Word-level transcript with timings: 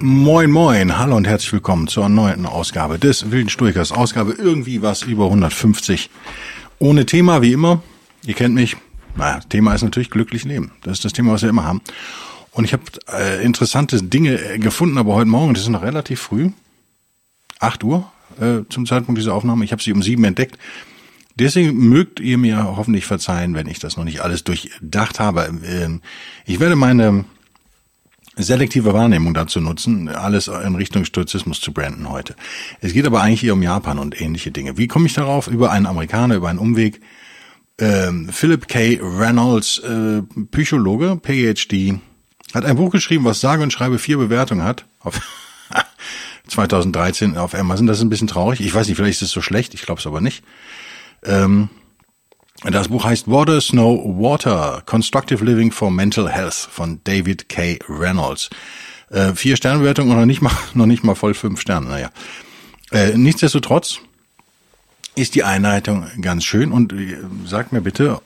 Moin 0.00 0.48
moin, 0.52 0.96
hallo 0.96 1.16
und 1.16 1.26
herzlich 1.26 1.52
willkommen 1.52 1.88
zur 1.88 2.08
neunten 2.08 2.46
Ausgabe 2.46 3.00
des 3.00 3.32
Wilden 3.32 3.48
Stoikers. 3.48 3.90
Ausgabe 3.90 4.30
irgendwie 4.32 4.80
was 4.80 5.02
über 5.02 5.24
150. 5.24 6.08
Ohne 6.78 7.04
Thema, 7.04 7.42
wie 7.42 7.52
immer. 7.52 7.82
Ihr 8.24 8.34
kennt 8.34 8.54
mich. 8.54 8.76
Naja, 9.16 9.40
Thema 9.48 9.74
ist 9.74 9.82
natürlich 9.82 10.10
glücklich 10.10 10.44
leben. 10.44 10.70
Das 10.82 10.98
ist 10.98 11.04
das 11.04 11.12
Thema, 11.12 11.32
was 11.32 11.42
wir 11.42 11.48
immer 11.48 11.64
haben. 11.64 11.80
Und 12.52 12.64
ich 12.64 12.72
habe 12.72 12.84
äh, 13.12 13.44
interessante 13.44 14.00
Dinge 14.00 14.40
äh, 14.40 14.58
gefunden, 14.58 14.98
aber 14.98 15.14
heute 15.14 15.28
Morgen, 15.28 15.54
das 15.54 15.64
ist 15.64 15.68
noch 15.68 15.82
relativ 15.82 16.20
früh, 16.20 16.50
8 17.58 17.82
Uhr 17.82 18.08
äh, 18.40 18.60
zum 18.68 18.86
Zeitpunkt 18.86 19.18
dieser 19.18 19.34
Aufnahme. 19.34 19.64
Ich 19.64 19.72
habe 19.72 19.82
sie 19.82 19.92
um 19.92 20.04
sieben 20.04 20.22
entdeckt. 20.22 20.58
Deswegen 21.34 21.76
mögt 21.88 22.20
ihr 22.20 22.38
mir 22.38 22.76
hoffentlich 22.76 23.04
verzeihen, 23.04 23.54
wenn 23.54 23.66
ich 23.66 23.80
das 23.80 23.96
noch 23.96 24.04
nicht 24.04 24.20
alles 24.20 24.44
durchdacht 24.44 25.18
habe. 25.18 25.50
Ähm, 25.64 26.02
ich 26.46 26.60
werde 26.60 26.76
meine 26.76 27.24
selektive 28.38 28.94
Wahrnehmung 28.94 29.34
dazu 29.34 29.60
nutzen, 29.60 30.08
alles 30.08 30.48
in 30.48 30.74
Richtung 30.74 31.04
Stoizismus 31.04 31.60
zu 31.60 31.72
branden 31.72 32.08
heute. 32.08 32.34
Es 32.80 32.92
geht 32.92 33.06
aber 33.06 33.22
eigentlich 33.22 33.40
hier 33.40 33.52
um 33.52 33.62
Japan 33.62 33.98
und 33.98 34.20
ähnliche 34.20 34.50
Dinge. 34.50 34.78
Wie 34.78 34.88
komme 34.88 35.06
ich 35.06 35.14
darauf? 35.14 35.48
Über 35.48 35.70
einen 35.70 35.86
Amerikaner, 35.86 36.36
über 36.36 36.48
einen 36.48 36.58
Umweg. 36.58 37.00
Ähm, 37.80 38.28
Philip 38.30 38.66
K. 38.66 38.98
Reynolds, 39.00 39.78
äh, 39.78 40.22
Psychologe, 40.50 41.20
PhD, 41.22 42.00
hat 42.54 42.64
ein 42.64 42.76
Buch 42.76 42.90
geschrieben, 42.90 43.24
was 43.24 43.40
sage 43.40 43.62
und 43.62 43.72
schreibe 43.72 43.98
vier 43.98 44.18
Bewertungen 44.18 44.64
hat. 44.64 44.86
Auf 45.00 45.20
2013 46.48 47.36
auf 47.36 47.54
Amazon. 47.54 47.86
Das 47.86 47.98
ist 47.98 48.04
ein 48.04 48.08
bisschen 48.08 48.28
traurig. 48.28 48.60
Ich 48.60 48.74
weiß 48.74 48.88
nicht, 48.88 48.96
vielleicht 48.96 49.20
ist 49.20 49.28
es 49.28 49.32
so 49.32 49.42
schlecht. 49.42 49.74
Ich 49.74 49.82
glaube 49.82 50.00
es 50.00 50.06
aber 50.06 50.20
nicht. 50.20 50.42
Ähm, 51.24 51.68
das 52.64 52.88
Buch 52.88 53.04
heißt 53.04 53.28
Water, 53.28 53.60
Snow, 53.60 54.02
Water, 54.04 54.82
Constructive 54.84 55.44
Living 55.44 55.70
for 55.70 55.90
Mental 55.90 56.28
Health 56.28 56.54
von 56.54 57.00
David 57.04 57.48
K. 57.48 57.78
Reynolds. 57.88 58.50
Äh, 59.10 59.34
vier 59.34 59.56
Sternbewertung 59.56 60.10
und 60.10 60.18
noch 60.18 60.26
nicht 60.26 60.42
mal, 60.42 60.52
noch 60.74 60.86
nicht 60.86 61.04
mal 61.04 61.14
voll 61.14 61.34
fünf 61.34 61.60
Sterne, 61.60 61.88
naja. 61.88 62.10
Äh, 62.90 63.16
nichtsdestotrotz 63.16 64.00
ist 65.14 65.34
die 65.34 65.44
Einleitung 65.44 66.06
ganz 66.20 66.44
schön 66.44 66.72
und 66.72 66.92
äh, 66.92 67.18
sagt 67.44 67.72
mir 67.72 67.80
bitte, 67.80 68.20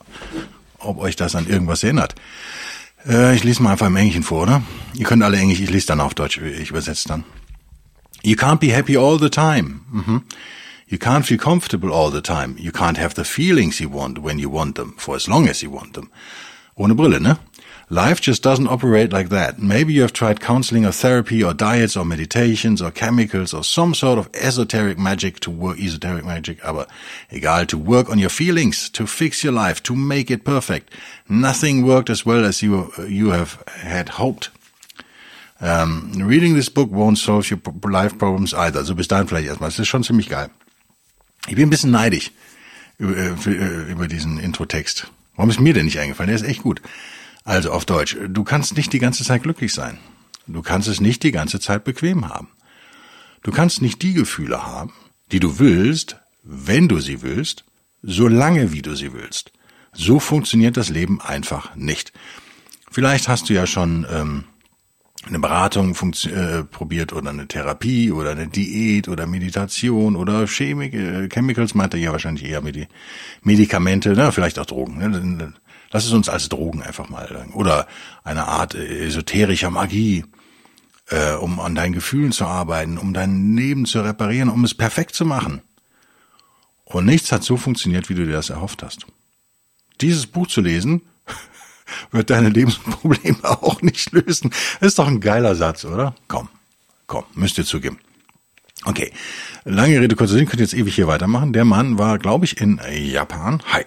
ob 0.79 0.99
euch 0.99 1.17
das 1.17 1.35
an 1.35 1.47
irgendwas 1.47 1.83
erinnert. 1.83 2.15
Äh, 3.07 3.35
ich 3.37 3.45
lese 3.45 3.63
mal 3.63 3.73
einfach 3.73 3.87
im 3.87 3.97
Englischen 3.97 4.23
vor, 4.23 4.43
oder? 4.43 4.63
Ihr 4.95 5.05
könnt 5.05 5.23
alle 5.23 5.39
Englisch, 5.39 5.61
ich 5.61 5.71
lese 5.71 5.89
dann 5.89 6.01
auf 6.01 6.15
Deutsch, 6.15 6.39
ich 6.39 6.71
übersetze 6.71 7.09
dann. 7.09 7.25
You 8.23 8.35
can't 8.35 8.59
be 8.59 8.73
happy 8.73 8.97
all 8.97 9.19
the 9.19 9.31
time. 9.31 9.81
Mhm. 9.91 10.23
You 10.93 10.99
can't 10.99 11.25
feel 11.25 11.39
comfortable 11.39 11.91
all 11.91 12.11
the 12.11 12.21
time. 12.21 12.55
You 12.59 12.71
can't 12.71 12.99
have 12.99 13.15
the 13.15 13.25
feelings 13.25 13.81
you 13.81 13.89
want 13.89 14.19
when 14.19 14.39
you 14.39 14.51
want 14.51 14.75
them, 14.75 14.95
for 14.99 15.17
as 15.17 15.27
long 15.27 15.49
as 15.49 15.63
you 15.63 15.71
want 15.71 15.95
them. 15.95 16.11
Ohne 16.79 16.95
Brille, 16.95 17.19
ne? 17.19 17.37
Life 17.89 18.21
just 18.21 18.43
doesn't 18.43 18.69
operate 18.69 19.11
like 19.11 19.31
that. 19.31 19.59
Maybe 19.59 19.95
you 19.95 20.03
have 20.03 20.13
tried 20.13 20.43
counseling 20.43 20.85
or 20.85 20.93
therapy 20.93 21.43
or 21.43 21.55
diets 21.55 21.97
or 21.97 22.05
meditations 22.05 22.83
or 22.83 22.91
chemicals 22.91 23.55
or 23.55 23.65
some 23.65 23.95
sort 23.95 24.19
of 24.19 24.29
esoteric 24.35 24.99
magic 24.99 25.41
to 25.41 25.51
work, 25.51 25.81
esoteric 25.81 26.27
magic, 26.27 26.63
aber 26.63 26.87
egal, 27.31 27.65
to 27.65 27.79
work 27.79 28.11
on 28.11 28.19
your 28.19 28.29
feelings, 28.29 28.91
to 28.91 29.07
fix 29.07 29.43
your 29.43 29.55
life, 29.55 29.83
to 29.85 29.97
make 29.97 30.31
it 30.31 30.45
perfect. 30.45 30.91
Nothing 31.27 31.87
worked 31.87 32.11
as 32.11 32.27
well 32.27 32.45
as 32.45 32.63
you, 32.63 32.93
you 33.09 33.31
have 33.31 33.63
had 33.67 34.11
hoped. 34.11 34.51
Um, 35.59 36.13
reading 36.17 36.53
this 36.53 36.69
book 36.69 36.91
won't 36.91 37.17
solve 37.17 37.51
your 37.51 37.61
life 37.83 38.19
problems 38.19 38.53
either. 38.53 38.85
So 38.85 38.95
bis 38.95 39.09
dahin 39.09 39.27
vielleicht 39.27 39.49
erstmal. 39.49 39.71
Das 39.71 39.79
ist 39.79 39.89
schon 39.89 40.05
ziemlich 40.05 40.29
geil. 40.29 40.51
Ich 41.49 41.57
bin 41.57 41.67
ein 41.67 41.71
bisschen 41.71 41.91
über, 42.99 43.17
äh, 43.17 43.31
äh, 43.31 43.91
über 43.91 44.09
diesen 44.09 44.39
Introtext. 44.39 45.11
Warum 45.35 45.51
ist 45.51 45.61
mir 45.61 45.75
denn 45.75 45.87
nicht 45.87 45.99
eingefallen? 45.99 46.29
Der 46.29 46.37
ist 46.37 46.49
echt 46.49 46.63
gut. 46.63 46.81
Also 47.45 47.73
auf 47.73 47.85
Deutsch. 47.85 48.17
Du 48.29 48.45
kannst 48.45 48.77
nicht 48.77 48.93
die 48.93 49.01
ganze 49.01 49.25
Zeit 49.25 49.43
glücklich 49.43 49.73
sein. 49.73 49.99
Du 50.47 50.63
kannst 50.63 50.89
es 50.89 51.01
nicht 51.01 51.23
die 51.23 51.33
ganze 51.33 51.61
Zeit 51.61 51.85
bequem 51.85 52.29
haben. 52.29 52.49
Du 53.43 53.51
kannst 53.51 53.83
nicht 53.83 54.03
die 54.03 54.13
Gefühle 54.13 54.67
haben, 54.67 54.93
die 55.33 55.41
du 55.41 55.59
willst, 55.59 56.17
wenn 56.45 56.89
du 56.89 57.01
sie 57.01 57.23
willst, 57.23 57.65
so 58.03 58.29
lange 58.29 58.73
wie 58.73 58.83
du 58.83 58.95
sie 58.95 59.13
willst. 59.13 59.53
So 59.93 60.21
funktioniert 60.21 60.77
das 60.77 60.89
Leben 60.89 61.21
einfach 61.21 61.75
nicht. 61.75 62.13
Vielleicht 62.91 63.29
hast 63.29 63.49
du 63.49 63.55
ja 63.55 63.67
schon 63.67 64.07
ähm, 64.11 64.45
eine 65.27 65.39
Beratung 65.39 65.95
äh, 66.25 66.65
probiert 66.65 67.13
oder 67.13 67.31
eine 67.31 67.47
Therapie 67.47 68.11
oder 68.11 68.33
eine 68.33 68.49
Diät 68.49 69.09
oder 69.09 69.27
Meditation 69.27 70.17
oder 70.17 70.47
Chemik 70.47 70.95
äh, 70.95 71.29
Chemicals 71.29 71.75
er 71.75 71.97
ja 71.97 72.13
wahrscheinlich 72.13 72.45
eher 72.45 72.61
Medi 72.61 72.89
Medikamente, 73.43 74.15
ne? 74.15 74.33
vielleicht 74.33 74.59
auch 74.59 74.67
Drogen. 74.67 74.99
Ne? 74.99 75.55
Lass 75.91 76.07
es 76.07 76.13
uns 76.13 76.29
als 76.29 76.49
Drogen 76.49 76.83
einfach 76.83 77.09
mal 77.09 77.29
sagen. 77.29 77.53
Oder 77.53 77.87
eine 78.25 78.49
Art 78.49 78.75
äh, 78.75 79.07
esoterischer 79.07 79.71
Magie, 79.71 80.25
äh, 81.09 81.35
um 81.35 81.61
an 81.61 81.75
deinen 81.75 81.93
Gefühlen 81.93 82.33
zu 82.33 82.47
arbeiten, 82.47 82.99
um 82.99 83.15
dein 83.15 83.57
Leben 83.57 83.87
zu 83.87 84.01
reparieren, 84.01 84.49
um 84.49 84.65
es 84.65 84.75
perfekt 84.75 85.15
zu 85.15 85.25
machen. 85.25 85.63
Und 86.85 87.07
nichts 87.07 87.31
hat 87.31 87.45
so 87.45 87.57
funktioniert, 87.57 88.09
wie 88.09 88.15
du 88.15 88.27
dir 88.27 88.33
das 88.33 88.51
erhofft 88.51 88.83
hast. 88.83 89.07
Dieses 90.01 90.27
Buch 90.27 90.49
zu 90.49 90.61
lesen, 90.61 91.03
wird 92.11 92.31
deine 92.31 92.49
Lebensprobleme 92.49 93.39
auch 93.43 93.83
nicht 93.83 94.13
lösen. 94.13 94.51
Das 94.81 94.89
ist 94.89 94.99
doch 94.99 95.07
ein 95.07 95.21
geiler 95.21 95.55
Satz, 95.55 95.85
oder? 95.85 96.15
Komm, 96.29 96.49
komm, 97.07 97.25
müsst 97.35 97.59
ihr 97.59 97.65
zugeben. 97.65 97.99
Okay, 98.85 99.13
lange 99.65 100.01
Rede, 100.01 100.17
kurzer 100.17 100.35
Sinn, 100.35 100.47
könnt 100.47 100.61
jetzt 100.61 100.75
ewig 100.75 100.95
hier 100.95 101.07
weitermachen. 101.07 101.53
Der 101.53 101.65
Mann 101.65 101.99
war, 101.99 102.19
glaube 102.19 102.45
ich, 102.45 102.61
in 102.61 102.81
Japan. 102.91 103.63
Hi. 103.73 103.85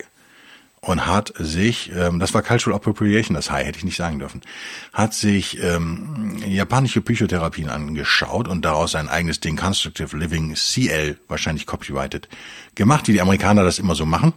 Und 0.80 1.08
hat 1.08 1.34
sich, 1.38 1.92
ähm, 1.96 2.20
das 2.20 2.34
war 2.36 2.44
Cultural 2.44 2.78
Appropriation, 2.78 3.34
das 3.34 3.50
Hi 3.50 3.66
hätte 3.66 3.80
ich 3.80 3.84
nicht 3.84 3.98
sagen 3.98 4.20
dürfen, 4.20 4.42
hat 4.94 5.16
sich 5.16 5.62
ähm, 5.62 6.38
japanische 6.46 7.02
Psychotherapien 7.02 7.70
angeschaut 7.70 8.48
und 8.48 8.64
daraus 8.64 8.92
sein 8.92 9.10
eigenes 9.10 9.40
Ding 9.40 9.58
Constructive 9.58 10.16
Living 10.16 10.54
CL, 10.54 11.18
wahrscheinlich 11.28 11.66
copyrighted, 11.66 12.30
gemacht, 12.76 13.08
wie 13.08 13.14
die 13.14 13.22
Amerikaner 13.22 13.64
das 13.64 13.80
immer 13.80 13.96
so 13.96 14.06
machen. 14.06 14.34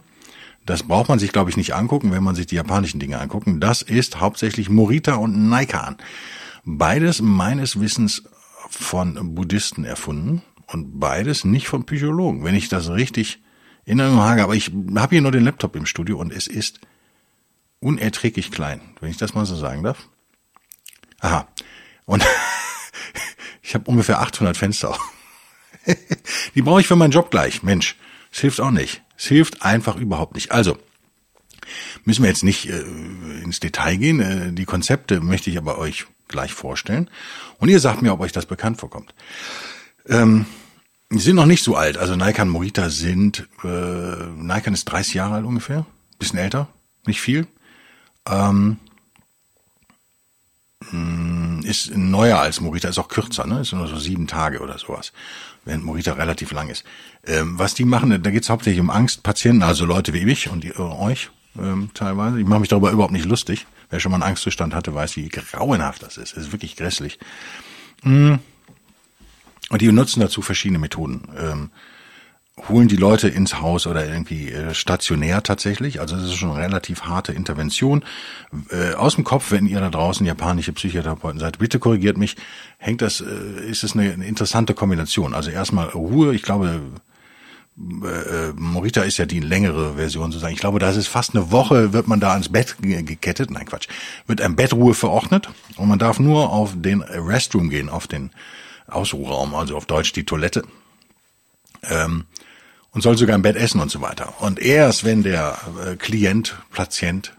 Das 0.69 0.83
braucht 0.83 1.09
man 1.09 1.17
sich, 1.17 1.31
glaube 1.31 1.49
ich, 1.49 1.57
nicht 1.57 1.73
angucken, 1.73 2.11
wenn 2.11 2.21
man 2.21 2.35
sich 2.35 2.45
die 2.45 2.53
japanischen 2.53 2.99
Dinge 2.99 3.19
angucken. 3.19 3.59
Das 3.59 3.81
ist 3.81 4.19
hauptsächlich 4.19 4.69
Morita 4.69 5.15
und 5.15 5.49
Naikan. 5.49 5.97
Beides 6.63 7.23
meines 7.23 7.79
Wissens 7.79 8.21
von 8.69 9.33
Buddhisten 9.33 9.83
erfunden 9.83 10.43
und 10.67 10.99
beides 10.99 11.43
nicht 11.43 11.67
von 11.67 11.87
Psychologen, 11.87 12.43
wenn 12.43 12.53
ich 12.53 12.69
das 12.69 12.91
richtig 12.91 13.41
in 13.83 13.97
Erinnerung 13.97 14.23
habe. 14.23 14.43
Aber 14.43 14.53
ich 14.53 14.71
habe 14.95 15.15
hier 15.15 15.23
nur 15.23 15.31
den 15.31 15.43
Laptop 15.43 15.75
im 15.75 15.87
Studio 15.87 16.19
und 16.19 16.31
es 16.31 16.45
ist 16.45 16.79
unerträglich 17.79 18.51
klein, 18.51 18.79
wenn 18.99 19.09
ich 19.09 19.17
das 19.17 19.33
mal 19.33 19.47
so 19.47 19.55
sagen 19.55 19.81
darf. 19.81 20.07
Aha. 21.19 21.47
Und 22.05 22.23
ich 23.63 23.73
habe 23.73 23.89
ungefähr 23.89 24.21
800 24.21 24.55
Fenster. 24.55 24.95
Die 26.53 26.61
brauche 26.61 26.81
ich 26.81 26.87
für 26.87 26.95
meinen 26.95 27.09
Job 27.09 27.31
gleich. 27.31 27.63
Mensch, 27.63 27.95
es 28.31 28.41
hilft 28.41 28.61
auch 28.61 28.69
nicht. 28.69 29.01
Es 29.19 29.25
hilft 29.25 29.63
einfach 29.63 29.97
überhaupt 29.97 30.35
nicht. 30.35 30.53
Also, 30.53 30.77
müssen 32.05 32.23
wir 32.23 32.29
jetzt 32.29 32.45
nicht 32.45 32.69
äh, 32.69 32.79
ins 33.43 33.59
Detail 33.59 33.97
gehen. 33.97 34.21
Äh, 34.21 34.53
die 34.53 34.63
Konzepte 34.63 35.19
möchte 35.19 35.49
ich 35.49 35.57
aber 35.57 35.77
euch 35.77 36.05
gleich 36.29 36.53
vorstellen. 36.53 37.09
Und 37.57 37.67
ihr 37.67 37.81
sagt 37.81 38.01
mir, 38.01 38.13
ob 38.13 38.21
euch 38.21 38.31
das 38.31 38.45
bekannt 38.45 38.79
vorkommt. 38.79 39.13
Ähm, 40.07 40.45
die 41.11 41.19
sind 41.19 41.35
noch 41.35 41.45
nicht 41.45 41.63
so 41.63 41.75
alt. 41.75 41.97
Also 41.97 42.15
Nike 42.15 42.41
und 42.41 42.49
Morita 42.49 42.89
sind, 42.89 43.49
äh, 43.61 43.67
Nike 43.67 44.71
ist 44.71 44.85
30 44.85 45.15
Jahre 45.15 45.35
alt 45.35 45.45
ungefähr. 45.45 45.85
Bisschen 46.17 46.39
älter, 46.39 46.69
nicht 47.05 47.19
viel. 47.19 47.45
Ähm, 48.25 48.77
mm, 50.91 51.59
ist 51.63 51.93
neuer 51.93 52.39
als 52.39 52.61
Morita, 52.61 52.87
ist 52.87 52.99
auch 52.99 53.09
kürzer, 53.09 53.45
ne? 53.45 53.59
Ist 53.61 53.73
nur 53.73 53.87
so 53.87 53.97
sieben 53.97 54.27
Tage 54.27 54.61
oder 54.61 54.77
sowas 54.77 55.11
während 55.65 55.83
Morita 55.83 56.13
relativ 56.13 56.51
lang 56.51 56.69
ist. 56.69 56.83
Ähm, 57.25 57.59
was 57.59 57.73
die 57.73 57.85
machen, 57.85 58.21
da 58.21 58.31
geht 58.31 58.43
es 58.43 58.49
hauptsächlich 58.49 58.81
um 58.81 58.89
Angstpatienten, 58.89 59.63
also 59.63 59.85
Leute 59.85 60.13
wie 60.13 60.25
mich 60.25 60.49
und 60.49 60.63
die, 60.63 60.69
äh, 60.69 60.79
euch 60.79 61.29
ähm, 61.57 61.89
teilweise. 61.93 62.39
Ich 62.39 62.47
mache 62.47 62.59
mich 62.59 62.69
darüber 62.69 62.91
überhaupt 62.91 63.13
nicht 63.13 63.25
lustig. 63.25 63.67
Wer 63.89 63.99
schon 63.99 64.11
mal 64.11 64.17
einen 64.17 64.23
Angstzustand 64.23 64.73
hatte, 64.73 64.93
weiß, 64.93 65.15
wie 65.15 65.29
grauenhaft 65.29 66.03
das 66.03 66.17
ist. 66.17 66.37
Es 66.37 66.45
ist 66.45 66.51
wirklich 66.51 66.75
grässlich. 66.75 67.19
Mm. 68.03 68.35
Und 69.69 69.81
die 69.81 69.91
nutzen 69.91 70.19
dazu 70.19 70.41
verschiedene 70.41 70.79
Methoden. 70.79 71.27
Ähm, 71.37 71.71
holen 72.67 72.87
die 72.87 72.95
Leute 72.95 73.29
ins 73.29 73.61
Haus 73.61 73.87
oder 73.87 74.05
irgendwie 74.05 74.51
äh, 74.51 74.73
stationär 74.73 75.41
tatsächlich. 75.43 76.01
Also 76.01 76.15
das 76.15 76.25
ist 76.25 76.35
schon 76.35 76.51
eine 76.51 76.61
relativ 76.61 77.03
harte 77.03 77.31
Intervention. 77.31 78.03
Äh, 78.69 78.93
aus 78.95 79.15
dem 79.15 79.23
Kopf, 79.23 79.51
wenn 79.51 79.67
ihr 79.67 79.79
da 79.79 79.89
draußen 79.89 80.25
japanische 80.25 80.73
Psychotherapeuten 80.73 81.39
seid, 81.39 81.59
bitte 81.59 81.79
korrigiert 81.79 82.17
mich, 82.17 82.35
hängt 82.77 83.01
das, 83.01 83.21
äh, 83.21 83.69
ist 83.69 83.83
es 83.83 83.93
eine, 83.93 84.09
interessante 84.09 84.73
Kombination. 84.73 85.33
Also 85.33 85.51
erstmal 85.51 85.89
Ruhe, 85.89 86.35
ich 86.35 86.41
glaube, 86.41 86.81
Morita 88.55 89.03
ist 89.03 89.19
ja 89.19 89.25
die 89.25 89.39
längere 89.39 89.93
Version 89.93 90.31
sozusagen. 90.31 90.53
Ich 90.53 90.59
glaube, 90.59 90.79
da 90.79 90.89
ist 90.89 91.07
fast 91.07 91.33
eine 91.33 91.49
Woche, 91.49 91.93
wird 91.93 92.09
man 92.09 92.19
da 92.19 92.33
ans 92.33 92.49
Bett 92.49 92.75
gekettet. 92.81 93.51
Nein, 93.51 93.65
Quatsch. 93.65 93.87
Wird 94.27 94.41
ein 94.41 94.57
Bettruhe 94.57 94.93
verordnet 94.93 95.49
und 95.77 95.87
man 95.87 95.97
darf 95.97 96.19
nur 96.19 96.49
auf 96.49 96.73
den 96.75 97.01
Restroom 97.01 97.69
gehen, 97.69 97.87
auf 97.87 98.05
den 98.05 98.31
Ausruhraum, 98.87 99.55
also 99.55 99.77
auf 99.77 99.85
Deutsch 99.85 100.11
die 100.11 100.25
Toilette. 100.25 100.63
Ähm, 101.83 102.25
und 102.91 103.01
soll 103.01 103.17
sogar 103.17 103.35
im 103.35 103.41
Bett 103.41 103.55
essen 103.55 103.81
und 103.81 103.91
so 103.91 104.01
weiter. 104.01 104.41
Und 104.41 104.59
erst 104.59 105.03
wenn 105.03 105.23
der 105.23 105.57
äh, 105.85 105.95
Klient, 105.95 106.55
Patient 106.71 107.33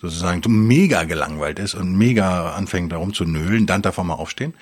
sozusagen 0.00 0.40
mega 0.66 1.04
gelangweilt 1.04 1.58
ist 1.58 1.74
und 1.74 1.96
mega 1.96 2.52
anfängt 2.52 2.92
darum 2.92 3.12
zu 3.12 3.24
nölen, 3.24 3.66
dann 3.66 3.82
darf 3.82 3.98
er 3.98 4.04
mal 4.04 4.14
aufstehen. 4.14 4.54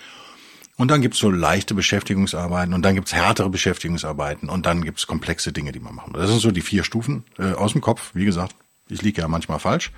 Und 0.77 0.93
dann 0.93 1.03
gibt's 1.03 1.19
so 1.19 1.31
leichte 1.31 1.75
Beschäftigungsarbeiten 1.75 2.73
und 2.73 2.83
dann 2.83 2.95
gibt's 2.95 3.13
härtere 3.13 3.51
Beschäftigungsarbeiten 3.51 4.49
und 4.49 4.65
dann 4.65 4.85
gibt's 4.85 5.09
komplexe 5.09 5.53
Dinge, 5.53 5.73
die 5.73 5.81
man 5.81 5.95
machen 5.95 6.13
muss. 6.13 6.21
Das 6.21 6.31
sind 6.31 6.41
so 6.41 6.53
die 6.53 6.61
vier 6.61 6.85
Stufen 6.85 7.25
äh, 7.39 7.53
aus 7.53 7.73
dem 7.73 7.81
Kopf. 7.81 8.13
Wie 8.15 8.25
gesagt, 8.25 8.55
ich 8.89 9.03
liege 9.03 9.21
ja 9.21 9.29
manchmal 9.29 9.59
falsch. 9.59 9.91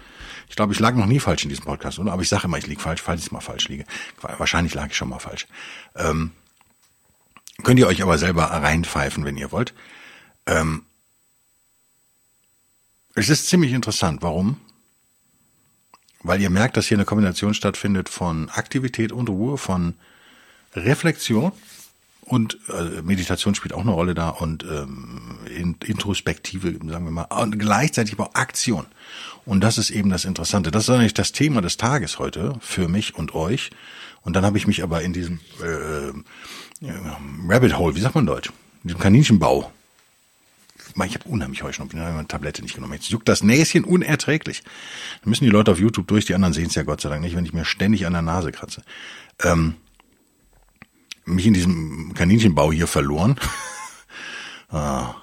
Ich 0.48 0.56
glaube, 0.56 0.72
ich 0.72 0.80
lag 0.80 0.94
noch 0.94 1.06
nie 1.06 1.20
falsch 1.20 1.42
in 1.42 1.48
diesem 1.50 1.66
Podcast, 1.66 1.98
oder? 1.98 2.12
Aber 2.12 2.22
ich 2.22 2.28
sage 2.28 2.44
immer, 2.44 2.58
ich 2.58 2.66
liege 2.66 2.80
falsch, 2.80 3.02
falls 3.02 3.22
ich 3.22 3.30
mal 3.30 3.40
falsch 3.40 3.68
liege. 3.68 3.84
Wahrscheinlich 4.20 4.74
lag 4.74 4.88
ich 4.88 4.96
schon 4.96 5.10
mal 5.10 5.18
falsch. 5.18 5.46
Ähm, 5.96 6.32
könnt 7.62 7.78
ihr 7.78 7.86
euch 7.86 8.02
aber 8.02 8.18
selber 8.18 8.44
reinpfeifen, 8.44 9.24
wenn 9.24 9.36
ihr 9.36 9.52
wollt. 9.52 9.74
Ähm, 10.50 10.82
es 13.14 13.28
ist 13.28 13.46
ziemlich 13.46 13.72
interessant. 13.72 14.22
Warum? 14.22 14.56
Weil 16.22 16.40
ihr 16.40 16.50
merkt, 16.50 16.76
dass 16.76 16.86
hier 16.86 16.96
eine 16.96 17.04
Kombination 17.04 17.54
stattfindet 17.54 18.08
von 18.08 18.50
Aktivität 18.50 19.12
und 19.12 19.28
Ruhe, 19.28 19.56
von 19.56 19.94
Reflexion 20.74 21.52
und 22.22 22.58
äh, 22.68 23.02
Meditation 23.02 23.54
spielt 23.54 23.72
auch 23.72 23.80
eine 23.80 23.90
Rolle 23.90 24.14
da 24.14 24.28
und 24.28 24.64
ähm, 24.64 25.38
Introspektive, 25.84 26.72
sagen 26.72 27.04
wir 27.04 27.10
mal, 27.10 27.24
und 27.24 27.58
gleichzeitig 27.58 28.18
auch 28.18 28.34
Aktion. 28.34 28.86
Und 29.46 29.62
das 29.62 29.78
ist 29.78 29.90
eben 29.90 30.10
das 30.10 30.24
Interessante. 30.24 30.70
Das 30.70 30.84
ist 30.84 30.90
eigentlich 30.90 31.14
das 31.14 31.32
Thema 31.32 31.60
des 31.60 31.76
Tages 31.76 32.18
heute 32.18 32.54
für 32.60 32.88
mich 32.88 33.14
und 33.16 33.34
euch. 33.34 33.70
Und 34.22 34.36
dann 34.36 34.44
habe 34.44 34.58
ich 34.58 34.66
mich 34.66 34.82
aber 34.82 35.02
in 35.02 35.12
diesem 35.12 35.40
äh, 35.62 36.08
äh, 36.86 36.92
Rabbit 37.48 37.78
Hole, 37.78 37.96
wie 37.96 38.00
sagt 38.00 38.14
man 38.14 38.26
Deutsch, 38.26 38.50
in 38.82 38.88
diesem 38.88 39.00
Kaninchenbau 39.00 39.72
ich 41.04 41.14
habe 41.14 41.28
unheimlich 41.28 41.62
Heuschnupfen, 41.62 41.98
ich 41.98 42.04
habe 42.04 42.14
meine 42.14 42.28
Tablette 42.28 42.62
nicht 42.62 42.74
genommen. 42.74 42.94
Jetzt 42.94 43.08
juckt 43.10 43.28
das 43.28 43.42
Näschen 43.42 43.84
unerträglich. 43.84 44.62
Da 45.22 45.28
müssen 45.28 45.44
die 45.44 45.50
Leute 45.50 45.72
auf 45.72 45.78
YouTube 45.78 46.06
durch, 46.08 46.24
die 46.24 46.34
anderen 46.34 46.52
sehen 46.54 46.66
es 46.66 46.74
ja 46.74 46.82
Gott 46.82 47.00
sei 47.00 47.08
Dank 47.08 47.22
nicht, 47.22 47.36
wenn 47.36 47.44
ich 47.44 47.52
mir 47.52 47.64
ständig 47.64 48.06
an 48.06 48.12
der 48.12 48.22
Nase 48.22 48.52
kratze. 48.52 48.82
Ähm, 49.42 49.74
mich 51.24 51.46
in 51.46 51.54
diesem 51.54 52.14
Kaninchenbau 52.14 52.72
hier 52.72 52.86
verloren. 52.86 53.36
ah, 54.70 55.14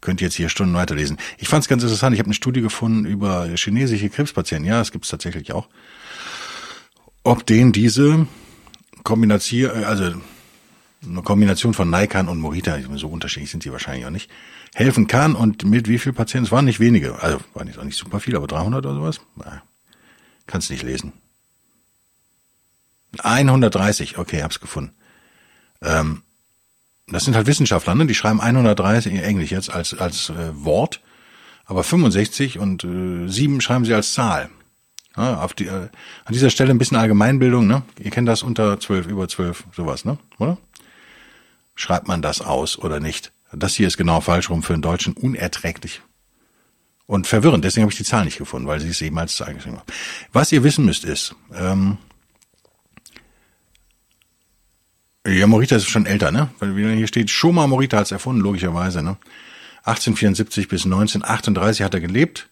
könnt 0.00 0.20
jetzt 0.20 0.34
hier 0.34 0.48
Stunden 0.48 0.74
weiterlesen. 0.74 1.18
Ich 1.38 1.48
fand 1.48 1.64
es 1.64 1.68
ganz 1.68 1.82
interessant. 1.82 2.14
Ich 2.14 2.18
habe 2.18 2.26
eine 2.26 2.34
Studie 2.34 2.60
gefunden 2.60 3.04
über 3.04 3.48
chinesische 3.56 4.08
Krebspatienten. 4.08 4.68
Ja, 4.68 4.78
das 4.78 4.92
gibt 4.92 5.04
es 5.04 5.10
tatsächlich 5.10 5.52
auch. 5.52 5.68
Ob 7.24 7.46
denen 7.46 7.72
diese 7.72 8.26
Kombination, 9.04 9.84
also 9.84 10.14
eine 11.04 11.22
Kombination 11.22 11.74
von 11.74 11.90
Naikan 11.90 12.28
und 12.28 12.38
Morita, 12.38 12.78
so 12.94 13.08
unterschiedlich 13.08 13.50
sind 13.50 13.64
die 13.64 13.72
wahrscheinlich 13.72 14.06
auch 14.06 14.10
nicht, 14.10 14.30
helfen 14.74 15.06
kann 15.06 15.34
und 15.34 15.64
mit 15.64 15.88
wie 15.88 15.98
viel 15.98 16.12
Patienten, 16.12 16.46
es 16.46 16.52
waren 16.52 16.64
nicht 16.64 16.80
wenige, 16.80 17.20
also 17.22 17.40
waren 17.54 17.66
jetzt 17.66 17.78
auch 17.78 17.84
nicht 17.84 17.98
super 17.98 18.20
viel, 18.20 18.36
aber 18.36 18.46
300 18.46 18.84
oder 18.84 18.94
sowas, 18.94 19.20
kannst 20.46 20.70
nicht 20.70 20.82
lesen. 20.82 21.12
130, 23.18 24.18
okay, 24.18 24.42
hab's 24.42 24.60
gefunden. 24.60 24.94
Ähm, 25.82 26.22
das 27.08 27.24
sind 27.24 27.34
halt 27.34 27.46
Wissenschaftler, 27.46 27.94
ne? 27.94 28.06
die 28.06 28.14
schreiben 28.14 28.40
130 28.40 29.12
in 29.12 29.20
Englisch 29.20 29.50
jetzt 29.50 29.70
als, 29.70 29.94
als 29.94 30.30
äh, 30.30 30.52
Wort, 30.54 31.00
aber 31.64 31.84
65 31.84 32.58
und 32.58 32.84
äh, 32.84 33.28
7 33.28 33.60
schreiben 33.60 33.84
sie 33.84 33.94
als 33.94 34.14
Zahl. 34.14 34.50
Ja, 35.16 35.42
auf 35.42 35.52
die, 35.52 35.66
äh, 35.66 35.88
an 36.24 36.32
dieser 36.32 36.48
Stelle 36.48 36.70
ein 36.70 36.78
bisschen 36.78 36.96
Allgemeinbildung, 36.96 37.66
ne? 37.66 37.82
Ihr 37.98 38.10
kennt 38.10 38.28
das 38.28 38.42
unter 38.42 38.80
12, 38.80 39.08
über 39.08 39.28
12, 39.28 39.64
sowas, 39.76 40.06
ne? 40.06 40.16
Oder? 40.38 40.56
Schreibt 41.74 42.08
man 42.08 42.22
das 42.22 42.40
aus 42.40 42.78
oder 42.78 43.00
nicht? 43.00 43.32
Das 43.52 43.74
hier 43.74 43.86
ist 43.86 43.96
genau 43.96 44.20
falsch 44.20 44.50
rum 44.50 44.62
für 44.62 44.72
einen 44.72 44.82
Deutschen 44.82 45.14
unerträglich. 45.14 46.02
Und 47.06 47.26
verwirrend, 47.26 47.64
deswegen 47.64 47.82
habe 47.82 47.92
ich 47.92 47.98
die 47.98 48.04
Zahl 48.04 48.24
nicht 48.24 48.38
gefunden, 48.38 48.68
weil 48.68 48.80
sie 48.80 48.88
es 48.88 49.02
eben 49.02 49.18
als 49.18 49.38
haben. 49.40 49.58
Was 50.32 50.52
ihr 50.52 50.64
wissen 50.64 50.86
müsst 50.86 51.04
ist, 51.04 51.34
ähm, 51.54 51.98
ja, 55.26 55.46
Morita 55.46 55.76
ist 55.76 55.88
schon 55.88 56.06
älter, 56.06 56.32
ne? 56.32 56.50
Weil 56.58 56.74
hier 56.74 57.06
steht, 57.06 57.30
Shoma 57.30 57.66
Morita 57.66 57.98
hat 57.98 58.06
es 58.06 58.12
erfunden, 58.12 58.40
logischerweise, 58.40 59.02
ne? 59.02 59.18
1874 59.84 60.68
bis 60.68 60.84
1938 60.84 61.82
hat 61.82 61.94
er 61.94 62.00
gelebt 62.00 62.48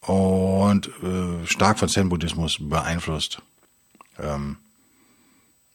und 0.00 0.88
äh, 1.02 1.46
stark 1.46 1.78
von 1.78 1.88
Zen-Buddhismus 1.88 2.58
beeinflusst. 2.60 3.42
Ähm, 4.18 4.56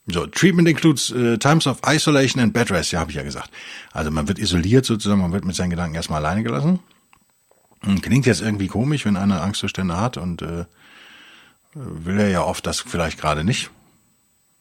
so, 0.08 0.28
Treatment 0.28 0.68
includes 0.68 1.12
uh, 1.12 1.38
times 1.38 1.66
of 1.66 1.80
isolation 1.88 2.42
and 2.42 2.54
bed 2.54 2.70
rest, 2.70 2.92
ja, 2.92 3.00
habe 3.00 3.12
ich 3.12 3.18
ja 3.18 3.24
gesagt. 3.24 3.50
Also 3.92 4.12
man 4.12 4.28
wird 4.28 4.38
isoliert 4.38 4.86
sozusagen, 4.86 5.22
man 5.22 5.34
wird 5.34 5.46
mit 5.46 5.56
seinen 5.56 5.72
Gedanken 5.72 5.96
erstmal 5.96 6.24
alleine 6.24 6.44
gelassen. 6.44 6.80
Hm, 7.82 8.02
klingt 8.02 8.26
jetzt 8.28 8.42
irgendwie 8.42 8.68
komisch, 8.68 9.06
wenn 9.06 9.18
einer 9.18 9.42
Angstzustände 9.42 9.98
hat 9.98 10.18
und 10.18 10.44
äh, 10.44 10.66
will 11.74 12.20
er 12.20 12.30
ja 12.30 12.44
oft 12.44 12.66
das 12.68 12.82
vielleicht 12.82 13.20
gerade 13.20 13.44
nicht. 13.44 13.72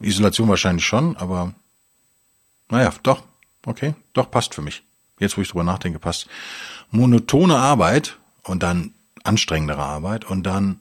Isolation 0.00 0.48
wahrscheinlich 0.48 0.86
schon, 0.86 1.16
aber 1.16 1.54
naja, 2.70 2.92
doch, 3.02 3.22
okay, 3.66 3.94
doch 4.14 4.30
passt 4.30 4.54
für 4.54 4.62
mich. 4.62 4.82
Jetzt, 5.18 5.36
wo 5.36 5.42
ich 5.42 5.48
drüber 5.48 5.64
nachdenke, 5.64 5.98
passt. 5.98 6.26
Monotone 6.90 7.56
Arbeit 7.56 8.18
und 8.42 8.62
dann 8.62 8.94
anstrengendere 9.22 9.82
Arbeit 9.82 10.24
und 10.24 10.44
dann 10.44 10.80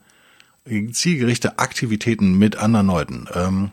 zielgerichtete 0.66 1.60
Aktivitäten 1.60 2.38
mit 2.38 2.56
anderen 2.56 2.88
Leuten. 2.88 3.28
Ähm, 3.34 3.72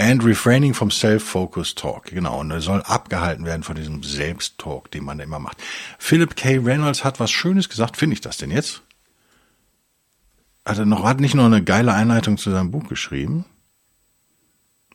And 0.00 0.24
refraining 0.24 0.72
from 0.72 0.90
self-focused 0.90 1.76
talk. 1.76 2.06
Genau. 2.06 2.40
Und 2.40 2.50
er 2.50 2.62
soll 2.62 2.80
abgehalten 2.80 3.44
werden 3.44 3.62
von 3.62 3.76
diesem 3.76 4.02
Selbsttalk, 4.02 4.90
den 4.90 5.04
man 5.04 5.18
da 5.18 5.24
immer 5.24 5.38
macht. 5.38 5.58
Philip 5.98 6.36
K. 6.36 6.56
Reynolds 6.56 7.04
hat 7.04 7.20
was 7.20 7.30
Schönes 7.30 7.68
gesagt. 7.68 7.98
Finde 7.98 8.14
ich 8.14 8.22
das 8.22 8.38
denn 8.38 8.50
jetzt? 8.50 8.80
Hat 10.64 10.78
er 10.78 10.86
noch, 10.86 11.04
hat 11.04 11.20
nicht 11.20 11.34
nur 11.34 11.44
eine 11.44 11.62
geile 11.62 11.92
Einleitung 11.92 12.38
zu 12.38 12.50
seinem 12.50 12.70
Buch 12.70 12.88
geschrieben? 12.88 13.44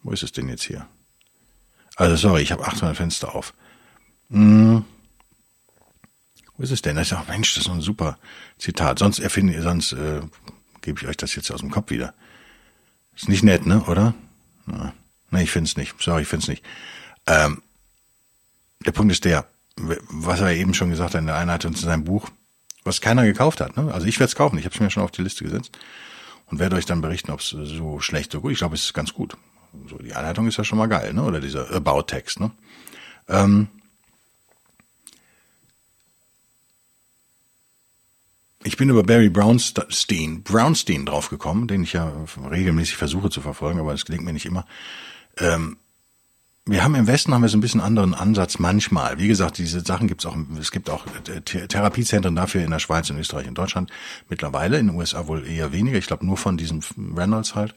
Wo 0.01 0.09
ist 0.09 0.23
es 0.23 0.31
denn 0.31 0.49
jetzt 0.49 0.63
hier? 0.63 0.87
Also, 1.97 2.15
sorry, 2.15 2.41
ich 2.41 2.51
habe 2.51 2.65
800 2.65 2.97
Fenster 2.97 3.35
auf. 3.35 3.53
Hm. 4.31 4.85
Wo 6.57 6.63
ist 6.63 6.71
es 6.71 6.81
denn? 6.81 6.95
Das 6.95 7.11
ist 7.11 7.13
auch, 7.13 7.27
Mensch, 7.27 7.53
das 7.53 7.65
ist 7.65 7.69
ein 7.69 7.81
super 7.81 8.17
Zitat. 8.57 8.97
Sonst 8.97 9.19
erfinde, 9.19 9.61
sonst 9.61 9.91
äh, 9.91 10.21
gebe 10.81 10.99
ich 10.99 11.07
euch 11.07 11.17
das 11.17 11.35
jetzt 11.35 11.51
aus 11.51 11.59
dem 11.59 11.69
Kopf 11.69 11.91
wieder. 11.91 12.15
Ist 13.15 13.29
nicht 13.29 13.43
nett, 13.43 13.67
ne, 13.67 13.83
oder? 13.83 14.15
Ich 15.45 15.51
find's 15.51 15.77
nicht. 15.77 15.93
Sorry, 16.01 16.23
ich 16.23 16.27
find's 16.27 16.47
nicht. 16.47 16.63
Ähm, 17.27 17.61
der 18.83 18.91
Punkt 18.91 19.11
ist 19.11 19.25
der, 19.25 19.45
was 19.77 20.41
er 20.41 20.51
eben 20.53 20.73
schon 20.73 20.89
gesagt 20.89 21.13
hat 21.13 21.21
in 21.21 21.27
der 21.27 21.35
Einleitung 21.35 21.75
zu 21.75 21.85
seinem 21.85 22.03
Buch, 22.03 22.29
was 22.83 22.99
keiner 22.99 23.25
gekauft 23.25 23.61
hat. 23.61 23.77
Ne? 23.77 23.93
Also 23.93 24.07
ich 24.07 24.19
werde 24.19 24.29
es 24.29 24.35
kaufen, 24.35 24.57
ich 24.57 24.65
habe 24.65 24.73
es 24.73 24.81
mir 24.81 24.89
schon 24.89 25.03
auf 25.03 25.11
die 25.11 25.21
Liste 25.21 25.43
gesetzt 25.43 25.77
und 26.47 26.57
werde 26.57 26.77
euch 26.77 26.87
dann 26.87 27.01
berichten, 27.01 27.29
ob 27.29 27.41
es 27.41 27.49
so 27.49 27.99
schlecht 27.99 28.33
oder 28.33 28.41
gut. 28.41 28.53
Ich 28.53 28.57
glaube, 28.57 28.73
es 28.73 28.85
ist 28.85 28.95
ganz 28.95 29.13
gut. 29.13 29.37
So 29.87 29.99
die 29.99 30.15
Einleitung 30.15 30.47
ist 30.47 30.57
ja 30.57 30.63
schon 30.63 30.79
mal 30.79 30.87
geil, 30.87 31.13
ne? 31.13 31.21
Oder 31.21 31.41
dieser 31.41 31.69
About-Text. 31.71 32.39
Ne? 32.39 32.49
Ähm, 33.27 33.67
ich 38.63 38.77
bin 38.77 38.89
über 38.89 39.03
Barry 39.03 39.29
Brownstein, 39.29 40.41
Brownstein 40.41 41.05
draufgekommen, 41.05 41.67
den 41.67 41.83
ich 41.83 41.93
ja 41.93 42.11
regelmäßig 42.49 42.97
versuche 42.97 43.29
zu 43.29 43.41
verfolgen, 43.41 43.79
aber 43.79 43.93
es 43.93 44.05
gelingt 44.05 44.25
mir 44.25 44.33
nicht 44.33 44.47
immer. 44.47 44.65
Ähm, 45.37 45.77
wir 46.67 46.83
haben 46.83 46.95
im 46.95 47.05
Westen 47.05 47.31
haben 47.33 47.43
wir 47.43 47.49
so 47.49 47.57
ein 47.57 47.61
bisschen 47.61 47.81
anderen 47.81 48.15
Ansatz 48.15 48.57
manchmal. 48.57 49.19
Wie 49.19 49.27
gesagt, 49.27 49.59
diese 49.59 49.81
Sachen 49.81 50.07
gibt's 50.07 50.25
auch, 50.25 50.35
es 50.59 50.71
gibt 50.71 50.89
auch 50.89 51.05
Therapiezentren 51.45 52.35
dafür 52.35 52.63
in 52.63 52.71
der 52.71 52.79
Schweiz, 52.79 53.09
in 53.09 53.19
Österreich, 53.19 53.45
in 53.45 53.53
Deutschland 53.53 53.91
mittlerweile, 54.29 54.79
in 54.79 54.87
den 54.87 54.95
USA 54.95 55.27
wohl 55.27 55.45
eher 55.45 55.71
weniger. 55.71 55.99
Ich 55.99 56.07
glaube 56.07 56.25
nur 56.25 56.37
von 56.37 56.57
diesem 56.57 56.79
Reynolds 57.15 57.53
halt. 57.53 57.75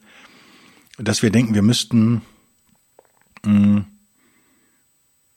Dass 0.97 1.21
wir 1.21 1.29
denken, 1.29 1.53
wir 1.53 1.61
müssten, 1.61 2.23
mh, 3.45 3.53
mm, 3.53 3.85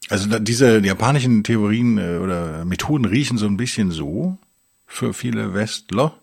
also 0.08 0.38
diese 0.38 0.78
japanischen 0.80 1.44
Theorien 1.44 1.98
äh, 1.98 2.18
oder 2.18 2.64
Methoden 2.64 3.04
riechen 3.04 3.38
so 3.38 3.46
ein 3.46 3.56
bisschen 3.56 3.90
so, 3.90 4.38
für 4.86 5.14
viele 5.14 5.54
Westler, 5.54 6.14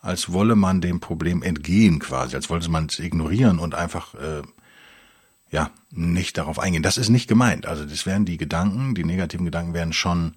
als 0.00 0.32
wolle 0.32 0.56
man 0.56 0.80
dem 0.80 1.00
Problem 1.00 1.42
entgehen 1.42 1.98
quasi, 1.98 2.36
als 2.36 2.50
wollte 2.50 2.70
man 2.70 2.86
es 2.86 2.98
ignorieren 2.98 3.58
und 3.58 3.74
einfach 3.74 4.14
äh, 4.14 4.42
ja, 5.50 5.70
nicht 5.90 6.36
darauf 6.38 6.58
eingehen. 6.58 6.82
Das 6.82 6.98
ist 6.98 7.08
nicht 7.08 7.28
gemeint. 7.28 7.66
Also 7.66 7.84
das 7.84 8.06
wären 8.06 8.24
die 8.24 8.36
Gedanken, 8.36 8.94
die 8.94 9.04
negativen 9.04 9.44
Gedanken 9.44 9.74
werden 9.74 9.92
schon 9.92 10.34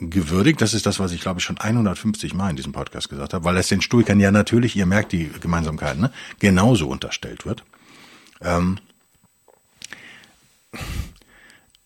gewürdigt. 0.00 0.60
Das 0.60 0.74
ist 0.74 0.86
das, 0.86 0.98
was 0.98 1.12
ich 1.12 1.20
glaube 1.20 1.40
ich 1.40 1.44
schon 1.44 1.58
150 1.58 2.34
Mal 2.34 2.50
in 2.50 2.56
diesem 2.56 2.72
Podcast 2.72 3.08
gesagt 3.08 3.34
habe, 3.34 3.44
weil 3.44 3.56
es 3.56 3.68
den 3.68 3.82
Stoikern 3.82 4.20
ja 4.20 4.30
natürlich, 4.30 4.76
ihr 4.76 4.86
merkt 4.86 5.12
die 5.12 5.28
Gemeinsamkeiten, 5.40 6.00
ne, 6.00 6.12
genauso 6.38 6.88
unterstellt 6.88 7.46
wird. 7.46 7.64
Ähm, 8.40 8.78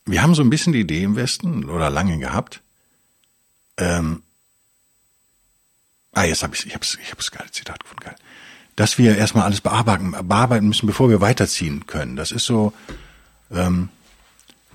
wir 0.05 0.23
haben 0.23 0.35
so 0.35 0.43
ein 0.43 0.51
bisschen 0.51 0.73
die 0.73 0.81
Idee 0.81 1.05
im 1.05 1.17
Westen 1.17 1.65
oder 1.65 1.91
lange 1.91 2.19
gehabt. 2.19 2.61
Ähm, 3.77 4.23
ah, 6.13 6.25
jetzt 6.25 6.43
habe 6.43 6.55
ich, 6.55 6.67
ich 6.67 6.75
habe 6.75 6.85
ich 6.85 7.07
habe 7.07 7.17
das 7.17 7.31
geile 7.31 7.51
Zitat 7.51 7.83
gefunden, 7.83 8.05
geil. 8.05 8.17
Dass 8.77 8.97
wir 8.99 9.17
erstmal 9.17 9.45
alles 9.45 9.61
bearbeiten, 9.61 10.13
bearbeiten 10.23 10.69
müssen, 10.69 10.87
bevor 10.87 11.11
wir 11.11 11.21
weiterziehen 11.21 11.87
können. 11.87 12.17
Das 12.17 12.33
ist 12.33 12.47
so. 12.47 12.73
Ähm, 13.51 13.91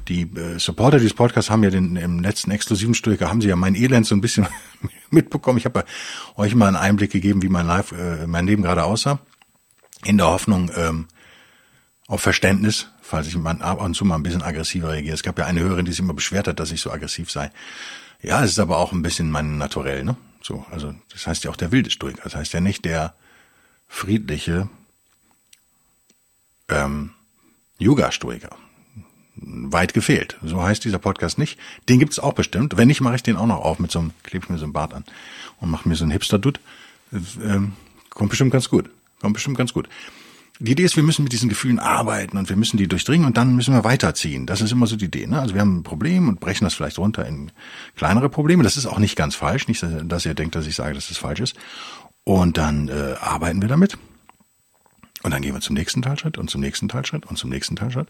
die 0.08 0.22
äh, 0.22 0.58
Supporter 0.58 1.00
dieses 1.00 1.14
Podcasts 1.14 1.50
haben 1.50 1.64
ja 1.64 1.70
den 1.70 1.96
im 1.96 2.20
letzten 2.20 2.52
exklusiven 2.52 2.94
Stoiker 2.94 3.30
haben 3.30 3.42
sie 3.42 3.50
ja 3.50 3.56
mein 3.56 3.76
Elend 3.76 4.06
so 4.06 4.16
ein 4.16 4.22
bisschen 4.22 4.48
mitbekommen. 5.10 5.58
Ich 5.58 5.66
habe 5.66 5.84
euch 6.36 6.56
mal 6.56 6.68
einen 6.68 6.78
Einblick 6.78 7.12
gegeben, 7.12 7.42
wie 7.42 7.50
mein 7.50 7.68
Live, 7.68 7.92
äh, 7.92 8.26
mein 8.28 8.48
Leben 8.48 8.64
gerade 8.64 8.84
aussah, 8.84 9.20
in 10.06 10.18
der 10.18 10.28
Hoffnung 10.28 10.72
ähm, 10.76 11.08
auf 12.08 12.22
Verständnis, 12.22 12.88
falls 13.02 13.28
ich 13.28 13.36
mal 13.36 13.62
ab 13.62 13.82
und 13.82 13.96
zu 13.96 14.06
mal 14.06 14.16
ein 14.16 14.24
bisschen 14.24 14.42
aggressiver 14.42 14.92
reagiere. 14.92 15.14
Es 15.14 15.24
gab 15.24 15.38
ja 15.38 15.46
eine 15.46 15.60
Hörerin, 15.60 15.86
die 15.86 15.92
sich 15.92 16.00
immer 16.00 16.14
beschwert 16.14 16.48
hat, 16.48 16.60
dass 16.60 16.72
ich 16.72 16.82
so 16.82 16.92
aggressiv 16.92 17.30
sei. 17.30 17.52
Ja, 18.22 18.44
es 18.44 18.52
ist 18.52 18.60
aber 18.60 18.78
auch 18.78 18.94
ein 18.94 19.02
bisschen 19.02 19.30
mein 19.30 19.58
Naturell, 19.58 20.04
ne? 20.04 20.16
So, 20.42 20.66
also 20.72 20.96
das 21.12 21.28
heißt 21.28 21.44
ja 21.44 21.52
auch 21.52 21.56
der 21.58 21.72
wilde 21.72 21.90
Stoiker. 21.90 22.22
Das 22.24 22.36
heißt 22.36 22.54
ja 22.54 22.62
nicht 22.62 22.86
der 22.86 23.14
friedliche 23.88 24.70
ähm, 26.70 27.12
Yoga-Stoiker. 27.80 28.56
Weit 29.36 29.94
gefehlt. 29.94 30.38
So 30.44 30.64
heißt 30.64 30.84
dieser 30.84 30.98
Podcast 30.98 31.38
nicht. 31.38 31.60
Den 31.90 32.00
gibt's 32.00 32.20
auch 32.20 32.34
bestimmt. 32.34 32.76
Wenn 32.76 32.88
nicht, 32.88 33.02
mache 33.02 33.16
ich 33.16 33.24
den 33.24 33.38
auch 33.38 33.46
noch 33.46 33.64
auf 33.64 33.80
mit 33.80 33.92
so 33.92 34.00
einem, 34.00 34.12
klebe 34.24 34.46
ich 34.46 34.50
mir 34.50 34.58
so 34.58 34.66
ein 34.66 34.74
Bart 34.74 34.94
an 34.94 35.04
und 35.60 35.70
mache 35.70 35.88
mir 35.88 35.96
so 35.96 36.04
einen 36.04 36.12
Hipster-Dutt. 36.12 36.60
Ähm, 37.14 37.74
kommt 38.10 38.30
bestimmt 38.32 38.52
ganz 38.52 38.70
gut. 38.70 38.90
Kommt 39.20 39.34
bestimmt 39.34 39.58
ganz 39.58 39.74
gut. 39.74 39.88
Die 40.60 40.72
Idee 40.72 40.84
ist, 40.84 40.96
wir 40.96 41.04
müssen 41.04 41.24
mit 41.24 41.34
diesen 41.34 41.50
Gefühlen 41.50 41.78
arbeiten 41.78 42.36
und 42.36 42.50
wir 42.50 42.56
müssen 42.56 42.78
die 42.78 42.88
durchdringen 42.88 43.28
und 43.28 43.38
dann 43.38 43.56
müssen 43.56 43.76
wir 43.76 43.84
weiterziehen. 43.84 44.48
Das 44.48 44.60
ist 44.62 44.72
immer 44.72 44.88
so 44.88 44.96
die 44.96 45.06
Idee. 45.06 45.28
Ne? 45.28 45.40
Also 45.40 45.54
wir 45.54 45.62
haben 45.62 45.78
ein 45.78 45.84
Problem 45.84 46.28
und 46.28 46.40
brechen 46.40 46.64
das 46.64 46.74
vielleicht 46.74 46.98
runter 46.98 47.28
in 47.28 47.52
kleinere 47.96 48.28
Probleme. 48.28 48.64
Das 48.64 48.76
ist 48.76 48.88
auch 48.88 48.98
nicht 48.98 49.16
ganz 49.16 49.36
falsch. 49.36 49.68
Nicht, 49.68 49.86
dass 50.06 50.26
ihr 50.26 50.34
denkt, 50.34 50.56
dass 50.56 50.66
ich 50.66 50.76
sage, 50.76 50.96
dass 50.96 51.10
das 51.10 51.18
falsch 51.18 51.42
ist. 51.42 51.56
Und 52.28 52.58
dann 52.58 52.90
äh, 52.90 53.16
arbeiten 53.22 53.62
wir 53.62 53.70
damit. 53.70 53.98
Und 55.24 55.32
dann 55.32 55.42
gehen 55.42 55.54
wir 55.54 55.62
zum 55.62 55.76
nächsten 55.76 56.02
Teilschritt 56.02 56.38
und 56.38 56.50
zum 56.50 56.60
nächsten 56.60 56.90
Teilschritt 56.90 57.26
und 57.26 57.38
zum 57.38 57.50
nächsten 57.50 57.78
Teilschritt. 57.78 58.10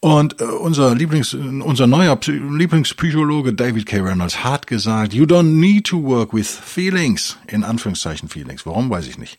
Und 0.00 0.40
äh, 0.40 0.44
unser 0.44 0.96
Lieblings, 0.96 1.32
unser 1.32 1.86
neuer 1.86 2.18
Lieblingspsychologe 2.26 3.52
David 3.52 3.86
K. 3.86 4.00
Reynolds 4.00 4.42
hat 4.42 4.66
gesagt, 4.66 5.14
you 5.14 5.26
don't 5.26 5.60
need 5.60 5.86
to 5.86 6.02
work 6.02 6.34
with 6.34 6.48
feelings, 6.48 7.38
in 7.46 7.62
Anführungszeichen 7.62 8.28
Feelings. 8.28 8.66
Warum, 8.66 8.90
weiß 8.90 9.06
ich 9.06 9.16
nicht. 9.16 9.38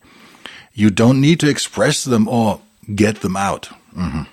You 0.71 0.87
don't 0.87 1.19
need 1.19 1.41
to 1.41 1.47
express 1.47 2.05
them 2.05 2.29
or 2.29 2.61
get 2.87 3.19
them 3.19 3.35
out. 3.35 3.71
Mhm. 3.93 4.25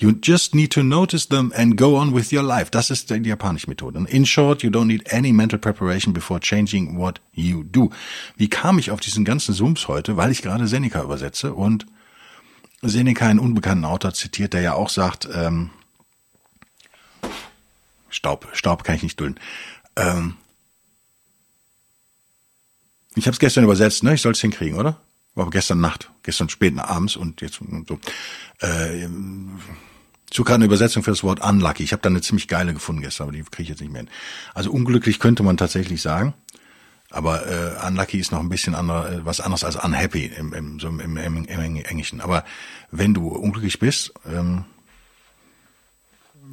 You 0.00 0.12
just 0.12 0.54
need 0.54 0.72
to 0.72 0.82
notice 0.82 1.26
them 1.26 1.52
and 1.54 1.76
go 1.76 1.96
on 1.96 2.14
with 2.14 2.32
your 2.32 2.42
life. 2.42 2.70
Das 2.70 2.90
ist 2.90 3.10
die 3.10 3.16
japanische 3.16 3.68
Methode. 3.68 4.06
In 4.08 4.24
short, 4.24 4.62
you 4.62 4.70
don't 4.70 4.86
need 4.86 5.12
any 5.12 5.30
mental 5.30 5.58
preparation 5.58 6.14
before 6.14 6.40
changing 6.40 6.96
what 6.96 7.20
you 7.34 7.64
do. 7.64 7.90
Wie 8.38 8.48
kam 8.48 8.78
ich 8.78 8.90
auf 8.90 9.00
diesen 9.00 9.26
ganzen 9.26 9.54
Zooms 9.54 9.88
heute? 9.88 10.16
Weil 10.16 10.30
ich 10.30 10.40
gerade 10.40 10.66
Seneca 10.66 11.02
übersetze 11.02 11.52
und 11.52 11.84
Seneca, 12.80 13.26
einen 13.26 13.38
unbekannten 13.38 13.84
Autor, 13.84 14.14
zitiert, 14.14 14.54
der 14.54 14.62
ja 14.62 14.72
auch 14.72 14.88
sagt, 14.88 15.28
ähm, 15.34 15.68
Staub, 18.08 18.48
Staub 18.54 18.84
kann 18.84 18.96
ich 18.96 19.02
nicht 19.02 19.20
dulden. 19.20 19.38
Ähm, 19.96 20.36
ich 23.16 23.26
habe 23.26 23.34
es 23.34 23.38
gestern 23.38 23.64
übersetzt, 23.64 24.02
ne? 24.02 24.14
Ich 24.14 24.22
soll 24.22 24.32
es 24.32 24.40
hinkriegen, 24.40 24.78
oder? 24.78 24.98
War 25.34 25.50
gestern 25.50 25.80
Nacht, 25.80 26.10
gestern 26.22 26.48
späten 26.48 26.78
abends 26.78 27.16
und 27.16 27.42
jetzt 27.42 27.60
so. 27.86 28.00
Äh, 28.60 29.06
so 30.32 30.44
gerade 30.44 30.56
eine 30.56 30.66
Übersetzung 30.66 31.02
für 31.02 31.10
das 31.10 31.22
Wort 31.22 31.40
unlucky. 31.42 31.82
Ich 31.82 31.92
habe 31.92 32.02
da 32.02 32.08
eine 32.08 32.20
ziemlich 32.20 32.48
geile 32.48 32.72
gefunden 32.72 33.02
gestern, 33.02 33.24
aber 33.28 33.36
die 33.36 33.42
kriege 33.42 33.64
ich 33.64 33.68
jetzt 33.70 33.80
nicht 33.80 33.92
mehr 33.92 34.02
hin. 34.02 34.10
Also 34.54 34.70
unglücklich 34.70 35.18
könnte 35.18 35.42
man 35.42 35.56
tatsächlich 35.56 36.00
sagen, 36.02 36.34
aber 37.10 37.46
äh, 37.46 37.86
unlucky 37.86 38.18
ist 38.18 38.30
noch 38.30 38.40
ein 38.40 38.48
bisschen 38.48 38.74
andere, 38.74 39.16
äh, 39.16 39.24
was 39.24 39.40
anderes 39.40 39.64
als 39.64 39.76
unhappy 39.76 40.26
im, 40.26 40.52
im, 40.54 40.80
so 40.80 40.88
im, 40.88 41.00
im, 41.00 41.44
im 41.44 41.76
Englischen. 41.76 42.20
Aber 42.20 42.44
wenn 42.92 43.14
du 43.14 43.28
unglücklich 43.28 43.80
bist, 43.80 44.12
ähm, 44.26 44.64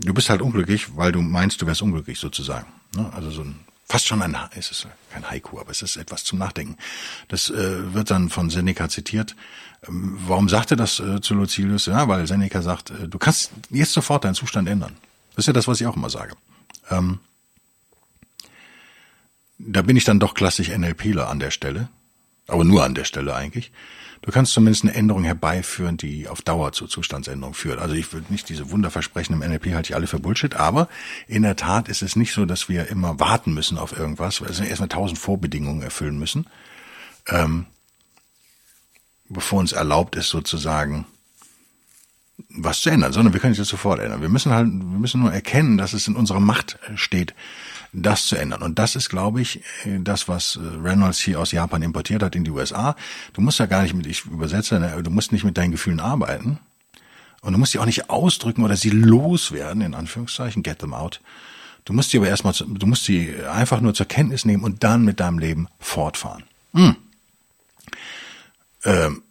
du 0.03 0.13
bist 0.13 0.29
halt 0.29 0.41
unglücklich, 0.41 0.95
weil 0.95 1.11
du 1.11 1.21
meinst, 1.21 1.61
du 1.61 1.67
wärst 1.67 1.83
unglücklich 1.83 2.19
sozusagen. 2.19 2.67
Ne? 2.95 3.11
Also 3.13 3.29
so 3.29 3.43
ein 3.43 3.59
fast 3.89 4.07
schon 4.07 4.21
ein, 4.21 4.37
es 4.55 4.71
ist 4.71 4.87
kein 5.11 5.29
Haiku, 5.29 5.59
aber 5.59 5.71
es 5.71 5.81
ist 5.81 5.95
etwas 5.95 6.23
zum 6.23 6.39
Nachdenken. 6.39 6.77
Das 7.27 7.49
äh, 7.49 7.93
wird 7.93 8.11
dann 8.11 8.29
von 8.29 8.49
Seneca 8.49 8.89
zitiert. 8.89 9.35
Ähm, 9.87 10.17
warum 10.27 10.49
sagt 10.49 10.71
er 10.71 10.77
das 10.77 10.99
äh, 10.99 11.21
zu 11.21 11.33
Lucilius? 11.33 11.85
Ja, 11.85 12.07
weil 12.07 12.27
Seneca 12.27 12.61
sagt, 12.61 12.91
äh, 12.91 13.07
du 13.07 13.17
kannst 13.17 13.51
jetzt 13.69 13.93
sofort 13.93 14.25
deinen 14.25 14.35
Zustand 14.35 14.67
ändern. 14.67 14.97
Das 15.35 15.43
ist 15.43 15.47
ja 15.47 15.53
das, 15.53 15.67
was 15.67 15.79
ich 15.79 15.87
auch 15.87 15.95
immer 15.95 16.09
sage. 16.09 16.35
Ähm, 16.89 17.19
da 19.59 19.81
bin 19.81 19.97
ich 19.97 20.03
dann 20.03 20.19
doch 20.19 20.33
klassisch 20.33 20.69
NLPler 20.69 21.29
an 21.29 21.39
der 21.39 21.51
Stelle, 21.51 21.89
aber 22.47 22.63
nur 22.63 22.83
an 22.83 22.93
der 22.93 23.05
Stelle 23.05 23.33
eigentlich. 23.35 23.71
Du 24.21 24.31
kannst 24.31 24.53
zumindest 24.53 24.83
eine 24.83 24.93
Änderung 24.93 25.23
herbeiführen, 25.23 25.97
die 25.97 26.27
auf 26.27 26.41
Dauer 26.41 26.71
zur 26.71 26.89
Zustandsänderung 26.89 27.53
führt. 27.53 27.79
Also 27.79 27.95
ich 27.95 28.11
würde 28.13 28.31
nicht 28.31 28.49
diese 28.49 28.71
Wunderversprechen 28.71 29.33
im 29.33 29.47
NLP 29.47 29.73
halte 29.73 29.91
ich 29.91 29.95
alle 29.95 30.07
für 30.07 30.19
Bullshit, 30.19 30.55
aber 30.55 30.87
in 31.27 31.43
der 31.43 31.55
Tat 31.55 31.87
ist 31.87 32.01
es 32.01 32.15
nicht 32.15 32.33
so, 32.33 32.45
dass 32.45 32.69
wir 32.69 32.87
immer 32.87 33.19
warten 33.19 33.53
müssen 33.53 33.77
auf 33.77 33.97
irgendwas, 33.97 34.41
weil 34.41 34.49
wir 34.49 34.67
erstmal 34.67 34.89
tausend 34.89 35.19
Vorbedingungen 35.19 35.81
erfüllen 35.81 36.19
müssen, 36.19 36.47
ähm, 37.27 37.65
bevor 39.29 39.59
uns 39.59 39.71
erlaubt 39.71 40.15
ist 40.15 40.29
sozusagen 40.29 41.05
was 42.49 42.81
zu 42.81 42.89
ändern, 42.89 43.13
sondern 43.13 43.33
wir 43.33 43.39
können 43.39 43.53
es 43.53 43.57
jetzt 43.57 43.69
sofort 43.69 43.99
ändern. 43.99 44.21
Wir 44.21 44.29
müssen 44.29 44.51
halt, 44.51 44.67
wir 44.67 44.99
müssen 44.99 45.21
nur 45.21 45.33
erkennen, 45.33 45.77
dass 45.77 45.93
es 45.93 46.07
in 46.07 46.15
unserer 46.15 46.39
Macht 46.39 46.77
steht, 46.95 47.33
das 48.03 48.27
zu 48.27 48.35
ändern. 48.35 48.61
Und 48.61 48.79
das 48.79 48.95
ist, 48.95 49.09
glaube 49.09 49.41
ich, 49.41 49.61
äh, 49.85 49.99
das, 49.99 50.27
was 50.27 50.57
äh, 50.57 50.59
Reynolds 50.59 51.19
hier 51.19 51.39
aus 51.39 51.51
Japan 51.51 51.81
importiert 51.81 52.23
hat 52.23 52.35
in 52.35 52.43
die 52.43 52.51
USA. 52.51 52.95
Du 53.33 53.41
musst 53.41 53.59
ja 53.59 53.65
gar 53.65 53.83
nicht 53.83 53.93
mit, 53.93 54.05
ich 54.05 54.25
übersetze, 54.25 54.79
ne, 54.79 55.01
du 55.03 55.09
musst 55.09 55.31
nicht 55.31 55.43
mit 55.43 55.57
deinen 55.57 55.71
Gefühlen 55.71 55.99
arbeiten. 55.99 56.59
Und 57.41 57.53
du 57.53 57.59
musst 57.59 57.71
sie 57.71 57.79
auch 57.79 57.85
nicht 57.85 58.09
ausdrücken 58.09 58.63
oder 58.63 58.75
sie 58.75 58.89
loswerden, 58.89 59.81
in 59.81 59.93
Anführungszeichen, 59.93 60.63
get 60.63 60.79
them 60.79 60.93
out. 60.93 61.21
Du 61.85 61.93
musst 61.93 62.09
sie 62.09 62.17
aber 62.17 62.27
erstmal, 62.27 62.53
du 62.53 62.87
musst 62.87 63.05
sie 63.05 63.33
einfach 63.45 63.79
nur 63.79 63.93
zur 63.93 64.07
Kenntnis 64.07 64.43
nehmen 64.43 64.63
und 64.63 64.83
dann 64.83 65.05
mit 65.05 65.19
deinem 65.19 65.39
Leben 65.39 65.67
fortfahren. 65.79 66.43
Hm. 66.73 66.95
Ähm, 68.83 69.21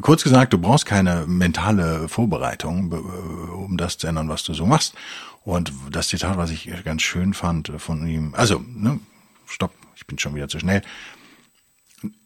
kurz 0.00 0.22
gesagt, 0.22 0.52
du 0.52 0.58
brauchst 0.58 0.86
keine 0.86 1.26
mentale 1.26 2.08
Vorbereitung, 2.08 2.92
um 2.92 3.76
das 3.76 3.98
zu 3.98 4.06
ändern, 4.06 4.28
was 4.28 4.44
du 4.44 4.54
so 4.54 4.64
machst. 4.64 4.94
Und 5.42 5.72
das 5.90 6.08
Zitat, 6.08 6.36
was 6.36 6.50
ich 6.50 6.70
ganz 6.84 7.02
schön 7.02 7.34
fand 7.34 7.72
von 7.78 8.06
ihm, 8.06 8.34
also, 8.34 8.62
ne, 8.66 9.00
stopp, 9.46 9.74
ich 9.96 10.06
bin 10.06 10.18
schon 10.18 10.34
wieder 10.34 10.48
zu 10.48 10.58
schnell. 10.58 10.82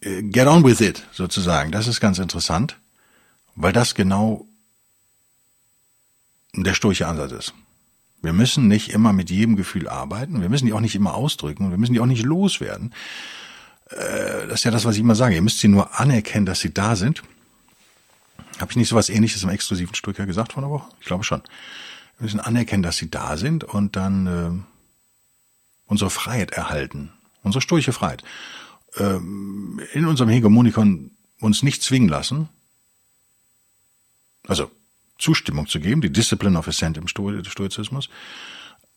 Get 0.01 0.47
on 0.47 0.65
with 0.65 0.81
it, 0.81 1.07
sozusagen. 1.13 1.73
Das 1.73 1.87
ist 1.89 2.01
ganz 2.01 2.19
interessant, 2.19 2.79
weil 3.57 3.73
das 3.73 3.95
genau 3.95 4.47
der 6.55 6.75
stoische 6.75 7.07
Ansatz 7.09 7.33
ist. 7.33 7.55
Wir 8.23 8.33
müssen 8.33 8.69
nicht 8.69 8.91
immer 8.91 9.13
mit 9.13 9.31
jedem 9.31 9.57
Gefühl 9.57 9.89
arbeiten, 9.89 10.41
wir 10.41 10.49
müssen 10.49 10.67
die 10.67 10.73
auch 10.73 10.81
nicht 10.81 10.95
immer 10.95 11.15
ausdrücken, 11.15 11.71
wir 11.71 11.79
müssen 11.79 11.93
die 11.93 12.01
auch 12.01 12.07
nicht 12.07 12.25
loswerden. 12.25 12.95
Äh, 13.91 14.47
das 14.47 14.61
ist 14.61 14.65
ja 14.65 14.71
das, 14.71 14.85
was 14.85 14.95
ich 14.95 15.01
immer 15.01 15.15
sage. 15.15 15.35
Ihr 15.35 15.43
müsst 15.43 15.61
sie 15.61 15.69
nur 15.69 15.99
anerkennen, 15.99 16.47
dass 16.47 16.61
sie 16.61 16.73
da 16.73 16.97
sind. 16.97 17.23
Habe 18.59 18.71
ich 18.71 18.77
nicht 18.77 18.89
so 18.89 18.97
was 18.97 19.09
ähnliches 19.09 19.43
im 19.43 19.51
exklusiven 19.51 19.95
Stricker 19.95 20.27
gesagt 20.27 20.53
vor 20.53 20.63
einer 20.63 20.71
Woche? 20.71 20.89
Ich 21.01 21.07
glaube 21.07 21.25
schon. 21.25 21.43
Wir 22.19 22.25
müssen 22.25 22.41
anerkennen, 22.41 22.83
dass 22.83 22.97
sie 22.97 23.11
da 23.11 23.37
sind 23.37 23.65
und 23.65 23.97
dann 23.97 24.27
äh, 24.27 24.65
unsere 25.87 26.11
Freiheit 26.11 26.53
erhalten, 26.53 27.13
unsere 27.43 27.63
sturche 27.63 27.93
Freiheit. 27.93 28.23
Ähm, 28.97 29.81
in 29.93 30.07
unserem 30.07 30.31
Hegemonikon 30.31 31.11
uns 31.41 31.63
nicht 31.63 31.83
zwingen 31.83 32.09
lassen, 32.09 32.49
also 34.47 34.71
Zustimmung 35.19 35.67
zu 35.67 35.81
geben, 35.81 36.01
die 36.01 36.13
Discipline 36.13 36.59
of 36.59 36.69
Ascent 36.69 36.97
im 36.97 37.09
Stoizismus, 37.09 38.09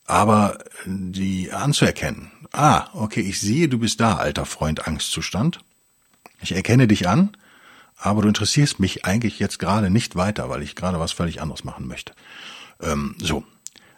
aber 0.05 0.59
die 0.85 1.51
anzuerkennen. 1.51 2.31
Ah, 2.51 2.87
okay, 2.93 3.21
ich 3.21 3.39
sehe, 3.39 3.67
du 3.67 3.79
bist 3.79 3.99
da, 3.99 4.15
alter 4.15 4.45
Freund 4.45 4.87
Angstzustand. 4.87 5.59
Ich 6.41 6.53
erkenne 6.53 6.87
dich 6.87 7.07
an, 7.07 7.35
aber 7.97 8.21
du 8.21 8.27
interessierst 8.27 8.79
mich 8.79 9.05
eigentlich 9.05 9.39
jetzt 9.39 9.59
gerade 9.59 9.89
nicht 9.89 10.15
weiter, 10.15 10.49
weil 10.49 10.61
ich 10.61 10.75
gerade 10.75 10.99
was 10.99 11.11
völlig 11.11 11.41
anderes 11.41 11.63
machen 11.63 11.87
möchte. 11.87 12.13
Ähm, 12.81 13.15
so, 13.19 13.43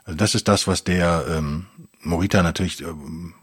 also 0.05 0.17
das 0.17 0.35
ist 0.35 0.47
das, 0.47 0.67
was 0.67 0.83
der 0.83 1.25
ähm, 1.29 1.67
Morita 2.01 2.41
natürlich 2.41 2.81
ähm, 2.81 3.33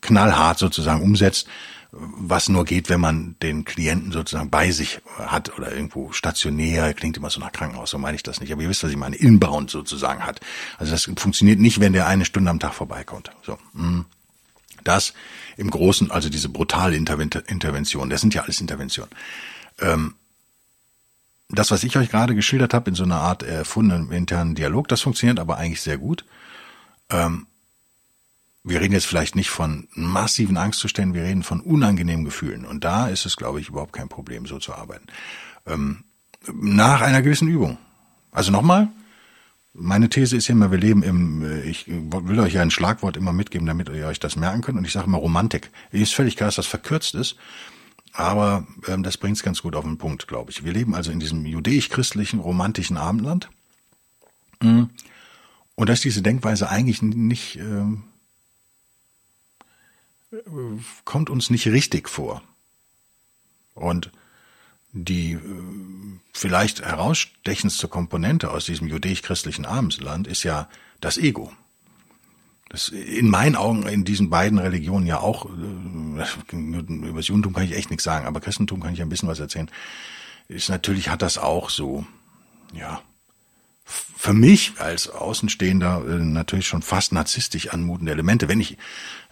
knallhart 0.00 0.58
sozusagen 0.58 1.02
umsetzt, 1.02 1.46
was 1.92 2.48
nur 2.48 2.64
geht, 2.64 2.88
wenn 2.88 3.00
man 3.00 3.34
den 3.42 3.64
Klienten 3.64 4.12
sozusagen 4.12 4.48
bei 4.48 4.70
sich 4.70 5.00
hat 5.18 5.56
oder 5.58 5.72
irgendwo 5.72 6.12
stationär, 6.12 6.94
klingt 6.94 7.16
immer 7.16 7.30
so 7.30 7.40
nach 7.40 7.50
Krankenhaus, 7.50 7.90
so 7.90 7.98
meine 7.98 8.14
ich 8.14 8.22
das 8.22 8.40
nicht, 8.40 8.52
aber 8.52 8.62
ihr 8.62 8.68
wisst, 8.68 8.84
was 8.84 8.92
ich 8.92 8.96
meine, 8.96 9.16
inbound 9.16 9.70
sozusagen 9.70 10.24
hat. 10.24 10.40
Also 10.78 10.92
das 10.92 11.10
funktioniert 11.16 11.58
nicht, 11.58 11.80
wenn 11.80 11.92
der 11.92 12.06
eine 12.06 12.24
Stunde 12.24 12.50
am 12.50 12.60
Tag 12.60 12.74
vorbeikommt. 12.74 13.32
So. 13.42 13.58
Hm. 13.74 14.04
Das 14.84 15.12
im 15.56 15.70
Großen, 15.70 16.10
also 16.10 16.28
diese 16.30 16.48
brutale 16.48 16.96
Intervention, 16.96 18.08
das 18.08 18.20
sind 18.20 18.34
ja 18.34 18.42
alles 18.42 18.60
Interventionen. 18.60 19.10
Ähm, 19.80 20.14
das, 21.52 21.70
was 21.70 21.84
ich 21.84 21.96
euch 21.96 22.10
gerade 22.10 22.34
geschildert 22.34 22.74
habe, 22.74 22.90
in 22.90 22.96
so 22.96 23.04
einer 23.04 23.20
Art 23.20 23.42
erfundenen 23.42 24.12
internen 24.12 24.54
Dialog, 24.54 24.88
das 24.88 25.00
funktioniert 25.00 25.38
aber 25.38 25.56
eigentlich 25.56 25.80
sehr 25.80 25.98
gut. 25.98 26.24
Ähm, 27.10 27.46
wir 28.62 28.80
reden 28.80 28.92
jetzt 28.92 29.06
vielleicht 29.06 29.36
nicht 29.36 29.50
von 29.50 29.88
massiven 29.94 30.56
Angstzuständen, 30.56 31.14
wir 31.14 31.22
reden 31.22 31.42
von 31.42 31.60
unangenehmen 31.60 32.24
Gefühlen. 32.24 32.64
Und 32.64 32.84
da 32.84 33.08
ist 33.08 33.24
es, 33.26 33.36
glaube 33.36 33.60
ich, 33.60 33.68
überhaupt 33.68 33.92
kein 33.92 34.08
Problem, 34.08 34.46
so 34.46 34.58
zu 34.58 34.74
arbeiten. 34.74 35.06
Ähm, 35.66 36.04
nach 36.52 37.00
einer 37.00 37.22
gewissen 37.22 37.48
Übung. 37.48 37.78
Also 38.32 38.52
nochmal, 38.52 38.88
meine 39.72 40.08
These 40.08 40.36
ist 40.36 40.48
immer, 40.48 40.70
wir 40.70 40.78
leben 40.78 41.02
im, 41.02 41.42
äh, 41.42 41.62
ich 41.62 41.86
will 41.88 42.40
euch 42.40 42.54
ja 42.54 42.62
ein 42.62 42.70
Schlagwort 42.70 43.16
immer 43.16 43.32
mitgeben, 43.32 43.66
damit 43.66 43.88
ihr 43.88 44.06
euch 44.06 44.20
das 44.20 44.36
merken 44.36 44.60
könnt. 44.60 44.78
Und 44.78 44.84
ich 44.84 44.92
sage 44.92 45.06
immer 45.06 45.18
Romantik. 45.18 45.70
Ist 45.90 46.14
völlig 46.14 46.36
klar, 46.36 46.48
dass 46.48 46.56
das 46.56 46.66
verkürzt 46.66 47.14
ist. 47.14 47.36
Aber 48.12 48.66
ähm, 48.88 49.02
das 49.02 49.16
bringt 49.16 49.36
es 49.36 49.42
ganz 49.42 49.62
gut 49.62 49.76
auf 49.76 49.84
den 49.84 49.98
Punkt, 49.98 50.26
glaube 50.26 50.50
ich. 50.50 50.64
Wir 50.64 50.72
leben 50.72 50.94
also 50.94 51.12
in 51.12 51.20
diesem 51.20 51.46
judäisch-christlichen, 51.46 52.40
romantischen 52.40 52.96
Abendland. 52.96 53.48
Mhm. 54.60 54.90
Und 55.76 55.88
dass 55.88 56.00
diese 56.00 56.22
Denkweise 56.22 56.68
eigentlich 56.68 57.02
nicht, 57.02 57.56
ähm, 57.56 58.04
kommt 61.04 61.30
uns 61.30 61.50
nicht 61.50 61.66
richtig 61.68 62.08
vor. 62.08 62.42
Und 63.74 64.10
die 64.92 65.32
äh, 65.32 65.40
vielleicht 66.32 66.82
herausstechendste 66.82 67.88
Komponente 67.88 68.50
aus 68.50 68.66
diesem 68.66 68.88
judäisch-christlichen 68.88 69.64
Abendland 69.64 70.26
ist 70.26 70.42
ja 70.42 70.68
das 71.00 71.16
Ego. 71.16 71.52
Das 72.70 72.88
in 72.88 73.28
meinen 73.28 73.56
Augen 73.56 73.82
in 73.82 74.04
diesen 74.04 74.30
beiden 74.30 74.58
Religionen 74.58 75.04
ja 75.04 75.18
auch, 75.18 75.46
äh, 75.46 76.56
über 76.56 77.16
das 77.16 77.26
Judentum 77.26 77.52
kann 77.52 77.64
ich 77.64 77.76
echt 77.76 77.90
nichts 77.90 78.04
sagen, 78.04 78.26
aber 78.26 78.40
Christentum 78.40 78.80
kann 78.80 78.94
ich 78.94 79.02
ein 79.02 79.08
bisschen 79.08 79.28
was 79.28 79.40
erzählen, 79.40 79.68
ist 80.46 80.68
natürlich 80.68 81.08
hat 81.08 81.20
das 81.20 81.36
auch 81.36 81.68
so, 81.68 82.06
ja, 82.72 83.02
für 83.84 84.32
mich 84.32 84.74
als 84.78 85.08
Außenstehender 85.08 86.04
äh, 86.08 86.18
natürlich 86.18 86.68
schon 86.68 86.82
fast 86.82 87.12
narzisstisch 87.12 87.70
anmutende 87.70 88.12
Elemente. 88.12 88.48
Wenn 88.48 88.60
ich, 88.60 88.78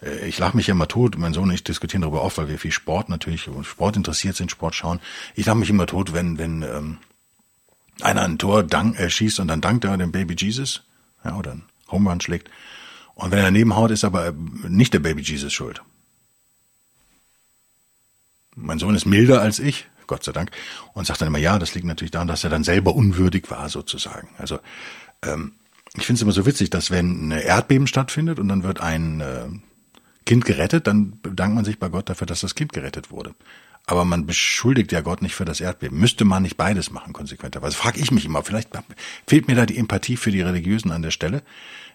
äh, 0.01 0.27
ich 0.27 0.37
lache 0.37 0.57
mich 0.57 0.67
ja 0.67 0.73
immer 0.73 0.89
tot, 0.89 1.17
mein 1.17 1.33
Sohn 1.33 1.45
und 1.45 1.53
ich 1.53 1.63
diskutieren 1.63 2.01
darüber 2.01 2.23
oft, 2.23 2.37
weil 2.37 2.49
wir 2.49 2.59
viel 2.59 2.73
Sport 2.73 3.07
natürlich, 3.07 3.49
Sport 3.63 3.95
interessiert 3.95 4.35
sind, 4.35 4.51
Sport 4.51 4.75
schauen. 4.75 4.99
Ich 5.35 5.45
lache 5.45 5.57
mich 5.57 5.69
immer 5.69 5.87
tot, 5.87 6.11
wenn, 6.11 6.37
wenn 6.37 6.63
ähm, 6.63 6.97
einer 8.01 8.23
ein 8.23 8.37
Tor 8.37 8.63
dank, 8.63 8.99
äh, 8.99 9.09
schießt 9.09 9.39
und 9.39 9.47
dann 9.47 9.61
dankt 9.61 9.85
er 9.85 9.97
dem 9.97 10.11
Baby 10.11 10.35
Jesus, 10.37 10.83
ja, 11.23 11.37
oder 11.37 11.51
ein 11.51 11.63
Home 11.89 12.09
Run 12.09 12.19
schlägt. 12.19 12.49
Und 13.19 13.31
wenn 13.31 13.39
er 13.39 13.45
daneben 13.45 13.75
haut, 13.75 13.91
ist 13.91 14.05
aber 14.05 14.31
nicht 14.31 14.93
der 14.93 14.99
Baby 14.99 15.21
Jesus 15.21 15.51
schuld. 15.51 15.81
Mein 18.55 18.79
Sohn 18.79 18.95
ist 18.95 19.05
milder 19.05 19.41
als 19.41 19.59
ich, 19.59 19.87
Gott 20.07 20.23
sei 20.23 20.31
Dank, 20.31 20.51
und 20.93 21.05
sagt 21.05 21.19
dann 21.19 21.27
immer, 21.27 21.37
ja, 21.37 21.59
das 21.59 21.75
liegt 21.75 21.85
natürlich 21.85 22.11
daran, 22.11 22.29
dass 22.29 22.45
er 22.45 22.49
dann 22.49 22.63
selber 22.63 22.95
unwürdig 22.95 23.51
war, 23.51 23.67
sozusagen. 23.67 24.29
Also 24.37 24.59
ähm, 25.21 25.51
ich 25.97 26.05
finde 26.05 26.19
es 26.19 26.21
immer 26.21 26.31
so 26.31 26.45
witzig, 26.45 26.69
dass 26.69 26.91
wenn 26.91 27.27
ein 27.27 27.31
Erdbeben 27.31 27.87
stattfindet 27.87 28.39
und 28.39 28.47
dann 28.47 28.63
wird 28.63 28.79
ein 28.79 29.19
äh, 29.19 29.47
Kind 30.25 30.45
gerettet, 30.45 30.87
dann 30.87 31.19
bedankt 31.21 31.55
man 31.55 31.65
sich 31.65 31.77
bei 31.77 31.89
Gott 31.89 32.09
dafür, 32.09 32.25
dass 32.25 32.39
das 32.39 32.55
Kind 32.55 32.71
gerettet 32.71 33.11
wurde. 33.11 33.35
Aber 33.89 34.05
man 34.05 34.27
beschuldigt 34.27 34.91
ja 34.91 35.01
Gott 35.01 35.23
nicht 35.23 35.33
für 35.33 35.45
das 35.45 35.61
Erdbeben. 35.61 35.99
Müsste 35.99 36.23
man 36.23 36.43
nicht 36.43 36.57
beides 36.57 36.91
machen, 36.91 37.11
konsequenterweise? 37.11 37.75
Frage 37.75 37.99
ich 37.99 38.11
mich 38.11 38.23
immer. 38.23 38.43
Vielleicht 38.43 38.69
fehlt 39.25 39.47
mir 39.47 39.55
da 39.55 39.65
die 39.65 39.79
Empathie 39.79 40.15
für 40.15 40.29
die 40.29 40.41
Religiösen 40.41 40.91
an 40.91 41.01
der 41.01 41.09
Stelle. 41.09 41.41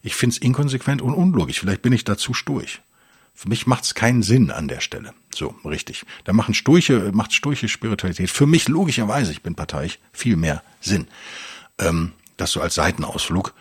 Ich 0.03 0.17
finde 0.17 0.35
es 0.35 0.39
inkonsequent 0.39 1.01
und 1.03 1.15
unlogisch. 1.15 1.61
Vielleicht 1.61 1.83
bin 1.83 1.93
ich 1.93 2.03
dazu 2.03 2.35
sturch. 2.35 2.81
Für 3.33 3.49
mich 3.49 3.69
macht 3.69 3.85
es 3.85 3.95
keinen 3.95 4.25
Sinn 4.25 4.51
an 4.51 4.67
der 4.67 4.81
Stelle. 4.81 5.15
So, 5.33 5.55
richtig. 5.65 6.05
Da 6.25 6.33
machen 6.33 6.53
Sturche, 6.53 7.13
macht 7.15 7.33
sturche 7.33 7.69
Spiritualität 7.69 8.29
für 8.29 8.47
mich 8.47 8.67
logischerweise, 8.67 9.31
ich 9.31 9.43
bin 9.43 9.55
parteiisch, 9.55 10.01
viel 10.13 10.35
mehr 10.35 10.65
Sinn. 10.81 11.07
Ähm, 11.79 12.11
das 12.37 12.51
so 12.51 12.61
als 12.61 12.75
Seitenausflug, 12.75 13.55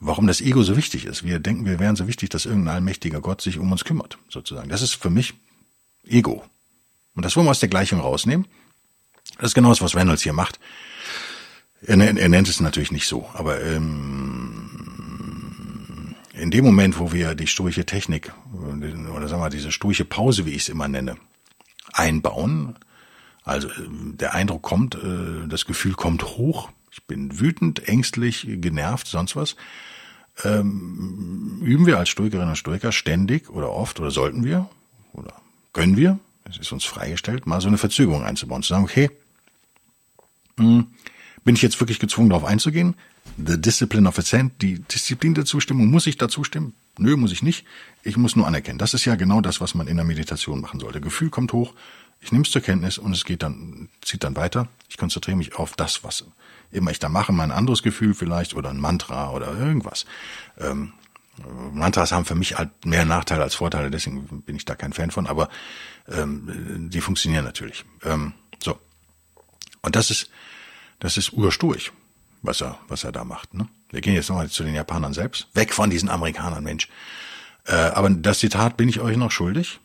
warum 0.00 0.26
das 0.26 0.40
Ego 0.40 0.62
so 0.62 0.78
wichtig 0.78 1.04
ist. 1.04 1.22
Wir 1.22 1.38
denken, 1.38 1.66
wir 1.66 1.78
wären 1.80 1.96
so 1.96 2.08
wichtig, 2.08 2.30
dass 2.30 2.46
irgendein 2.46 2.76
allmächtiger 2.76 3.20
Gott 3.20 3.42
sich 3.42 3.58
um 3.58 3.70
uns 3.70 3.84
kümmert, 3.84 4.16
sozusagen. 4.30 4.70
Das 4.70 4.80
ist 4.80 4.94
für 4.94 5.10
mich 5.10 5.34
Ego. 6.06 6.44
Und 7.14 7.24
das 7.24 7.36
wollen 7.36 7.46
wir 7.46 7.52
aus 7.52 7.60
der 7.60 7.68
Gleichung 7.68 8.00
rausnehmen. 8.00 8.46
Das 9.36 9.50
ist 9.50 9.54
genau 9.54 9.68
das, 9.70 9.82
was 9.82 9.94
Reynolds 9.94 10.22
hier 10.22 10.32
macht. 10.32 10.58
Er, 11.82 11.98
er 11.98 12.28
nennt 12.28 12.48
es 12.48 12.60
natürlich 12.60 12.92
nicht 12.92 13.06
so, 13.06 13.28
aber 13.34 13.62
ähm, 13.62 14.94
in 16.32 16.50
dem 16.50 16.64
Moment, 16.64 16.98
wo 16.98 17.12
wir 17.12 17.34
die 17.34 17.46
sturche 17.46 17.84
Technik 17.84 18.32
oder 18.52 19.28
sagen 19.28 19.42
wir 19.42 19.50
diese 19.50 19.70
sturche 19.70 20.04
Pause, 20.04 20.46
wie 20.46 20.52
ich 20.52 20.62
es 20.62 20.68
immer 20.68 20.88
nenne, 20.88 21.16
einbauen, 21.92 22.76
also 23.44 23.68
der 23.78 24.34
Eindruck 24.34 24.62
kommt, 24.62 24.94
äh, 24.94 25.46
das 25.46 25.66
Gefühl 25.66 25.92
kommt 25.92 26.24
hoch, 26.24 26.70
ich 26.90 27.04
bin 27.04 27.38
wütend, 27.38 27.86
ängstlich, 27.88 28.46
genervt, 28.48 29.06
sonst 29.06 29.36
was, 29.36 29.56
ähm, 30.44 31.60
üben 31.62 31.86
wir 31.86 31.98
als 31.98 32.08
Stoikerinnen 32.08 32.50
und 32.50 32.56
Stoiker 32.56 32.92
ständig 32.92 33.50
oder 33.50 33.70
oft 33.70 34.00
oder 34.00 34.10
sollten 34.10 34.44
wir 34.44 34.68
oder 35.12 35.34
können 35.72 35.96
wir 35.96 36.18
es 36.48 36.58
ist 36.58 36.72
uns 36.72 36.84
freigestellt, 36.84 37.46
mal 37.46 37.60
so 37.60 37.68
eine 37.68 37.78
Verzögerung 37.78 38.24
einzubauen, 38.24 38.62
zu 38.62 38.70
sagen, 38.70 38.84
okay, 38.84 39.10
hm, 40.58 40.86
bin 41.44 41.54
ich 41.54 41.62
jetzt 41.62 41.80
wirklich 41.80 41.98
gezwungen, 41.98 42.30
darauf 42.30 42.44
einzugehen? 42.44 42.94
The 43.36 43.60
discipline 43.60 44.08
of 44.08 44.18
assent, 44.18 44.60
die 44.62 44.80
Disziplin 44.80 45.34
der 45.34 45.44
Zustimmung, 45.44 45.90
muss 45.90 46.06
ich 46.06 46.16
da 46.16 46.28
zustimmen? 46.28 46.74
Nö, 46.98 47.16
muss 47.16 47.32
ich 47.32 47.42
nicht. 47.42 47.66
Ich 48.02 48.16
muss 48.16 48.36
nur 48.36 48.46
anerkennen. 48.46 48.78
Das 48.78 48.94
ist 48.94 49.04
ja 49.04 49.16
genau 49.16 49.40
das, 49.40 49.60
was 49.60 49.74
man 49.74 49.88
in 49.88 49.96
der 49.96 50.04
Meditation 50.04 50.60
machen 50.60 50.78
sollte. 50.78 51.00
Gefühl 51.00 51.30
kommt 51.30 51.52
hoch, 51.52 51.74
ich 52.20 52.32
nehme 52.32 52.44
es 52.44 52.50
zur 52.50 52.62
Kenntnis 52.62 52.98
und 52.98 53.12
es 53.12 53.24
geht 53.24 53.42
dann, 53.42 53.88
zieht 54.00 54.24
dann 54.24 54.36
weiter. 54.36 54.68
Ich 54.88 54.96
konzentriere 54.96 55.36
mich 55.36 55.56
auf 55.56 55.74
das, 55.74 56.04
was 56.04 56.24
immer 56.70 56.90
ich 56.90 56.98
da 56.98 57.08
mache, 57.08 57.32
mein 57.32 57.50
anderes 57.50 57.82
Gefühl 57.82 58.14
vielleicht 58.14 58.54
oder 58.54 58.70
ein 58.70 58.80
Mantra 58.80 59.30
oder 59.30 59.58
irgendwas. 59.58 60.06
Ähm, 60.58 60.92
Mantras 61.72 62.12
haben 62.12 62.24
für 62.24 62.34
mich 62.34 62.56
halt 62.56 62.86
mehr 62.86 63.04
Nachteile 63.04 63.42
als 63.42 63.56
Vorteile, 63.56 63.90
deswegen 63.90 64.42
bin 64.42 64.56
ich 64.56 64.64
da 64.64 64.74
kein 64.74 64.92
Fan 64.92 65.10
von, 65.10 65.26
aber 65.26 65.48
ähm, 66.08 66.88
die 66.90 67.00
funktionieren 67.00 67.44
natürlich. 67.44 67.84
Ähm, 68.02 68.32
so. 68.62 68.78
Und 69.82 69.96
das 69.96 70.10
ist, 70.10 70.30
das 70.98 71.16
ist 71.16 71.32
ursturch, 71.32 71.92
was 72.42 72.60
er, 72.60 72.78
was 72.88 73.04
er 73.04 73.12
da 73.12 73.24
macht. 73.24 73.54
Ne? 73.54 73.68
Wir 73.90 74.00
gehen 74.00 74.14
jetzt 74.14 74.28
nochmal 74.28 74.50
zu 74.50 74.64
den 74.64 74.74
Japanern 74.74 75.14
selbst. 75.14 75.48
Weg 75.54 75.72
von 75.72 75.90
diesen 75.90 76.08
Amerikanern, 76.08 76.64
Mensch. 76.64 76.88
Äh, 77.66 77.74
aber 77.74 78.10
das 78.10 78.40
Zitat 78.40 78.76
bin 78.76 78.88
ich 78.88 79.00
euch 79.00 79.16
noch 79.16 79.30
schuldig. 79.30 79.80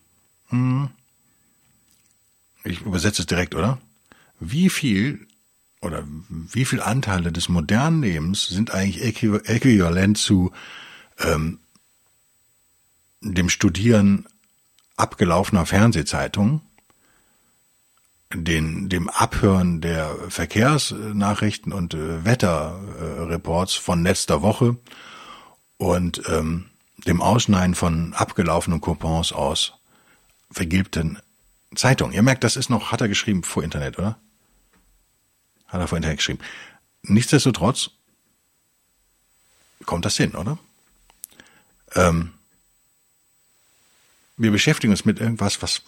Hm. 0.49 0.89
Ich 2.63 2.81
übersetze 2.81 3.21
es 3.21 3.25
direkt, 3.25 3.55
oder? 3.55 3.79
Wie 4.39 4.69
viel 4.69 5.27
oder 5.81 6.03
wie 6.27 6.65
viel 6.65 6.81
Anteile 6.81 7.31
des 7.31 7.47
modernen 7.47 8.01
Lebens 8.01 8.47
sind 8.47 8.71
eigentlich 8.71 9.01
äquivalent 9.01 10.17
zu 10.17 10.51
ähm, 11.19 11.59
dem 13.21 13.49
Studieren 13.49 14.27
abgelaufener 14.99 15.65
Fernsehzeitungen, 15.65 16.61
den, 18.33 18.89
dem 18.89 19.09
Abhören 19.09 19.81
der 19.81 20.15
Verkehrsnachrichten 20.29 21.73
und 21.73 21.93
äh, 21.93 22.25
Wetterreports 22.25 23.73
von 23.73 24.03
letzter 24.03 24.41
Woche 24.41 24.77
und 25.77 26.21
ähm, 26.27 26.69
dem 27.07 27.21
Ausschneiden 27.21 27.75
von 27.75 28.13
abgelaufenen 28.13 28.81
Coupons 28.81 29.31
aus 29.31 29.73
vergilbten 30.51 31.19
Zeitungen. 31.75 32.13
Ihr 32.13 32.21
merkt, 32.21 32.43
das 32.43 32.55
ist 32.55 32.69
noch, 32.69 32.91
hat 32.91 33.01
er 33.01 33.07
geschrieben 33.07 33.43
vor 33.43 33.63
Internet, 33.63 33.97
oder? 33.97 34.19
Hat 35.67 35.79
er 35.79 35.87
vor 35.87 35.97
Internet 35.97 36.17
geschrieben. 36.17 36.39
Nichtsdestotrotz 37.03 37.91
kommt 39.85 40.05
das 40.05 40.17
hin, 40.17 40.35
oder? 40.35 40.57
Ähm, 41.95 42.33
wir 44.39 44.51
beschäftigen 44.51 44.91
uns 44.91 45.05
mit 45.05 45.19
irgendwas, 45.19 45.61
was 45.61 45.83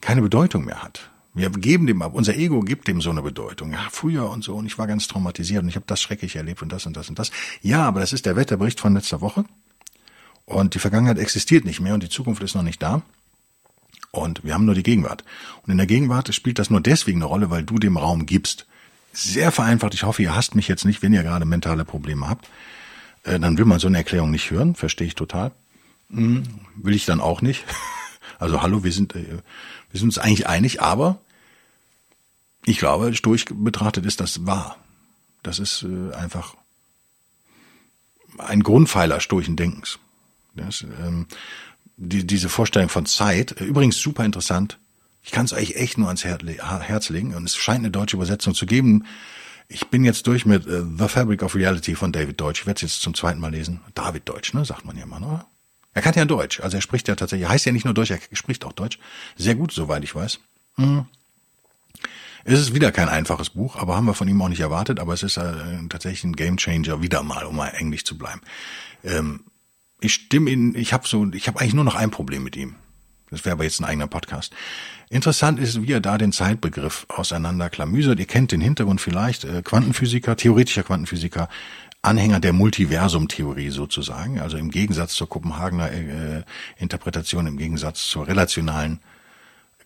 keine 0.00 0.22
Bedeutung 0.22 0.64
mehr 0.66 0.82
hat. 0.82 1.10
Wir 1.32 1.48
geben 1.50 1.86
dem 1.86 2.02
ab, 2.02 2.12
unser 2.14 2.36
Ego 2.36 2.60
gibt 2.60 2.88
dem 2.88 3.00
so 3.00 3.10
eine 3.10 3.22
Bedeutung. 3.22 3.72
Ja, 3.72 3.86
früher 3.90 4.28
und 4.30 4.44
so, 4.44 4.56
und 4.56 4.66
ich 4.66 4.78
war 4.78 4.86
ganz 4.86 5.08
traumatisiert 5.08 5.62
und 5.62 5.68
ich 5.68 5.76
habe 5.76 5.86
das 5.86 6.00
schrecklich 6.02 6.36
erlebt 6.36 6.60
und 6.62 6.70
das 6.70 6.86
und 6.86 6.96
das 6.96 7.08
und 7.08 7.18
das. 7.18 7.30
Ja, 7.62 7.82
aber 7.82 8.00
das 8.00 8.12
ist 8.12 8.26
der 8.26 8.36
Wetterbericht 8.36 8.80
von 8.80 8.94
letzter 8.94 9.20
Woche. 9.20 9.44
Und 10.44 10.74
die 10.74 10.78
Vergangenheit 10.80 11.18
existiert 11.18 11.64
nicht 11.64 11.80
mehr 11.80 11.94
und 11.94 12.02
die 12.02 12.08
Zukunft 12.08 12.42
ist 12.42 12.54
noch 12.54 12.62
nicht 12.62 12.82
da. 12.82 13.02
Und 14.10 14.42
wir 14.42 14.54
haben 14.54 14.64
nur 14.64 14.74
die 14.74 14.82
Gegenwart. 14.82 15.24
Und 15.62 15.70
in 15.70 15.78
der 15.78 15.86
Gegenwart 15.86 16.34
spielt 16.34 16.58
das 16.58 16.68
nur 16.68 16.80
deswegen 16.80 17.18
eine 17.18 17.26
Rolle, 17.26 17.50
weil 17.50 17.62
du 17.62 17.78
dem 17.78 17.96
Raum 17.96 18.26
gibst. 18.26 18.66
Sehr 19.12 19.52
vereinfacht, 19.52 19.94
ich 19.94 20.02
hoffe, 20.02 20.22
ihr 20.22 20.34
hasst 20.34 20.56
mich 20.56 20.66
jetzt 20.66 20.84
nicht, 20.84 21.02
wenn 21.02 21.12
ihr 21.12 21.22
gerade 21.22 21.44
mentale 21.44 21.84
Probleme 21.84 22.28
habt. 22.28 22.48
Äh, 23.22 23.38
dann 23.38 23.56
will 23.56 23.64
man 23.64 23.78
so 23.78 23.86
eine 23.86 23.98
Erklärung 23.98 24.32
nicht 24.32 24.50
hören, 24.50 24.74
verstehe 24.74 25.06
ich 25.06 25.14
total. 25.14 25.52
Hm, 26.10 26.44
will 26.76 26.94
ich 26.94 27.06
dann 27.06 27.20
auch 27.20 27.42
nicht. 27.42 27.64
Also 28.38 28.62
hallo, 28.62 28.82
wir 28.82 28.92
sind, 28.92 29.14
äh, 29.14 29.42
wir 29.90 30.00
sind 30.00 30.08
uns 30.08 30.16
eigentlich 30.16 30.48
einig, 30.48 30.80
aber 30.80 31.20
ich 32.64 32.78
glaube, 32.78 33.14
stoisch 33.14 33.44
betrachtet 33.50 34.06
ist 34.06 34.18
das 34.18 34.46
wahr. 34.46 34.78
Das 35.42 35.58
ist 35.58 35.82
äh, 35.82 36.14
einfach 36.14 36.56
ein 38.38 38.62
Grundpfeiler 38.62 39.20
stoischen 39.20 39.56
Denkens. 39.56 39.98
Das, 40.54 40.82
ähm, 40.82 41.26
die, 41.98 42.26
diese 42.26 42.48
Vorstellung 42.48 42.88
von 42.88 43.04
Zeit, 43.04 43.60
äh, 43.60 43.64
übrigens 43.64 43.98
super 43.98 44.24
interessant. 44.24 44.78
Ich 45.22 45.32
kann 45.32 45.44
es 45.44 45.52
euch 45.52 45.72
echt 45.76 45.98
nur 45.98 46.08
ans 46.08 46.24
Herz 46.24 47.10
legen 47.10 47.34
und 47.34 47.44
es 47.44 47.56
scheint 47.56 47.80
eine 47.80 47.90
deutsche 47.90 48.16
Übersetzung 48.16 48.54
zu 48.54 48.64
geben. 48.64 49.04
Ich 49.68 49.88
bin 49.88 50.02
jetzt 50.02 50.26
durch 50.26 50.46
mit 50.46 50.64
The 50.64 51.08
Fabric 51.08 51.42
of 51.42 51.54
Reality 51.54 51.94
von 51.94 52.10
David 52.10 52.40
Deutsch. 52.40 52.62
Ich 52.62 52.66
werde 52.66 52.78
es 52.78 52.94
jetzt 52.94 53.02
zum 53.02 53.14
zweiten 53.14 53.38
Mal 53.38 53.52
lesen. 53.52 53.80
David 53.94 54.26
Deutsch, 54.26 54.54
ne, 54.54 54.64
sagt 54.64 54.86
man 54.86 54.96
ja 54.96 55.04
mal, 55.04 55.22
oder? 55.22 55.46
Er 55.92 56.02
kann 56.02 56.14
ja 56.14 56.24
Deutsch, 56.24 56.60
also 56.60 56.76
er 56.76 56.80
spricht 56.80 57.08
ja 57.08 57.16
tatsächlich, 57.16 57.48
er 57.48 57.52
heißt 57.52 57.66
ja 57.66 57.72
nicht 57.72 57.84
nur 57.84 57.94
Deutsch, 57.94 58.10
er 58.10 58.20
spricht 58.32 58.64
auch 58.64 58.72
Deutsch. 58.72 58.98
Sehr 59.36 59.56
gut, 59.56 59.72
soweit 59.72 60.04
ich 60.04 60.14
weiß. 60.14 60.38
Hm. 60.76 61.06
Es 62.44 62.58
ist 62.58 62.74
wieder 62.74 62.92
kein 62.92 63.08
einfaches 63.08 63.50
Buch, 63.50 63.76
aber 63.76 63.96
haben 63.96 64.06
wir 64.06 64.14
von 64.14 64.28
ihm 64.28 64.40
auch 64.40 64.48
nicht 64.48 64.60
erwartet, 64.60 64.98
aber 64.98 65.12
es 65.12 65.22
ist 65.22 65.36
äh, 65.36 65.52
tatsächlich 65.88 66.24
ein 66.24 66.36
Gamechanger 66.36 67.02
wieder 67.02 67.22
mal, 67.22 67.44
um 67.44 67.56
mal 67.56 67.68
englisch 67.68 68.04
zu 68.04 68.16
bleiben. 68.16 68.40
Ähm, 69.04 69.40
ich 70.00 70.14
stimme 70.14 70.50
ihn, 70.50 70.74
ich 70.74 70.92
habe 70.92 71.06
so, 71.06 71.30
ich 71.32 71.48
habe 71.48 71.60
eigentlich 71.60 71.74
nur 71.74 71.84
noch 71.84 71.96
ein 71.96 72.10
Problem 72.10 72.42
mit 72.42 72.56
ihm. 72.56 72.76
Das 73.30 73.44
wäre 73.44 73.52
aber 73.52 73.64
jetzt 73.64 73.80
ein 73.80 73.84
eigener 73.84 74.08
Podcast. 74.08 74.52
Interessant 75.08 75.60
ist, 75.60 75.82
wie 75.82 75.92
er 75.92 76.00
da 76.00 76.18
den 76.18 76.32
Zeitbegriff 76.32 77.06
auseinanderklamüsert. 77.08 78.18
Ihr 78.18 78.26
kennt 78.26 78.52
den 78.52 78.60
Hintergrund 78.60 79.00
vielleicht. 79.00 79.44
Äh, 79.44 79.62
Quantenphysiker, 79.62 80.36
theoretischer 80.36 80.82
Quantenphysiker, 80.82 81.48
Anhänger 82.02 82.40
der 82.40 82.52
Multiversumtheorie 82.52 83.70
sozusagen. 83.70 84.40
Also 84.40 84.56
im 84.56 84.70
Gegensatz 84.70 85.14
zur 85.14 85.28
Kopenhagener 85.28 85.92
äh, 85.92 86.42
Interpretation, 86.78 87.46
im 87.46 87.58
Gegensatz 87.58 88.08
zur 88.08 88.26
relationalen 88.26 89.00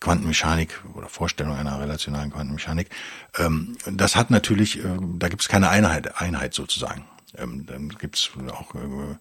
Quantenmechanik 0.01 0.81
oder 0.95 1.09
Vorstellung 1.09 1.57
einer 1.57 1.81
relationalen 1.81 2.31
Quantenmechanik. 2.31 2.91
Ähm, 3.39 3.77
das 3.91 4.17
hat 4.17 4.31
natürlich, 4.31 4.79
äh, 4.79 4.99
da 5.19 5.29
gibt 5.29 5.43
es 5.43 5.49
keine 5.49 5.71
Einheit, 5.71 6.21
Einheit 6.21 6.55
sozusagen. 6.55 7.05
Ähm, 7.37 7.67
dann 7.67 7.89
gibt 7.89 8.17
es 8.17 8.31
auch 8.51 8.75
äh, 8.75 9.17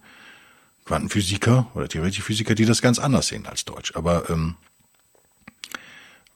Quantenphysiker 0.86 1.68
oder 1.74 1.88
theoretische 1.88 2.22
Physiker, 2.22 2.54
die 2.54 2.66
das 2.66 2.82
ganz 2.82 3.00
anders 3.00 3.28
sehen 3.28 3.46
als 3.48 3.66
Deutsch. 3.66 3.96
Aber 3.96 4.30
ähm, 4.30 4.56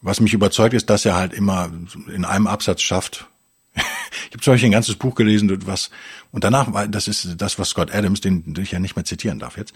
was 0.02 0.20
mich 0.20 0.34
überzeugt 0.34 0.74
ist, 0.74 0.90
dass 0.90 1.06
er 1.06 1.16
halt 1.16 1.34
immer 1.34 1.70
in 2.08 2.26
einem 2.26 2.48
Absatz 2.48 2.82
schafft. 2.82 3.28
Ich 3.78 4.34
habe 4.34 4.42
zum 4.42 4.54
Beispiel 4.54 4.70
ein 4.70 4.74
ganzes 4.74 4.96
Buch 4.96 5.16
gelesen, 5.16 5.66
was 5.66 5.90
und 6.32 6.44
danach 6.44 6.74
war 6.74 6.88
das 6.88 7.08
ist 7.08 7.36
das, 7.38 7.60
was 7.60 7.70
Scott 7.70 7.94
Adams, 7.94 8.22
den, 8.22 8.54
den 8.54 8.64
ich 8.64 8.72
ja 8.72 8.80
nicht 8.80 8.96
mehr 8.96 9.06
zitieren 9.06 9.40
darf 9.40 9.58
jetzt, 9.58 9.74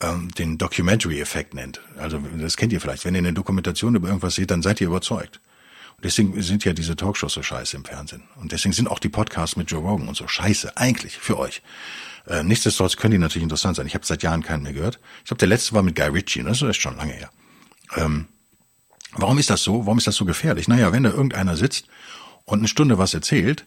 ähm, 0.00 0.30
den 0.32 0.58
Documentary-Effekt 0.58 1.54
nennt. 1.54 1.80
Also 1.98 2.20
das 2.38 2.56
kennt 2.56 2.72
ihr 2.72 2.80
vielleicht. 2.80 3.04
Wenn 3.04 3.14
ihr 3.14 3.18
eine 3.18 3.32
Dokumentation 3.32 3.94
über 3.94 4.08
irgendwas 4.08 4.34
seht, 4.34 4.50
dann 4.50 4.62
seid 4.62 4.80
ihr 4.80 4.88
überzeugt. 4.88 5.40
Und 5.96 6.04
deswegen 6.04 6.40
sind 6.42 6.64
ja 6.64 6.74
diese 6.74 6.96
Talkshows 6.96 7.32
so 7.32 7.42
scheiße 7.42 7.76
im 7.76 7.84
Fernsehen. 7.84 8.22
Und 8.36 8.52
deswegen 8.52 8.74
sind 8.74 8.88
auch 8.88 8.98
die 8.98 9.08
Podcasts 9.08 9.56
mit 9.56 9.70
Joe 9.70 9.80
Rogan 9.80 10.08
und 10.08 10.16
so 10.16 10.28
scheiße, 10.28 10.76
eigentlich, 10.76 11.16
für 11.16 11.38
euch. 11.38 11.62
Äh, 12.26 12.42
nichtsdestotrotz 12.42 12.96
können 12.96 13.12
die 13.12 13.18
natürlich 13.18 13.44
interessant 13.44 13.76
sein. 13.76 13.86
Ich 13.86 13.94
habe 13.94 14.04
seit 14.04 14.22
Jahren 14.22 14.42
keinen 14.42 14.62
mehr 14.62 14.74
gehört. 14.74 14.98
Ich 15.20 15.28
glaube, 15.28 15.38
der 15.38 15.48
letzte 15.48 15.72
war 15.72 15.82
mit 15.82 15.96
Guy 15.96 16.08
Ritchie, 16.08 16.42
das 16.42 16.60
ist 16.60 16.76
schon 16.76 16.96
lange 16.96 17.12
her. 17.12 17.30
Ähm, 17.94 18.26
warum 19.12 19.38
ist 19.38 19.48
das 19.48 19.62
so? 19.62 19.86
Warum 19.86 19.96
ist 19.96 20.06
das 20.06 20.16
so 20.16 20.24
gefährlich? 20.24 20.68
Naja, 20.68 20.92
wenn 20.92 21.04
da 21.04 21.10
irgendeiner 21.10 21.56
sitzt 21.56 21.86
und 22.46 22.60
eine 22.60 22.68
Stunde 22.68 22.96
was 22.96 23.12
erzählt, 23.12 23.66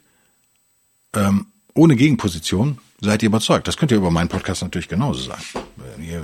ähm, 1.13 1.47
ohne 1.75 1.95
Gegenposition, 1.95 2.79
seid 3.01 3.23
ihr 3.23 3.27
überzeugt. 3.27 3.67
Das 3.67 3.77
könnt 3.77 3.91
ihr 3.91 3.97
über 3.97 4.11
meinen 4.11 4.27
Podcast 4.27 4.61
natürlich 4.61 4.87
genauso 4.87 5.21
sagen. 5.21 5.43
Wenn 5.75 6.03
ihr 6.03 6.21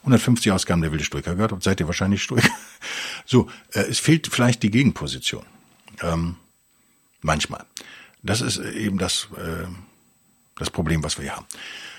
150 0.00 0.52
Ausgaben 0.52 0.82
der 0.82 0.92
Wilde 0.92 1.04
Stoiker 1.04 1.34
gehört 1.34 1.62
seid 1.62 1.80
ihr 1.80 1.86
wahrscheinlich 1.86 2.22
Stoiker. 2.22 2.48
So, 3.26 3.48
äh, 3.72 3.80
es 3.80 4.00
fehlt 4.00 4.26
vielleicht 4.26 4.62
die 4.62 4.70
Gegenposition. 4.70 5.44
Ähm, 6.02 6.36
manchmal. 7.22 7.64
Das 8.22 8.42
ist 8.42 8.58
eben 8.58 8.98
das, 8.98 9.28
äh, 9.36 9.66
das 10.56 10.68
Problem, 10.68 11.02
was 11.02 11.16
wir 11.16 11.24
hier 11.24 11.36
haben. 11.36 11.46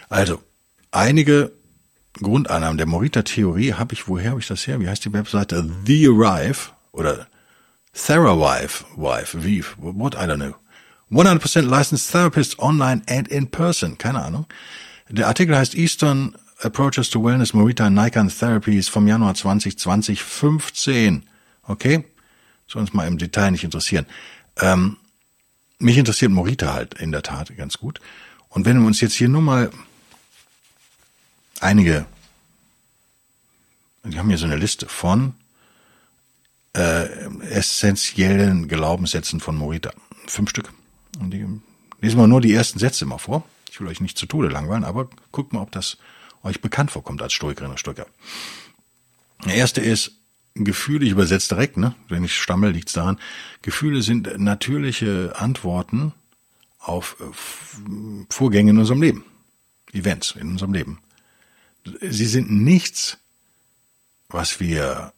Also, 0.08 0.44
einige 0.92 1.52
Grundannahmen 2.14 2.78
der 2.78 2.86
Morita-Theorie 2.86 3.74
habe 3.74 3.94
ich, 3.94 4.08
woher 4.08 4.32
habe 4.32 4.40
ich 4.40 4.48
das 4.48 4.68
her? 4.68 4.80
Wie 4.80 4.88
heißt 4.88 5.04
die 5.04 5.14
Webseite? 5.14 5.68
The 5.86 6.08
Arrive 6.08 6.70
oder 6.92 7.28
Therawife, 7.96 8.84
Wife, 8.98 9.34
Vive, 9.34 9.76
what, 9.78 10.16
I 10.16 10.26
don't 10.28 10.40
know. 10.40 10.56
100% 11.12 11.70
licensed 11.70 12.12
therapists 12.12 12.60
online 12.60 13.04
and 13.08 13.28
in 13.28 13.48
person. 13.48 13.98
Keine 13.98 14.24
Ahnung. 14.24 14.48
Der 15.10 15.28
Artikel 15.28 15.56
heißt 15.56 15.76
Eastern 15.76 16.36
Approaches 16.62 17.10
to 17.10 17.24
Wellness 17.24 17.54
Morita 17.54 17.90
Nikon 17.90 18.30
Therapies 18.30 18.90
vom 18.90 19.08
Januar 19.08 19.36
2020, 19.36 20.22
15. 20.22 21.24
Okay? 21.68 22.04
Soll 22.68 22.82
uns 22.82 22.94
mal 22.94 23.08
im 23.08 23.18
Detail 23.18 23.52
nicht 23.52 23.64
interessieren. 23.64 24.06
Ähm, 24.58 24.98
mich 25.80 25.98
interessiert 25.98 26.32
Morita 26.32 26.74
halt 26.74 26.96
in 26.96 27.12
der 27.12 27.22
Tat 27.22 27.56
ganz 27.56 27.78
gut. 27.78 28.02
Und 28.50 28.66
wenn 28.66 28.80
wir 28.80 28.88
uns 28.88 29.00
jetzt 29.02 29.16
hier 29.16 29.30
nur 29.30 29.42
mal 29.42 29.70
einige, 31.60 32.06
wir 34.04 34.20
haben 34.20 34.30
hier 34.30 34.38
so 34.38 34.46
eine 34.46 34.56
Liste 34.56 34.88
von 34.88 35.34
äh, 36.76 37.08
essentiellen 37.50 38.68
Glaubenssätzen 38.68 39.40
von 39.40 39.56
Morita. 39.56 39.92
Fünf 40.28 40.50
Stück. 40.50 40.74
Und 41.20 41.32
die 41.32 41.46
lesen 42.02 42.20
wir 42.20 42.28
nur 42.28 42.42
die 42.42 42.54
ersten 42.54 42.80
Sätze 42.80 43.06
mal 43.06 43.18
vor. 43.18 43.48
Ich 43.72 43.80
will 43.80 43.88
euch 43.88 44.02
nicht 44.02 44.18
zu 44.18 44.26
Tode 44.26 44.50
langweilen, 44.50 44.84
aber 44.84 45.10
guckt 45.32 45.54
mal, 45.54 45.62
ob 45.62 45.72
das 45.72 45.98
euch 46.44 46.62
bekannt 46.62 46.92
vorkommt 46.92 47.22
als 47.22 47.34
Stoikerin 47.34 47.72
oder 47.72 47.78
Stoiker. 47.78 48.06
Der 49.46 49.56
erste 49.56 49.82
ist, 49.82 50.12
Gefühle, 50.54 51.06
ich 51.06 51.12
übersetze 51.12 51.50
direkt, 51.50 51.76
ne? 51.76 51.96
Wenn 52.08 52.24
ich 52.24 52.38
stammel, 52.38 52.72
liegt's 52.72 52.94
daran. 52.94 53.20
Gefühle 53.62 54.02
sind 54.02 54.40
natürliche 54.40 55.34
Antworten 55.36 56.14
auf 56.80 57.18
äh, 57.20 58.26
Vorgänge 58.30 58.72
in 58.72 58.78
unserem 58.78 59.02
Leben, 59.02 59.26
Events 59.92 60.32
in 60.32 60.50
unserem 60.52 60.74
Leben. 60.74 61.00
Sie 62.02 62.26
sind 62.26 62.50
nichts, 62.50 63.18
was 64.30 64.60
wir 64.60 65.14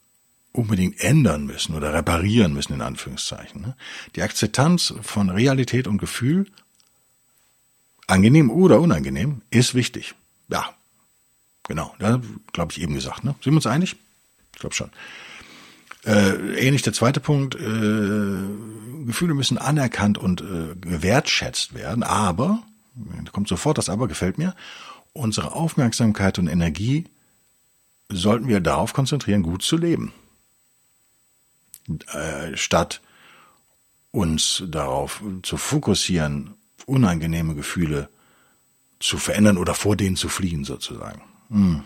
unbedingt 0.58 1.00
ändern 1.02 1.46
müssen 1.46 1.76
oder 1.76 1.94
reparieren 1.94 2.54
müssen, 2.54 2.74
in 2.74 2.82
Anführungszeichen. 2.82 3.62
Ne? 3.62 3.76
Die 4.16 4.24
Akzeptanz 4.24 4.94
von 5.02 5.30
Realität 5.30 5.88
und 5.88 6.00
Gefühl, 6.00 6.48
angenehm 8.08 8.50
oder 8.50 8.82
unangenehm, 8.82 9.42
ist 9.52 9.76
wichtig. 9.76 10.16
Ja, 10.50 10.66
genau, 11.68 11.94
da 12.00 12.22
glaube 12.54 12.72
ich 12.72 12.82
eben 12.82 12.96
gesagt. 12.96 13.24
Ne? 13.24 13.36
Sind 13.42 13.54
wir 13.54 13.58
uns 13.58 13.68
einig? 13.68 13.96
Ich 14.54 14.60
glaube 14.60 14.76
schon. 14.76 14.90
Äh, 16.06 16.58
ähnlich 16.66 16.82
der 16.82 16.94
zweite 16.94 17.20
Punkt, 17.20 17.56
äh, 17.56 19.06
Gefühle 19.06 19.34
müssen 19.36 19.58
anerkannt 19.58 20.18
und 20.18 20.42
äh, 20.42 20.76
gewertschätzt 20.80 21.76
werden, 21.76 22.02
aber, 22.02 22.64
kommt 23.32 23.48
sofort 23.48 23.78
das 23.78 23.90
Aber, 23.90 24.08
gefällt 24.08 24.38
mir, 24.38 24.56
unsere 25.14 25.54
Aufmerksamkeit 25.54 26.40
und 26.40 26.48
Energie 26.48 27.06
sollten 28.10 28.48
wir 28.48 28.60
darauf 28.62 28.94
konzentrieren, 28.94 29.44
gut 29.44 29.62
zu 29.62 29.78
leben. 29.78 30.14
Äh, 32.14 32.58
statt 32.58 33.02
uns 34.12 34.64
darauf 34.68 35.22
zu 35.44 35.58
fokussieren, 35.58 36.56
unangenehme 36.86 37.56
Gefühle 37.56 38.10
zu 39.00 39.18
verändern 39.18 39.58
oder 39.58 39.74
vor 39.74 39.96
denen 39.96 40.16
zu 40.16 40.28
fliehen 40.28 40.64
sozusagen. 40.64 41.22
Hm. 41.50 41.84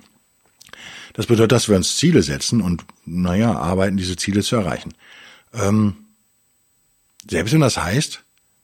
Das 1.14 1.26
bedeutet, 1.26 1.52
dass 1.52 1.68
wir 1.68 1.76
uns 1.76 1.98
Ziele 1.98 2.24
setzen 2.24 2.62
und, 2.62 2.86
naja, 3.06 3.54
arbeiten, 3.54 3.98
diese 3.98 4.16
Ziele 4.16 4.42
zu 4.42 4.56
erreichen. 4.56 4.94
Ähm, 5.54 5.96
selbst 7.30 7.54
wenn 7.54 7.62
das 7.62 7.78
heißt, 7.78 8.24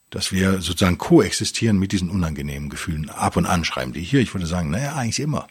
dass 0.10 0.32
wir 0.32 0.62
sozusagen 0.62 0.98
koexistieren 0.98 1.78
mit 1.78 1.92
diesen 1.92 2.10
unangenehmen 2.10 2.70
Gefühlen, 2.70 3.10
ab 3.10 3.36
und 3.36 3.46
an 3.46 3.66
schreiben 3.66 3.92
die 3.92 4.02
hier. 4.02 4.22
Ich 4.22 4.34
würde 4.34 4.48
sagen, 4.48 4.70
naja, 4.70 4.96
eigentlich 4.96 5.20
immer. 5.20 5.48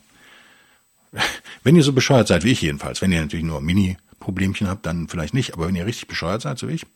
Wenn 1.62 1.76
ihr 1.76 1.82
so 1.82 1.92
bescheuert 1.92 2.28
seid 2.28 2.44
wie 2.44 2.52
ich 2.52 2.62
jedenfalls, 2.62 3.02
wenn 3.02 3.12
ihr 3.12 3.20
natürlich 3.20 3.44
nur 3.44 3.60
Mini-Problemchen 4.26 4.68
habt, 4.68 4.86
dann 4.86 5.08
vielleicht 5.08 5.34
nicht, 5.34 5.54
aber 5.54 5.68
wenn 5.68 5.76
ihr 5.76 5.86
richtig 5.86 6.08
bescheuert 6.08 6.42
seid, 6.42 6.58
so 6.58 6.68
wie 6.68 6.74
ich. 6.74 6.86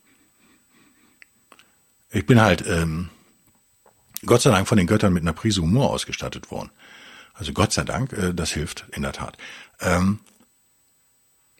Ich 2.12 2.26
bin 2.26 2.40
halt, 2.40 2.64
ähm, 2.66 3.08
Gott 4.26 4.42
sei 4.42 4.50
Dank 4.50 4.66
von 4.66 4.76
den 4.76 4.86
Göttern 4.86 5.12
mit 5.12 5.22
einer 5.22 5.32
Prise 5.32 5.62
Humor 5.62 5.90
ausgestattet 5.90 6.50
worden. 6.50 6.70
Also 7.34 7.52
Gott 7.52 7.72
sei 7.72 7.84
Dank, 7.84 8.12
äh, 8.12 8.34
das 8.34 8.52
hilft 8.52 8.86
in 8.92 9.02
der 9.02 9.12
Tat. 9.12 9.38
Ähm, 9.80 10.18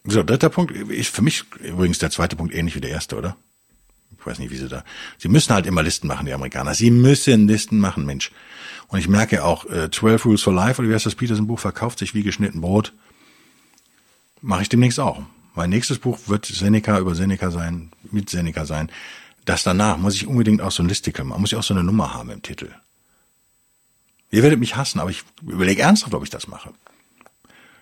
so, 0.03 0.23
dritter 0.23 0.49
Punkt, 0.49 0.71
ist 0.71 1.15
für 1.15 1.21
mich 1.21 1.45
übrigens 1.59 1.99
der 1.99 2.11
zweite 2.11 2.35
Punkt 2.35 2.53
ähnlich 2.53 2.75
wie 2.75 2.81
der 2.81 2.89
erste, 2.89 3.17
oder? 3.17 3.37
Ich 4.19 4.25
weiß 4.25 4.39
nicht, 4.39 4.51
wie 4.51 4.57
sie 4.57 4.67
da. 4.67 4.83
Sie 5.17 5.29
müssen 5.29 5.53
halt 5.53 5.65
immer 5.65 5.83
Listen 5.83 6.07
machen, 6.07 6.25
die 6.25 6.33
Amerikaner. 6.33 6.75
Sie 6.75 6.91
müssen 6.91 7.47
Listen 7.47 7.79
machen, 7.79 8.05
Mensch. 8.05 8.31
Und 8.87 8.99
ich 8.99 9.07
merke 9.07 9.43
auch, 9.43 9.65
äh, 9.65 9.89
12 9.89 10.25
Rules 10.25 10.41
for 10.41 10.53
Life, 10.53 10.81
oder 10.81 10.89
wie 10.89 10.93
heißt 10.93 11.05
das 11.05 11.15
Peterson 11.15 11.47
Buch, 11.47 11.59
verkauft 11.59 11.99
sich 11.99 12.13
wie 12.13 12.23
geschnitten 12.23 12.61
Brot. 12.61 12.93
Mache 14.41 14.63
ich 14.63 14.69
demnächst 14.69 14.99
auch. 14.99 15.23
Mein 15.53 15.69
nächstes 15.69 15.99
Buch 15.99 16.17
wird 16.27 16.45
Seneca 16.45 16.99
über 16.99 17.15
Seneca 17.15 17.51
sein, 17.51 17.91
mit 18.11 18.29
Seneca 18.29 18.65
sein. 18.65 18.89
Das 19.45 19.63
danach 19.63 19.97
muss 19.97 20.15
ich 20.15 20.27
unbedingt 20.27 20.61
auch 20.61 20.71
so 20.71 20.83
ein 20.83 20.89
Listicle 20.89 21.25
machen, 21.25 21.41
muss 21.41 21.51
ich 21.51 21.57
auch 21.57 21.63
so 21.63 21.73
eine 21.73 21.83
Nummer 21.83 22.13
haben 22.13 22.29
im 22.29 22.41
Titel. 22.41 22.69
Ihr 24.29 24.43
werdet 24.43 24.59
mich 24.59 24.75
hassen, 24.77 24.99
aber 24.99 25.09
ich 25.09 25.23
überlege 25.41 25.81
ernsthaft, 25.81 26.13
ob 26.13 26.23
ich 26.23 26.29
das 26.29 26.47
mache. 26.47 26.71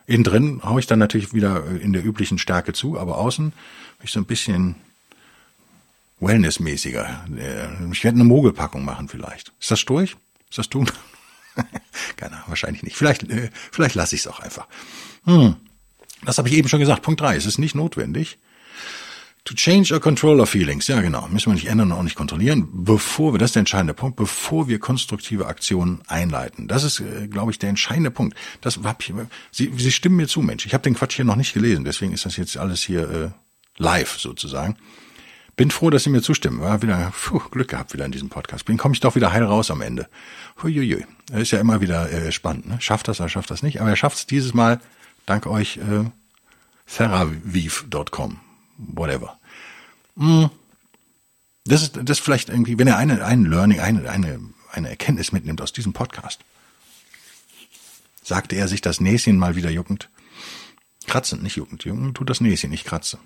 Innen 0.07 0.23
drin 0.23 0.61
hau 0.63 0.79
ich 0.79 0.87
dann 0.87 0.97
natürlich 0.97 1.33
wieder 1.33 1.67
in 1.67 1.93
der 1.93 2.03
üblichen 2.03 2.39
Stärke 2.39 2.73
zu, 2.73 2.97
aber 2.97 3.19
außen 3.19 3.51
bin 3.51 4.05
ich 4.05 4.11
so 4.11 4.19
ein 4.19 4.25
bisschen 4.25 4.75
wellnessmäßiger. 6.19 7.25
Äh, 7.37 7.91
ich 7.91 8.03
werde 8.03 8.15
eine 8.15 8.23
Mogelpackung 8.23 8.83
machen 8.83 9.07
vielleicht. 9.07 9.53
Ist 9.59 9.69
das 9.69 9.85
durch? 9.85 10.17
Ist 10.49 10.57
das 10.57 10.69
tun? 10.69 10.89
Keine, 12.17 12.41
wahrscheinlich 12.47 12.81
nicht. 12.81 12.97
Vielleicht, 12.97 13.23
äh, 13.29 13.51
vielleicht 13.71 13.93
lasse 13.93 14.15
ich 14.15 14.21
es 14.21 14.27
auch 14.27 14.39
einfach. 14.39 14.67
Hm. 15.25 15.55
Das 16.25 16.37
habe 16.37 16.49
ich 16.49 16.55
eben 16.55 16.67
schon 16.67 16.79
gesagt. 16.79 17.01
Punkt 17.01 17.21
drei. 17.21 17.35
Es 17.35 17.45
ist 17.45 17.57
nicht 17.57 17.75
notwendig. 17.75 18.37
To 19.45 19.55
change 19.55 19.93
or 19.93 19.99
control 19.99 20.39
our 20.39 20.45
feelings. 20.45 20.87
Ja, 20.87 21.01
genau. 21.01 21.27
Müssen 21.29 21.47
wir 21.47 21.53
nicht 21.53 21.67
ändern 21.67 21.91
und 21.91 21.97
auch 21.97 22.03
nicht 22.03 22.15
kontrollieren, 22.15 22.67
bevor 22.71 23.33
wir, 23.33 23.39
das 23.39 23.49
ist 23.49 23.55
der 23.55 23.61
entscheidende 23.61 23.93
Punkt, 23.93 24.17
bevor 24.17 24.67
wir 24.67 24.79
konstruktive 24.79 25.47
Aktionen 25.47 26.01
einleiten. 26.07 26.67
Das 26.67 26.83
ist, 26.83 26.99
äh, 26.99 27.27
glaube 27.27 27.51
ich, 27.51 27.57
der 27.57 27.69
entscheidende 27.69 28.11
Punkt. 28.11 28.37
Das 28.61 28.77
hab 28.83 29.01
ich, 29.01 29.13
Sie, 29.51 29.71
Sie 29.75 29.91
stimmen 29.91 30.17
mir 30.17 30.27
zu, 30.27 30.41
Mensch. 30.41 30.65
Ich 30.65 30.73
habe 30.73 30.83
den 30.83 30.93
Quatsch 30.93 31.15
hier 31.15 31.25
noch 31.25 31.37
nicht 31.37 31.53
gelesen, 31.53 31.85
deswegen 31.85 32.13
ist 32.13 32.25
das 32.25 32.37
jetzt 32.37 32.57
alles 32.57 32.83
hier 32.83 33.09
äh, 33.09 33.29
live 33.81 34.19
sozusagen. 34.19 34.75
Bin 35.55 35.71
froh, 35.71 35.89
dass 35.89 36.03
Sie 36.03 36.09
mir 36.09 36.21
zustimmen. 36.21 36.61
War 36.61 36.81
wieder 36.81 37.11
puh, 37.11 37.41
Glück 37.49 37.69
gehabt 37.69 37.93
wieder 37.93 38.05
in 38.05 38.11
diesem 38.11 38.29
Podcast. 38.29 38.65
Bin 38.65 38.77
komme 38.77 38.93
ich 38.93 38.99
doch 38.99 39.15
wieder 39.15 39.33
heil 39.33 39.43
raus 39.43 39.71
am 39.71 39.81
Ende. 39.81 40.07
Huiuiui. 40.61 41.05
Ist 41.33 41.51
ja 41.51 41.59
immer 41.59 41.81
wieder 41.81 42.11
äh, 42.11 42.31
spannend. 42.31 42.67
Ne? 42.67 42.77
Schafft 42.79 43.07
das, 43.07 43.19
er 43.19 43.29
schafft 43.29 43.51
das 43.51 43.63
nicht. 43.63 43.81
Aber 43.81 43.89
er 43.89 43.95
schafft 43.95 44.17
es 44.17 44.25
dieses 44.25 44.53
Mal 44.53 44.79
dank 45.29 45.45
euch 45.45 45.77
äh, 45.77 46.05
theraviv.com. 46.87 48.39
Whatever. 48.77 49.37
Hm. 50.17 50.49
Das 51.65 51.83
ist 51.83 51.97
das 51.97 52.17
ist 52.17 52.23
vielleicht 52.23 52.49
irgendwie, 52.49 52.79
wenn 52.79 52.87
er 52.87 52.97
eine 52.97 53.23
ein 53.23 53.45
Learning, 53.45 53.79
eine 53.79 54.09
eine 54.09 54.39
eine 54.71 54.89
Erkenntnis 54.89 55.31
mitnimmt 55.31 55.61
aus 55.61 55.73
diesem 55.73 55.93
Podcast. 55.93 56.39
Sagte 58.23 58.55
er 58.55 58.67
sich 58.67 58.81
das 58.81 59.01
Näschen 59.01 59.37
mal 59.37 59.55
wieder 59.55 59.69
juckend. 59.69 60.09
Kratzend, 61.05 61.43
nicht 61.43 61.57
juckend. 61.57 61.83
Juckend 61.83 62.15
tut 62.15 62.29
das 62.29 62.41
Näschen, 62.41 62.69
nicht 62.69 62.85
kratze. 62.85 63.19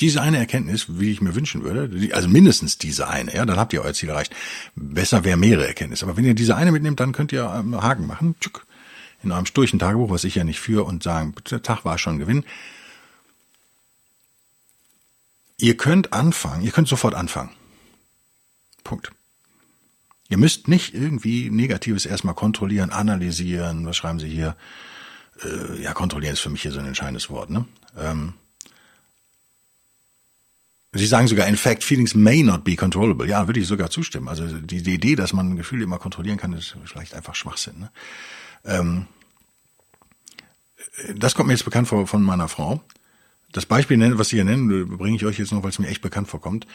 Diese 0.00 0.22
eine 0.22 0.38
Erkenntnis, 0.38 0.86
wie 0.88 1.10
ich 1.10 1.20
mir 1.20 1.34
wünschen 1.34 1.62
würde, 1.62 2.14
also 2.14 2.28
mindestens 2.28 2.78
diese 2.78 3.08
eine, 3.08 3.34
ja, 3.34 3.44
dann 3.44 3.58
habt 3.58 3.72
ihr 3.72 3.82
euer 3.82 3.92
Ziel 3.92 4.08
erreicht. 4.08 4.34
Besser 4.74 5.24
wäre 5.24 5.36
mehrere 5.36 5.68
Erkenntnisse. 5.68 6.06
Aber 6.06 6.16
wenn 6.16 6.24
ihr 6.24 6.34
diese 6.34 6.56
eine 6.56 6.72
mitnehmt, 6.72 7.00
dann 7.00 7.12
könnt 7.12 7.32
ihr 7.32 7.44
ähm, 7.44 7.80
Haken 7.80 8.06
machen. 8.06 8.34
Tschuk 8.40 8.66
in 9.22 9.32
eurem 9.32 9.46
sturchen 9.46 9.78
Tagebuch, 9.78 10.10
was 10.10 10.24
ich 10.24 10.34
ja 10.34 10.44
nicht 10.44 10.60
führe, 10.60 10.84
und 10.84 11.02
sagen, 11.02 11.34
der 11.50 11.62
Tag 11.62 11.84
war 11.84 11.98
schon 11.98 12.18
Gewinn. 12.18 12.44
Ihr 15.58 15.76
könnt 15.76 16.12
anfangen, 16.12 16.62
ihr 16.62 16.72
könnt 16.72 16.88
sofort 16.88 17.14
anfangen. 17.14 17.50
Punkt. 18.82 19.12
Ihr 20.30 20.38
müsst 20.38 20.68
nicht 20.68 20.94
irgendwie 20.94 21.50
Negatives 21.50 22.06
erstmal 22.06 22.34
kontrollieren, 22.34 22.90
analysieren. 22.90 23.84
Was 23.84 23.96
schreiben 23.96 24.20
Sie 24.20 24.28
hier? 24.28 24.56
Äh, 25.42 25.82
ja, 25.82 25.92
kontrollieren 25.92 26.34
ist 26.34 26.40
für 26.40 26.50
mich 26.50 26.62
hier 26.62 26.70
so 26.70 26.78
ein 26.78 26.86
entscheidendes 26.86 27.30
Wort. 27.30 27.50
Ne? 27.50 27.66
Ähm, 27.98 28.34
Sie 30.92 31.06
sagen 31.06 31.28
sogar, 31.28 31.46
in 31.46 31.56
fact, 31.56 31.84
feelings 31.84 32.14
may 32.14 32.42
not 32.42 32.64
be 32.64 32.74
controllable. 32.74 33.28
Ja, 33.28 33.46
würde 33.46 33.60
ich 33.60 33.66
sogar 33.66 33.90
zustimmen. 33.90 34.28
Also 34.28 34.46
die, 34.46 34.82
die 34.82 34.94
Idee, 34.94 35.14
dass 35.14 35.32
man 35.32 35.56
Gefühle 35.56 35.84
immer 35.84 35.98
kontrollieren 35.98 36.36
kann, 36.36 36.52
ist 36.52 36.76
vielleicht 36.84 37.14
einfach 37.14 37.36
Schwachsinn. 37.36 37.78
Ne? 37.78 37.90
Ähm, 38.64 39.06
das 41.14 41.34
kommt 41.34 41.48
mir 41.48 41.54
jetzt 41.54 41.64
bekannt 41.64 41.88
vor 41.88 42.06
von 42.06 42.22
meiner 42.22 42.48
Frau. 42.48 42.82
Das 43.52 43.66
Beispiel, 43.66 44.18
was 44.18 44.28
Sie 44.28 44.36
hier 44.36 44.44
nennen, 44.44 44.96
bringe 44.96 45.16
ich 45.16 45.24
euch 45.24 45.38
jetzt 45.38 45.52
noch, 45.52 45.62
weil 45.62 45.70
es 45.70 45.78
mir 45.78 45.88
echt 45.88 46.02
bekannt 46.02 46.28
vorkommt. 46.28 46.66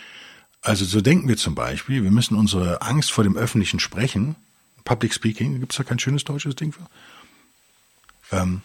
Also 0.62 0.84
so 0.84 1.00
denken 1.00 1.28
wir 1.28 1.38
zum 1.38 1.56
Beispiel, 1.56 2.04
wir 2.04 2.12
müssen 2.12 2.36
unsere 2.36 2.82
Angst 2.82 3.12
vor 3.12 3.24
dem 3.24 3.38
öffentlichen 3.38 3.80
Sprechen, 3.80 4.36
Public 4.84 5.14
Speaking, 5.14 5.60
gibt 5.60 5.74
es 5.74 5.78
da 5.78 5.84
kein 5.84 6.00
schönes 6.00 6.24
deutsches 6.24 6.56
Ding 6.56 6.72
für? 6.72 6.88
Ähm, 8.32 8.62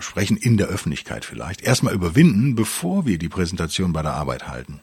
Sprechen 0.00 0.36
in 0.36 0.56
der 0.56 0.66
Öffentlichkeit 0.66 1.24
vielleicht, 1.24 1.62
erstmal 1.62 1.94
überwinden, 1.94 2.56
bevor 2.56 3.06
wir 3.06 3.18
die 3.18 3.28
Präsentation 3.28 3.92
bei 3.92 4.02
der 4.02 4.14
Arbeit 4.14 4.48
halten. 4.48 4.80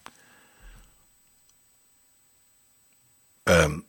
Ähm, 3.45 3.83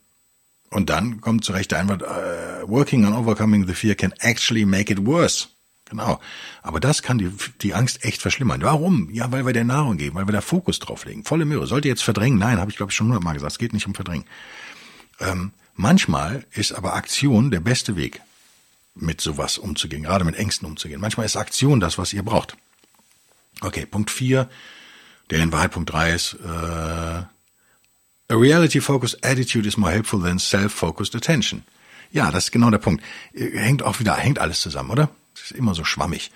und 0.72 0.90
dann 0.90 1.20
kommt 1.20 1.44
zurecht 1.44 1.70
der 1.70 1.78
Einwand, 1.78 2.02
uh, 2.02 2.68
working 2.68 3.04
on 3.06 3.12
overcoming 3.12 3.66
the 3.66 3.74
fear 3.74 3.94
can 3.94 4.12
actually 4.20 4.64
make 4.64 4.92
it 4.92 5.04
worse. 5.06 5.48
Genau. 5.84 6.20
Aber 6.62 6.80
das 6.80 7.02
kann 7.02 7.18
die, 7.18 7.30
die 7.60 7.74
Angst 7.74 8.02
echt 8.02 8.22
verschlimmern. 8.22 8.62
Warum? 8.62 9.10
Ja, 9.10 9.30
weil 9.30 9.44
wir 9.44 9.52
der 9.52 9.64
Nahrung 9.64 9.98
geben, 9.98 10.16
weil 10.16 10.26
wir 10.26 10.32
da 10.32 10.40
Fokus 10.40 10.78
drauf 10.78 11.04
legen. 11.04 11.22
Volle 11.22 11.44
Möhre. 11.44 11.66
Sollte 11.66 11.88
jetzt 11.88 12.02
verdrängen? 12.02 12.38
Nein, 12.38 12.58
habe 12.58 12.70
ich 12.70 12.78
glaube 12.78 12.90
ich 12.90 12.96
schon 12.96 13.08
hundertmal 13.08 13.34
gesagt. 13.34 13.52
Es 13.52 13.58
geht 13.58 13.74
nicht 13.74 13.86
um 13.86 13.94
Verdrängen. 13.94 14.24
Ähm, 15.20 15.52
manchmal 15.74 16.46
ist 16.52 16.72
aber 16.72 16.94
Aktion 16.94 17.50
der 17.50 17.60
beste 17.60 17.94
Weg, 17.96 18.22
mit 18.94 19.20
sowas 19.20 19.58
umzugehen, 19.58 20.02
gerade 20.04 20.24
mit 20.24 20.36
Ängsten 20.36 20.66
umzugehen. 20.66 21.00
Manchmal 21.00 21.26
ist 21.26 21.36
Aktion 21.36 21.80
das, 21.80 21.98
was 21.98 22.12
ihr 22.14 22.22
braucht. 22.22 22.56
Okay, 23.60 23.84
Punkt 23.84 24.10
vier, 24.10 24.48
der 25.30 25.40
in 25.40 25.52
Wahrheit 25.52 25.72
Punkt 25.72 25.92
drei 25.92 26.12
ist, 26.12 26.34
äh, 26.34 27.22
A 28.32 28.34
reality-focused 28.34 29.18
attitude 29.22 29.66
is 29.66 29.76
more 29.76 29.92
helpful 29.92 30.18
than 30.18 30.38
self-focused 30.38 31.14
attention. 31.14 31.64
Ja, 32.12 32.30
das 32.30 32.44
ist 32.44 32.50
genau 32.50 32.70
der 32.70 32.78
Punkt. 32.78 33.04
Hängt 33.34 33.82
auch 33.82 34.00
wieder, 34.00 34.16
hängt 34.16 34.38
alles 34.38 34.62
zusammen, 34.62 34.90
oder? 34.90 35.10
Das 35.34 35.44
ist 35.44 35.52
immer 35.52 35.74
so 35.74 35.84
schwammig. 35.84 36.30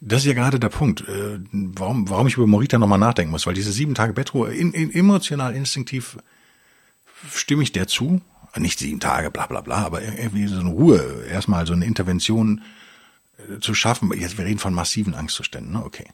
Das 0.00 0.22
ist 0.22 0.26
ja 0.26 0.32
gerade 0.32 0.58
der 0.58 0.70
Punkt, 0.70 1.06
äh, 1.06 1.38
warum, 1.50 2.08
warum 2.08 2.26
ich 2.28 2.36
über 2.38 2.46
Morita 2.46 2.78
nochmal 2.78 2.98
nachdenken 2.98 3.30
muss, 3.30 3.46
weil 3.46 3.52
diese 3.52 3.72
sieben 3.72 3.94
Tage 3.94 4.14
Bettruhe, 4.14 4.54
in, 4.54 4.72
in, 4.72 4.90
emotional, 4.90 5.54
instinktiv 5.54 6.16
stimme 7.30 7.62
ich 7.62 7.72
der 7.72 7.88
zu. 7.88 8.22
Nicht 8.56 8.78
sieben 8.78 9.00
Tage, 9.00 9.30
bla 9.30 9.46
bla 9.46 9.60
bla, 9.60 9.84
aber 9.84 10.02
irgendwie 10.02 10.46
so 10.46 10.60
eine 10.60 10.70
Ruhe, 10.70 11.26
erstmal 11.30 11.66
so 11.66 11.74
eine 11.74 11.84
Intervention 11.84 12.62
äh, 13.36 13.60
zu 13.60 13.74
schaffen. 13.74 14.10
Jetzt, 14.18 14.38
wir 14.38 14.46
reden 14.46 14.58
von 14.58 14.72
massiven 14.72 15.14
Angstzuständen, 15.14 15.74
ne? 15.74 15.84
Okay. 15.84 16.06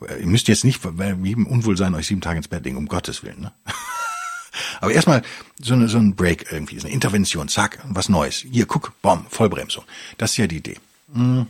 Ihr 0.00 0.26
müsst 0.26 0.48
jetzt 0.48 0.64
nicht 0.64 0.80
bei 0.82 1.12
jedem 1.22 1.46
Unwohlsein 1.46 1.94
euch 1.94 2.06
sieben 2.06 2.20
Tage 2.20 2.38
ins 2.38 2.48
Bett 2.48 2.64
legen, 2.64 2.76
um 2.76 2.86
Gottes 2.86 3.22
Willen. 3.22 3.40
Ne? 3.40 3.52
Aber 4.80 4.92
erstmal 4.92 5.22
so, 5.60 5.74
eine, 5.74 5.88
so 5.88 5.98
ein 5.98 6.14
Break 6.14 6.50
irgendwie, 6.50 6.78
so 6.78 6.86
eine 6.86 6.94
Intervention, 6.94 7.48
zack, 7.48 7.78
was 7.84 8.08
Neues. 8.08 8.44
Hier, 8.50 8.66
guck, 8.66 8.92
bom, 9.02 9.26
Vollbremsung. 9.28 9.84
Das 10.18 10.32
ist 10.32 10.36
ja 10.38 10.46
die 10.46 10.58
Idee. 10.58 10.78
Hm. 11.12 11.46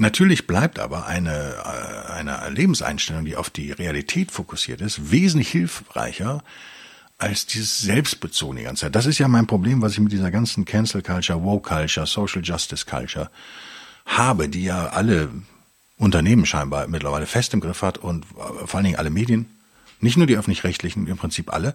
Natürlich 0.00 0.46
bleibt 0.46 0.78
aber 0.78 1.06
eine, 1.06 1.56
äh, 1.56 2.12
eine 2.12 2.48
Lebenseinstellung, 2.50 3.24
die 3.24 3.34
auf 3.34 3.50
die 3.50 3.72
Realität 3.72 4.30
fokussiert 4.30 4.80
ist, 4.80 5.10
wesentlich 5.10 5.50
hilfreicher 5.50 6.44
als 7.18 7.46
dieses 7.46 7.80
Selbstbezogene 7.80 8.60
die 8.60 8.66
ganze 8.66 8.82
Zeit. 8.82 8.94
Das 8.94 9.06
ist 9.06 9.18
ja 9.18 9.26
mein 9.26 9.48
Problem, 9.48 9.82
was 9.82 9.92
ich 9.92 9.98
mit 9.98 10.12
dieser 10.12 10.30
ganzen 10.30 10.64
Cancel 10.64 11.02
Culture, 11.02 11.42
Woke 11.42 11.68
Culture, 11.68 12.06
Social 12.06 12.42
Justice 12.44 12.86
Culture 12.86 13.28
habe, 14.06 14.48
die 14.48 14.64
ja 14.64 14.86
alle 14.86 15.30
Unternehmen 15.98 16.46
scheinbar 16.46 16.86
mittlerweile 16.86 17.26
fest 17.26 17.52
im 17.54 17.60
Griff 17.60 17.82
hat 17.82 17.98
und 17.98 18.24
äh, 18.24 18.66
vor 18.66 18.76
allen 18.76 18.84
Dingen 18.84 18.96
alle 18.96 19.10
Medien, 19.10 19.46
nicht 20.00 20.16
nur 20.16 20.26
die 20.26 20.36
öffentlich-rechtlichen, 20.36 21.06
im 21.06 21.16
Prinzip 21.16 21.52
alle. 21.52 21.74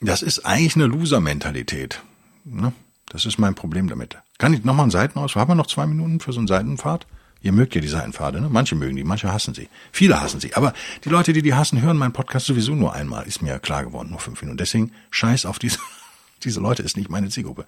Das 0.00 0.22
ist 0.22 0.44
eigentlich 0.44 0.76
eine 0.76 0.86
Loser-Mentalität. 0.86 2.02
Ne? 2.44 2.72
Das 3.08 3.24
ist 3.24 3.38
mein 3.38 3.54
Problem 3.54 3.88
damit. 3.88 4.18
Kann 4.38 4.52
ich 4.52 4.64
nochmal 4.64 4.84
einen 4.84 4.90
Seitenaus? 4.90 5.34
Haben 5.36 5.50
wir 5.50 5.54
noch 5.54 5.66
zwei 5.66 5.86
Minuten 5.86 6.20
für 6.20 6.32
so 6.32 6.40
einen 6.40 6.48
Seitenpfad? 6.48 7.06
Ihr 7.40 7.52
mögt 7.52 7.74
ja 7.74 7.80
die 7.80 7.88
Seitenpfade, 7.88 8.40
ne? 8.40 8.48
Manche 8.48 8.76
mögen 8.76 8.96
die, 8.96 9.02
manche 9.02 9.32
hassen 9.32 9.52
sie. 9.52 9.68
Viele 9.90 10.20
hassen 10.20 10.40
sie. 10.40 10.54
Aber 10.54 10.72
die 11.04 11.08
Leute, 11.08 11.32
die 11.32 11.42
die 11.42 11.54
hassen, 11.54 11.82
hören 11.82 11.96
meinen 11.96 12.12
Podcast 12.12 12.46
sowieso 12.46 12.74
nur 12.74 12.94
einmal. 12.94 13.26
Ist 13.26 13.42
mir 13.42 13.58
klar 13.58 13.84
geworden, 13.84 14.10
nur 14.10 14.20
fünf 14.20 14.40
Minuten. 14.42 14.58
Deswegen 14.58 14.92
scheiß 15.10 15.46
auf 15.46 15.58
diese, 15.58 15.78
diese 16.44 16.60
Leute, 16.60 16.82
ist 16.82 16.96
nicht 16.96 17.10
meine 17.10 17.30
Zielgruppe. 17.30 17.64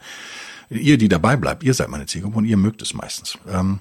Ihr, 0.70 0.96
die 0.96 1.08
dabei 1.08 1.36
bleibt, 1.36 1.64
ihr 1.64 1.74
seid 1.74 1.88
meine 1.88 2.06
Zielgruppe 2.06 2.38
und 2.38 2.44
ihr 2.44 2.56
mögt 2.56 2.82
es 2.82 2.94
meistens. 2.94 3.36
Ähm, 3.48 3.80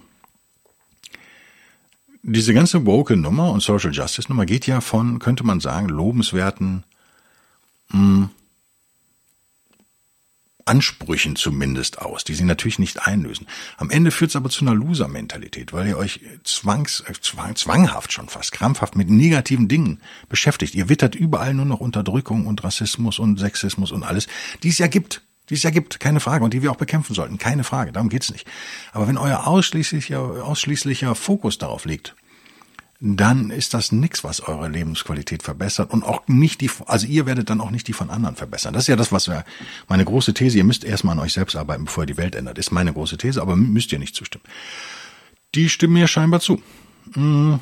diese 2.23 2.53
ganze 2.53 2.85
woke 2.85 3.17
Nummer 3.17 3.51
und 3.51 3.61
Social 3.61 3.91
Justice 3.91 4.29
Nummer 4.29 4.45
geht 4.45 4.65
ja 4.65 4.81
von, 4.81 5.19
könnte 5.19 5.43
man 5.43 5.59
sagen, 5.59 5.89
lobenswerten 5.89 6.83
mh, 7.89 7.99
hm, 7.99 8.29
Ansprüchen 10.65 11.35
zumindest 11.35 11.99
aus, 11.99 12.23
die 12.23 12.35
sie 12.35 12.45
natürlich 12.45 12.79
nicht 12.79 13.05
einlösen. 13.05 13.47
Am 13.75 13.89
Ende 13.89 14.11
führt 14.11 14.29
es 14.29 14.37
aber 14.37 14.49
zu 14.49 14.63
einer 14.63 14.73
Loser-Mentalität, 14.73 15.73
weil 15.73 15.87
ihr 15.89 15.97
euch 15.97 16.21
zwangs, 16.45 17.01
äh, 17.01 17.11
zwang, 17.19 17.57
zwanghaft 17.57 18.13
schon 18.13 18.29
fast, 18.29 18.53
krampfhaft 18.53 18.95
mit 18.95 19.09
negativen 19.09 19.67
Dingen 19.67 19.99
beschäftigt. 20.29 20.73
Ihr 20.73 20.87
wittert 20.87 21.15
überall 21.15 21.53
nur 21.53 21.65
noch 21.65 21.81
Unterdrückung 21.81 22.47
und 22.47 22.63
Rassismus 22.63 23.19
und 23.19 23.39
Sexismus 23.39 23.91
und 23.91 24.03
alles, 24.03 24.27
die 24.63 24.69
es 24.69 24.77
ja 24.77 24.87
gibt 24.87 25.21
die 25.49 25.55
es 25.55 25.63
ja 25.63 25.69
gibt, 25.69 25.99
keine 25.99 26.19
Frage, 26.19 26.43
und 26.43 26.53
die 26.53 26.61
wir 26.61 26.71
auch 26.71 26.77
bekämpfen 26.77 27.13
sollten, 27.13 27.37
keine 27.37 27.63
Frage, 27.63 27.91
darum 27.91 28.09
geht's 28.09 28.31
nicht. 28.31 28.47
Aber 28.91 29.07
wenn 29.07 29.17
euer 29.17 29.47
ausschließlicher, 29.47 30.19
ausschließlicher 30.45 31.15
Fokus 31.15 31.57
darauf 31.57 31.85
liegt, 31.85 32.15
dann 33.05 33.49
ist 33.49 33.73
das 33.73 33.91
nichts, 33.91 34.23
was 34.23 34.39
eure 34.39 34.69
Lebensqualität 34.69 35.43
verbessert 35.43 35.91
und 35.91 36.03
auch 36.03 36.25
nicht 36.27 36.61
die, 36.61 36.71
also 36.85 37.05
ihr 37.05 37.25
werdet 37.25 37.49
dann 37.49 37.59
auch 37.59 37.69
nicht 37.69 37.89
die 37.89 37.93
von 37.93 38.09
anderen 38.09 38.37
verbessern. 38.37 38.73
Das 38.73 38.83
ist 38.83 38.87
ja 38.87 38.95
das, 38.95 39.11
was 39.11 39.27
wir, 39.27 39.43
meine 39.89 40.05
große 40.05 40.33
These, 40.33 40.57
ihr 40.57 40.63
müsst 40.63 40.85
erstmal 40.85 41.17
an 41.17 41.23
euch 41.23 41.33
selbst 41.33 41.57
arbeiten, 41.57 41.83
bevor 41.83 42.03
ihr 42.03 42.07
die 42.07 42.17
Welt 42.17 42.33
ändert, 42.33 42.57
ist 42.57 42.71
meine 42.71 42.93
große 42.93 43.17
These, 43.17 43.41
aber 43.41 43.57
müsst 43.57 43.91
ihr 43.91 43.99
nicht 43.99 44.15
zustimmen. 44.15 44.45
Die 45.53 45.67
stimmen 45.67 45.95
mir 45.95 46.07
scheinbar 46.07 46.39
zu. 46.39 46.61
Hm. 47.13 47.59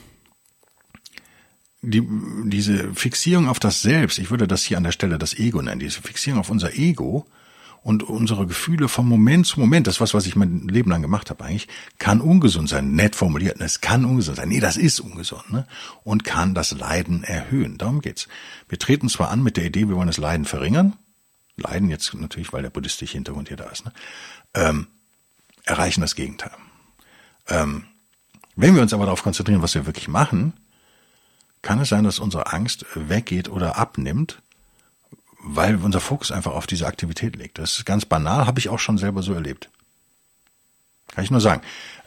Die, 1.81 2.07
diese 2.45 2.93
Fixierung 2.93 3.49
auf 3.49 3.59
das 3.59 3.81
Selbst, 3.81 4.19
ich 4.19 4.29
würde 4.29 4.47
das 4.47 4.61
hier 4.61 4.77
an 4.77 4.83
der 4.83 4.91
Stelle 4.91 5.17
das 5.17 5.33
Ego 5.33 5.59
nennen, 5.63 5.79
diese 5.79 6.03
Fixierung 6.03 6.39
auf 6.39 6.51
unser 6.51 6.75
Ego, 6.77 7.25
Und 7.83 8.03
unsere 8.03 8.45
Gefühle 8.45 8.87
vom 8.87 9.09
Moment 9.09 9.47
zu 9.47 9.59
Moment, 9.59 9.87
das 9.87 9.99
was, 9.99 10.13
was 10.13 10.27
ich 10.27 10.35
mein 10.35 10.67
Leben 10.67 10.91
lang 10.91 11.01
gemacht 11.01 11.31
habe 11.31 11.43
eigentlich, 11.43 11.67
kann 11.97 12.21
ungesund 12.21 12.69
sein. 12.69 12.91
Nett 12.91 13.15
formuliert, 13.15 13.59
es 13.59 13.81
kann 13.81 14.05
ungesund 14.05 14.37
sein. 14.37 14.49
Nee, 14.49 14.59
das 14.59 14.77
ist 14.77 14.99
ungesund, 14.99 15.51
ne? 15.51 15.65
Und 16.03 16.23
kann 16.23 16.53
das 16.53 16.71
Leiden 16.71 17.23
erhöhen. 17.23 17.79
Darum 17.79 18.01
geht's. 18.01 18.27
Wir 18.69 18.77
treten 18.77 19.09
zwar 19.09 19.31
an 19.31 19.41
mit 19.41 19.57
der 19.57 19.65
Idee, 19.65 19.87
wir 19.87 19.95
wollen 19.95 20.07
das 20.07 20.17
Leiden 20.17 20.45
verringern. 20.45 20.93
Leiden 21.57 21.89
jetzt 21.89 22.13
natürlich, 22.13 22.53
weil 22.53 22.61
der 22.61 22.69
buddhistische 22.69 23.13
Hintergrund 23.13 23.47
hier 23.47 23.57
da 23.57 23.69
ist, 23.69 23.83
ne? 23.85 23.93
Ähm, 24.53 24.87
erreichen 25.63 26.01
das 26.01 26.15
Gegenteil. 26.15 26.51
Ähm, 27.47 27.85
wenn 28.55 28.75
wir 28.75 28.83
uns 28.83 28.93
aber 28.93 29.05
darauf 29.05 29.23
konzentrieren, 29.23 29.63
was 29.63 29.73
wir 29.73 29.87
wirklich 29.87 30.07
machen, 30.07 30.53
kann 31.63 31.79
es 31.79 31.89
sein, 31.89 32.03
dass 32.03 32.19
unsere 32.19 32.53
Angst 32.53 32.85
weggeht 32.93 33.49
oder 33.49 33.77
abnimmt, 33.77 34.41
weil 35.43 35.75
unser 35.77 35.99
Fokus 35.99 36.31
einfach 36.31 36.53
auf 36.53 36.67
diese 36.67 36.87
Aktivität 36.87 37.35
liegt. 37.35 37.57
Das 37.57 37.77
ist 37.77 37.85
ganz 37.85 38.05
banal, 38.05 38.45
habe 38.45 38.59
ich 38.59 38.69
auch 38.69 38.79
schon 38.79 38.97
selber 38.97 39.23
so 39.23 39.33
erlebt. 39.33 39.69
Kann 41.13 41.23
ich 41.23 41.31
nur 41.31 41.41
sagen. 41.41 41.61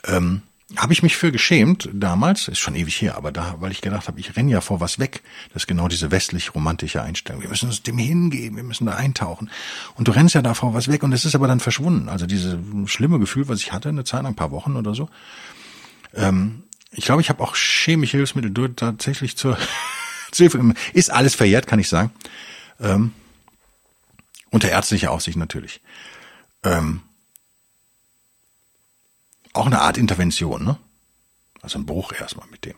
Ähm, 0.05 0.43
habe 0.77 0.93
ich 0.93 1.03
mich 1.03 1.17
für 1.17 1.31
geschämt 1.31 1.89
damals, 1.93 2.49
ist 2.49 2.59
schon 2.59 2.75
ewig 2.75 3.01
her, 3.01 3.17
aber 3.17 3.31
da, 3.31 3.57
weil 3.61 3.71
ich 3.71 3.81
gedacht 3.81 4.09
habe, 4.09 4.19
ich 4.19 4.35
renne 4.35 4.51
ja 4.51 4.61
vor 4.61 4.81
was 4.81 4.99
weg. 4.99 5.23
Das 5.53 5.65
ist 5.65 5.67
genau 5.67 5.89
diese 5.89 6.11
westlich-romantische 6.11 7.03
Einstellung. 7.03 7.43
Wir 7.43 7.49
müssen 7.49 7.69
uns 7.69 7.83
dem 7.83 7.99
hingeben, 7.99 8.57
wir 8.57 8.65
müssen 8.65 8.87
da 8.87 8.95
eintauchen. 8.95 9.51
Und 9.95 10.09
du 10.09 10.13
rennst 10.13 10.35
ja 10.35 10.43
da 10.43 10.55
vor 10.55 10.75
was 10.75 10.89
weg 10.89 11.03
und 11.03 11.13
es 11.13 11.25
ist 11.25 11.35
aber 11.35 11.49
dann 11.49 11.61
verschwunden. 11.61 12.09
Also 12.09 12.27
dieses 12.27 12.57
schlimme 12.87 13.19
Gefühl, 13.19 13.47
was 13.49 13.61
ich 13.61 13.73
hatte, 13.73 13.91
eine 13.91 14.05
Zeit 14.05 14.23
lang, 14.23 14.33
ein 14.33 14.37
paar 14.37 14.51
Wochen 14.51 14.77
oder 14.77 14.95
so. 14.95 15.09
Ähm, 16.15 16.65
ich 16.91 17.05
glaube, 17.05 17.21
ich 17.21 17.29
habe 17.29 17.43
auch 17.43 17.57
chemische 17.57 18.17
Hilfsmittel 18.17 18.75
tatsächlich 18.75 19.37
zur, 19.37 19.59
zur 20.33 20.49
Hilfe. 20.49 20.75
Ist 20.93 21.13
alles 21.13 21.35
verjährt, 21.35 21.67
kann 21.67 21.79
ich 21.79 21.89
sagen. 21.89 22.11
Ähm, 22.81 23.13
unter 24.55 24.71
ärztlicher 24.71 25.11
Aufsicht 25.11 25.37
natürlich. 25.37 25.81
Ähm, 26.63 27.03
auch 29.53 29.67
eine 29.67 29.81
Art 29.81 29.99
Intervention, 29.99 30.65
ne? 30.65 30.79
Also 31.61 31.81
ein 31.81 31.87
Bruch 31.87 32.13
erstmal 32.13 32.47
mit 32.53 32.65
dem. 32.65 32.77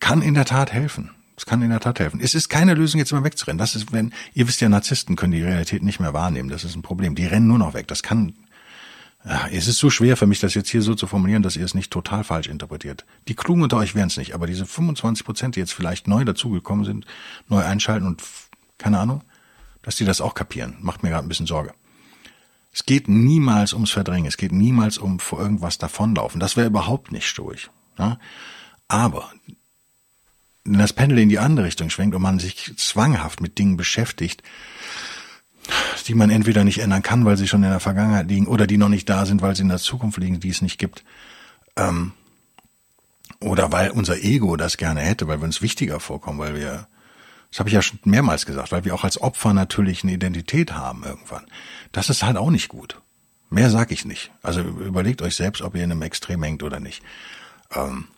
Kann 0.00 0.20
in 0.20 0.34
der 0.34 0.44
Tat 0.44 0.70
helfen. 0.70 1.12
Es 1.34 1.46
kann 1.46 1.62
in 1.62 1.70
der 1.70 1.80
Tat 1.80 1.98
helfen. 1.98 2.20
Es 2.20 2.34
ist 2.34 2.50
keine 2.50 2.74
Lösung, 2.74 2.98
jetzt 2.98 3.10
immer 3.10 3.24
wegzurennen. 3.24 3.56
Das 3.56 3.74
ist, 3.74 3.90
wenn, 3.90 4.12
ihr 4.34 4.46
wisst 4.46 4.60
ja, 4.60 4.68
Narzissten 4.68 5.16
können 5.16 5.32
die 5.32 5.42
Realität 5.42 5.82
nicht 5.82 5.98
mehr 5.98 6.12
wahrnehmen. 6.12 6.50
Das 6.50 6.62
ist 6.62 6.76
ein 6.76 6.82
Problem. 6.82 7.14
Die 7.14 7.24
rennen 7.24 7.46
nur 7.46 7.58
noch 7.58 7.72
weg. 7.72 7.88
Das 7.88 8.02
kann, 8.02 8.34
ja, 9.24 9.48
es 9.50 9.66
ist 9.66 9.78
so 9.78 9.88
schwer 9.88 10.18
für 10.18 10.26
mich, 10.26 10.40
das 10.40 10.52
jetzt 10.52 10.68
hier 10.68 10.82
so 10.82 10.94
zu 10.94 11.06
formulieren, 11.06 11.42
dass 11.42 11.56
ihr 11.56 11.64
es 11.64 11.72
nicht 11.72 11.90
total 11.90 12.22
falsch 12.22 12.48
interpretiert. 12.48 13.06
Die 13.28 13.34
Klugen 13.34 13.62
unter 13.62 13.78
euch 13.78 13.94
wären 13.94 14.08
es 14.08 14.18
nicht, 14.18 14.34
aber 14.34 14.46
diese 14.46 14.66
25 14.66 15.24
Prozent, 15.24 15.56
die 15.56 15.60
jetzt 15.60 15.72
vielleicht 15.72 16.06
neu 16.06 16.22
dazugekommen 16.26 16.84
sind, 16.84 17.06
neu 17.48 17.64
einschalten 17.64 18.06
und 18.06 18.22
keine 18.76 18.98
Ahnung, 18.98 19.22
dass 19.82 19.96
die 19.96 20.04
das 20.04 20.20
auch 20.20 20.34
kapieren, 20.34 20.76
macht 20.80 21.02
mir 21.02 21.10
gerade 21.10 21.26
ein 21.26 21.28
bisschen 21.28 21.46
Sorge. 21.46 21.74
Es 22.72 22.86
geht 22.86 23.08
niemals 23.08 23.74
ums 23.74 23.90
Verdrängen, 23.90 24.26
es 24.26 24.38
geht 24.38 24.52
niemals 24.52 24.96
um 24.96 25.18
vor 25.18 25.40
irgendwas 25.40 25.78
davonlaufen. 25.78 26.40
Das 26.40 26.56
wäre 26.56 26.68
überhaupt 26.68 27.12
nicht 27.12 27.26
stoisch. 27.26 27.70
Ja? 27.98 28.18
Aber 28.88 29.30
wenn 30.64 30.78
das 30.78 30.92
Pendel 30.92 31.18
in 31.18 31.28
die 31.28 31.38
andere 31.38 31.66
Richtung 31.66 31.90
schwenkt 31.90 32.14
und 32.14 32.22
man 32.22 32.38
sich 32.38 32.72
zwanghaft 32.76 33.40
mit 33.40 33.58
Dingen 33.58 33.76
beschäftigt, 33.76 34.42
die 36.06 36.14
man 36.14 36.30
entweder 36.30 36.64
nicht 36.64 36.78
ändern 36.78 37.02
kann, 37.02 37.24
weil 37.24 37.36
sie 37.36 37.46
schon 37.46 37.62
in 37.62 37.70
der 37.70 37.80
Vergangenheit 37.80 38.28
liegen, 38.28 38.46
oder 38.46 38.66
die 38.66 38.78
noch 38.78 38.88
nicht 38.88 39.08
da 39.08 39.26
sind, 39.26 39.42
weil 39.42 39.54
sie 39.54 39.62
in 39.62 39.68
der 39.68 39.78
Zukunft 39.78 40.18
liegen, 40.18 40.40
die 40.40 40.48
es 40.48 40.62
nicht 40.62 40.78
gibt, 40.78 41.04
ähm, 41.76 42.12
oder 43.40 43.70
weil 43.72 43.90
unser 43.90 44.22
Ego 44.22 44.56
das 44.56 44.76
gerne 44.76 45.00
hätte, 45.00 45.28
weil 45.28 45.40
wir 45.40 45.44
uns 45.44 45.62
wichtiger 45.62 46.00
vorkommen, 46.00 46.38
weil 46.38 46.54
wir 46.54 46.86
das 47.52 47.58
habe 47.58 47.68
ich 47.68 47.74
ja 47.74 47.82
schon 47.82 47.98
mehrmals 48.04 48.46
gesagt, 48.46 48.72
weil 48.72 48.86
wir 48.86 48.94
auch 48.94 49.04
als 49.04 49.20
Opfer 49.20 49.52
natürlich 49.52 50.02
eine 50.02 50.12
Identität 50.14 50.72
haben 50.72 51.04
irgendwann. 51.04 51.44
Das 51.92 52.08
ist 52.08 52.22
halt 52.22 52.38
auch 52.38 52.48
nicht 52.48 52.68
gut. 52.68 52.98
Mehr 53.50 53.68
sag 53.68 53.92
ich 53.92 54.06
nicht. 54.06 54.30
Also 54.42 54.62
überlegt 54.62 55.20
euch 55.20 55.36
selbst, 55.36 55.60
ob 55.60 55.74
ihr 55.74 55.84
in 55.84 55.92
einem 55.92 56.00
Extrem 56.00 56.42
hängt 56.42 56.62
oder 56.62 56.80
nicht. 56.80 57.02
Ähm 57.70 58.08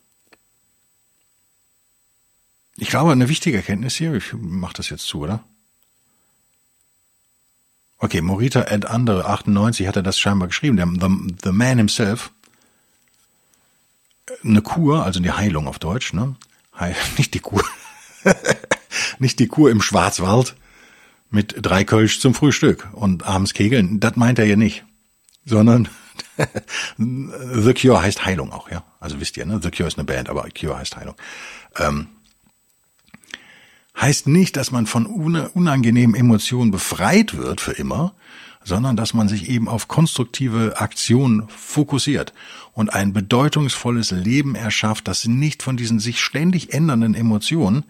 ich 2.76 2.88
glaube, 2.90 3.10
eine 3.10 3.28
wichtige 3.28 3.56
Erkenntnis 3.56 3.96
hier, 3.96 4.14
ich 4.14 4.32
mache 4.34 4.74
das 4.74 4.88
jetzt 4.88 5.08
zu, 5.08 5.22
oder? 5.22 5.42
Okay, 7.98 8.20
Morita 8.20 8.62
and 8.62 8.86
andere 8.86 9.26
98 9.26 9.88
hat 9.88 9.96
er 9.96 10.04
das 10.04 10.16
scheinbar 10.16 10.46
geschrieben, 10.46 10.76
der 10.76 10.86
the, 10.86 11.34
the 11.42 11.50
Man 11.50 11.78
himself. 11.78 12.30
Eine 14.44 14.62
Kur, 14.62 15.04
also 15.04 15.18
die 15.18 15.32
Heilung 15.32 15.66
auf 15.66 15.80
Deutsch, 15.80 16.12
ne? 16.12 16.36
Heil, 16.78 16.94
nicht 17.18 17.34
die 17.34 17.40
Kur. 17.40 17.64
Nicht 19.18 19.38
die 19.38 19.48
Kur 19.48 19.70
im 19.70 19.82
Schwarzwald 19.82 20.56
mit 21.30 21.56
drei 21.60 21.84
Kölsch 21.84 22.20
zum 22.20 22.34
Frühstück 22.34 22.88
und 22.92 23.24
abends 23.24 23.54
Kegeln. 23.54 24.00
Das 24.00 24.16
meint 24.16 24.38
er 24.38 24.46
ja 24.46 24.56
nicht. 24.56 24.84
Sondern 25.44 25.88
The 26.96 27.74
Cure 27.74 28.00
heißt 28.00 28.24
Heilung 28.24 28.52
auch, 28.52 28.70
ja. 28.70 28.84
Also 29.00 29.20
wisst 29.20 29.36
ihr, 29.36 29.46
ne? 29.46 29.60
The 29.62 29.70
Cure 29.70 29.88
ist 29.88 29.98
eine 29.98 30.04
Band, 30.04 30.28
aber 30.28 30.46
Cure 30.58 30.78
heißt 30.78 30.96
Heilung. 30.96 31.14
Ähm, 31.76 32.08
heißt 34.00 34.26
nicht, 34.26 34.56
dass 34.56 34.70
man 34.70 34.86
von 34.86 35.06
unangenehmen 35.06 36.14
Emotionen 36.14 36.70
befreit 36.70 37.36
wird 37.36 37.60
für 37.60 37.72
immer, 37.72 38.14
sondern 38.64 38.96
dass 38.96 39.14
man 39.14 39.28
sich 39.28 39.48
eben 39.48 39.68
auf 39.68 39.88
konstruktive 39.88 40.80
Aktionen 40.80 41.48
fokussiert 41.48 42.32
und 42.72 42.92
ein 42.92 43.12
bedeutungsvolles 43.12 44.10
Leben 44.10 44.54
erschafft, 44.54 45.06
das 45.06 45.26
nicht 45.26 45.62
von 45.62 45.76
diesen 45.76 46.00
sich 46.00 46.20
ständig 46.20 46.72
ändernden 46.72 47.14
Emotionen 47.14 47.84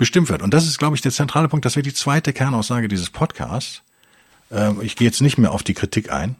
bestimmt 0.00 0.30
wird. 0.30 0.40
Und 0.40 0.54
das 0.54 0.66
ist, 0.66 0.78
glaube 0.78 0.96
ich, 0.96 1.02
der 1.02 1.12
zentrale 1.12 1.46
Punkt. 1.46 1.66
Das 1.66 1.76
wäre 1.76 1.82
die 1.82 1.92
zweite 1.92 2.32
Kernaussage 2.32 2.88
dieses 2.88 3.10
Podcasts. 3.10 3.82
Ähm, 4.50 4.80
ich 4.80 4.96
gehe 4.96 5.06
jetzt 5.06 5.20
nicht 5.20 5.36
mehr 5.36 5.52
auf 5.52 5.62
die 5.62 5.74
Kritik 5.74 6.10
ein. 6.10 6.36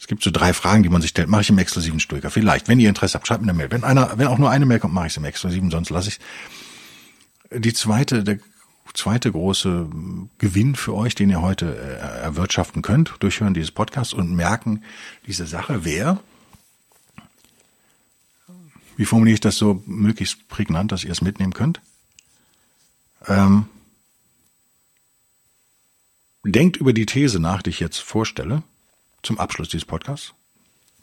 Es 0.00 0.06
gibt 0.06 0.22
so 0.22 0.30
drei 0.30 0.54
Fragen, 0.54 0.82
die 0.82 0.88
man 0.88 1.02
sich 1.02 1.10
stellt. 1.10 1.28
Mache 1.28 1.42
ich 1.42 1.50
im 1.50 1.58
exklusiven 1.58 2.00
Stoiker? 2.00 2.30
Vielleicht. 2.30 2.68
Wenn 2.68 2.80
ihr 2.80 2.88
Interesse 2.88 3.14
habt, 3.14 3.28
schreibt 3.28 3.42
mir 3.42 3.50
eine 3.50 3.58
Mail. 3.58 3.70
Wenn 3.70 3.84
einer, 3.84 4.16
wenn 4.16 4.26
auch 4.26 4.38
nur 4.38 4.50
eine 4.50 4.64
Mail 4.64 4.78
kommt, 4.78 4.94
mache 4.94 5.06
ich 5.06 5.12
es 5.12 5.18
im 5.18 5.24
exklusiven, 5.26 5.70
sonst 5.70 5.90
lasse 5.90 6.08
ich 6.08 6.18
Die 7.54 7.74
zweite, 7.74 8.24
der 8.24 8.38
zweite 8.94 9.30
große 9.30 9.90
Gewinn 10.38 10.74
für 10.74 10.94
euch, 10.94 11.14
den 11.14 11.28
ihr 11.28 11.42
heute 11.42 11.76
äh, 11.76 12.22
erwirtschaften 12.22 12.80
könnt, 12.80 13.16
durchhören 13.20 13.52
dieses 13.52 13.70
Podcast 13.70 14.14
und 14.14 14.34
merken, 14.34 14.82
diese 15.26 15.46
Sache 15.46 15.84
wäre, 15.84 16.20
wie 18.96 19.04
formuliere 19.04 19.34
ich 19.34 19.40
das 19.40 19.56
so 19.56 19.82
möglichst 19.84 20.48
prägnant, 20.48 20.90
dass 20.90 21.04
ihr 21.04 21.12
es 21.12 21.20
mitnehmen 21.20 21.52
könnt? 21.52 21.82
Ähm, 23.26 23.66
denkt 26.44 26.76
über 26.76 26.92
die 26.92 27.06
These 27.06 27.38
nach, 27.38 27.62
die 27.62 27.70
ich 27.70 27.80
jetzt 27.80 27.98
vorstelle, 27.98 28.62
zum 29.22 29.38
Abschluss 29.38 29.68
dieses 29.68 29.84
Podcasts. 29.84 30.34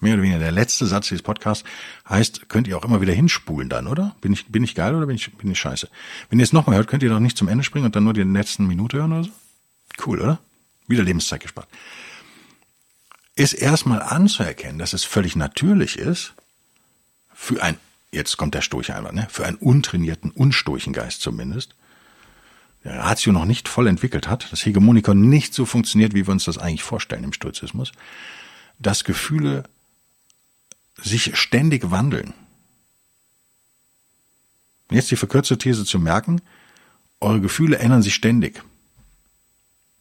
Mehr 0.02 0.14
oder 0.14 0.24
weniger 0.24 0.40
der 0.40 0.52
letzte 0.52 0.86
Satz 0.86 1.10
dieses 1.10 1.24
Podcasts 1.24 1.66
heißt, 2.08 2.48
könnt 2.48 2.68
ihr 2.68 2.78
auch 2.78 2.86
immer 2.86 3.02
wieder 3.02 3.14
hinspulen 3.14 3.68
dann, 3.68 3.88
oder? 3.88 4.16
Bin 4.22 4.32
ich, 4.32 4.46
bin 4.48 4.64
ich 4.64 4.74
geil 4.74 4.96
oder 4.96 5.06
bin 5.06 5.18
ich, 5.18 5.34
bin 5.36 5.52
ich 5.52 5.60
scheiße? 5.60 5.90
Wenn 6.30 6.40
ihr 6.40 6.44
es 6.44 6.54
nochmal 6.54 6.78
hört, 6.78 6.88
könnt 6.88 7.04
ihr 7.04 7.10
doch 7.10 7.20
nicht 7.20 7.38
zum 7.38 7.50
Ende 7.50 7.64
springen 7.66 7.86
und 7.86 7.96
dann 7.96 8.06
nur 8.06 8.14
die 8.14 8.24
letzten 8.24 8.66
Minute 8.66 8.98
hören 8.98 9.12
oder 9.12 9.24
so? 9.26 9.32
Cool, 10.06 10.22
oder? 10.22 10.40
Wieder 10.88 11.04
Lebenszeit 11.04 11.42
gespart. 11.42 11.68
Ist 13.36 13.54
erstmal 13.54 14.02
anzuerkennen, 14.02 14.80
dass 14.80 14.94
es 14.94 15.04
völlig 15.04 15.36
natürlich 15.36 15.98
ist, 15.98 16.34
für 17.34 17.62
ein, 17.62 17.78
jetzt 18.12 18.38
kommt 18.38 18.54
der 18.54 18.62
Stoich 18.62 18.94
einmal, 18.94 19.14
ne, 19.14 19.28
für 19.30 19.46
einen 19.46 19.58
untrainierten, 19.58 20.32
unstoichen 20.32 20.94
Geist 20.94 21.22
zumindest, 21.22 21.76
Ratio 22.84 23.34
noch 23.34 23.46
nicht 23.46 23.68
voll 23.68 23.88
entwickelt 23.88 24.28
hat, 24.28 24.52
das 24.52 24.66
Hegemonikon 24.66 25.30
nicht 25.30 25.54
so 25.54 25.66
funktioniert, 25.66 26.14
wie 26.14 26.26
wir 26.26 26.32
uns 26.32 26.46
das 26.46 26.58
eigentlich 26.58 26.84
vorstellen 26.84 27.24
im 27.24 27.34
Stoizismus, 27.34 27.92
dass 28.80 29.04
Gefühle 29.04 29.64
sich 30.96 31.36
ständig 31.38 31.92
wandeln. 31.92 32.34
Jetzt 34.92 35.12
die 35.12 35.18
verkürzte 35.18 35.58
These 35.58 35.86
zu 35.86 36.00
merken, 36.00 36.42
eure 37.20 37.42
Gefühle 37.42 37.78
ändern 37.78 38.02
sich 38.02 38.16
ständig. 38.16 38.64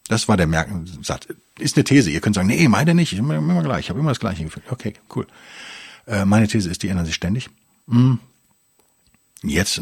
Das 0.08 0.28
war 0.28 0.36
der 0.36 0.46
Merkensatz. 0.46 1.28
Ist 1.58 1.76
eine 1.76 1.84
These. 1.84 2.10
Ihr 2.10 2.20
könnt 2.20 2.34
sagen, 2.34 2.48
nee, 2.48 2.66
meine 2.68 2.94
nicht, 2.94 3.12
ich 3.12 3.18
bin 3.18 3.30
immer 3.30 3.62
gleich, 3.62 3.80
ich 3.80 3.90
habe 3.90 4.00
immer 4.00 4.10
das 4.10 4.20
gleiche 4.20 4.44
Gefühl. 4.44 4.62
Okay, 4.70 4.94
cool. 5.14 5.26
Äh, 6.06 6.24
meine 6.24 6.48
These 6.48 6.70
ist, 6.70 6.82
die 6.82 6.88
ändern 6.88 7.04
sich 7.04 7.14
ständig. 7.14 7.50
Hm. 7.88 8.18
Jetzt, 9.42 9.80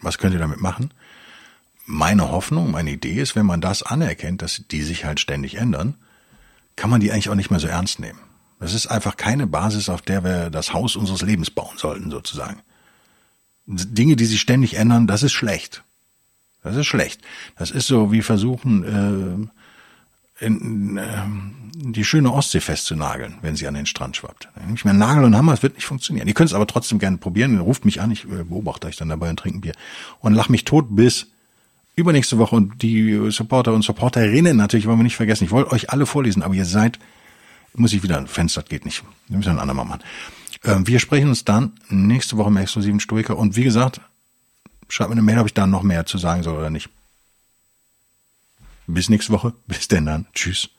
was 0.00 0.18
könnt 0.18 0.34
ihr 0.34 0.40
damit 0.40 0.60
machen? 0.60 0.90
Meine 1.88 2.30
Hoffnung, 2.30 2.70
meine 2.70 2.90
Idee 2.90 3.14
ist, 3.14 3.34
wenn 3.34 3.46
man 3.46 3.62
das 3.62 3.82
anerkennt, 3.82 4.42
dass 4.42 4.62
die 4.70 4.82
sich 4.82 5.06
halt 5.06 5.20
ständig 5.20 5.54
ändern, 5.54 5.94
kann 6.76 6.90
man 6.90 7.00
die 7.00 7.10
eigentlich 7.10 7.30
auch 7.30 7.34
nicht 7.34 7.50
mehr 7.50 7.60
so 7.60 7.66
ernst 7.66 7.98
nehmen. 7.98 8.18
Das 8.60 8.74
ist 8.74 8.88
einfach 8.88 9.16
keine 9.16 9.46
Basis, 9.46 9.88
auf 9.88 10.02
der 10.02 10.22
wir 10.22 10.50
das 10.50 10.74
Haus 10.74 10.96
unseres 10.96 11.22
Lebens 11.22 11.50
bauen 11.50 11.78
sollten, 11.78 12.10
sozusagen. 12.10 12.60
Dinge, 13.66 14.16
die 14.16 14.26
sich 14.26 14.40
ständig 14.40 14.74
ändern, 14.74 15.06
das 15.06 15.22
ist 15.22 15.32
schlecht. 15.32 15.82
Das 16.62 16.76
ist 16.76 16.86
schlecht. 16.86 17.22
Das 17.56 17.70
ist 17.70 17.86
so 17.86 18.12
wie 18.12 18.22
versuchen, 18.22 19.50
äh, 20.40 20.44
in, 20.44 20.98
äh, 20.98 21.24
die 21.74 22.04
schöne 22.04 22.32
Ostsee 22.32 22.60
festzunageln, 22.60 23.38
wenn 23.40 23.56
sie 23.56 23.66
an 23.66 23.74
den 23.74 23.86
Strand 23.86 24.16
schwappt. 24.16 24.48
Nicht 24.68 24.84
mehr 24.84 24.94
Nagel 24.94 25.24
und 25.24 25.36
Hammer, 25.36 25.54
es 25.54 25.62
wird 25.62 25.76
nicht 25.76 25.86
funktionieren. 25.86 26.28
Ihr 26.28 26.34
könnt 26.34 26.50
es 26.50 26.54
aber 26.54 26.66
trotzdem 26.66 26.98
gerne 26.98 27.16
probieren. 27.16 27.58
Ruft 27.58 27.86
mich 27.86 28.02
an, 28.02 28.10
ich 28.10 28.24
äh, 28.24 28.44
beobachte 28.44 28.88
euch 28.88 28.96
dann 28.96 29.08
dabei 29.08 29.30
und 29.30 29.38
trinke 29.38 29.60
Bier. 29.60 29.74
Und 30.20 30.34
lach 30.34 30.50
mich 30.50 30.64
tot, 30.64 30.88
bis 30.90 31.28
übernächste 31.98 32.38
Woche 32.38 32.56
und 32.56 32.82
die 32.82 33.30
Supporter 33.30 33.72
und 33.72 33.82
Supporterinnen 33.82 34.56
natürlich 34.56 34.86
wollen 34.86 34.98
wir 34.98 35.04
nicht 35.04 35.16
vergessen. 35.16 35.44
Ich 35.44 35.50
wollte 35.50 35.72
euch 35.72 35.90
alle 35.90 36.06
vorlesen, 36.06 36.42
aber 36.42 36.54
ihr 36.54 36.64
seid, 36.64 36.98
muss 37.74 37.92
ich 37.92 38.02
wieder, 38.02 38.26
Fenster 38.26 38.62
geht 38.62 38.84
nicht. 38.84 39.04
Wir 39.28 39.36
müssen 39.36 39.50
ein 39.50 39.58
andermal 39.58 39.84
machen. 39.84 40.02
Ähm, 40.64 40.86
wir 40.86 40.98
sprechen 40.98 41.28
uns 41.28 41.44
dann 41.44 41.72
nächste 41.88 42.36
Woche 42.36 42.48
im 42.48 42.56
exklusiven 42.56 43.00
Stoiker 43.00 43.36
und 43.36 43.56
wie 43.56 43.64
gesagt, 43.64 44.00
schreibt 44.88 45.10
mir 45.10 45.14
eine 45.14 45.22
Mail, 45.22 45.38
ob 45.38 45.46
ich 45.46 45.54
da 45.54 45.66
noch 45.66 45.82
mehr 45.82 46.06
zu 46.06 46.18
sagen 46.18 46.42
soll 46.42 46.56
oder 46.56 46.70
nicht. 46.70 46.88
Bis 48.86 49.10
nächste 49.10 49.32
Woche. 49.32 49.52
Bis 49.66 49.86
denn 49.88 50.06
dann. 50.06 50.26
Tschüss. 50.32 50.70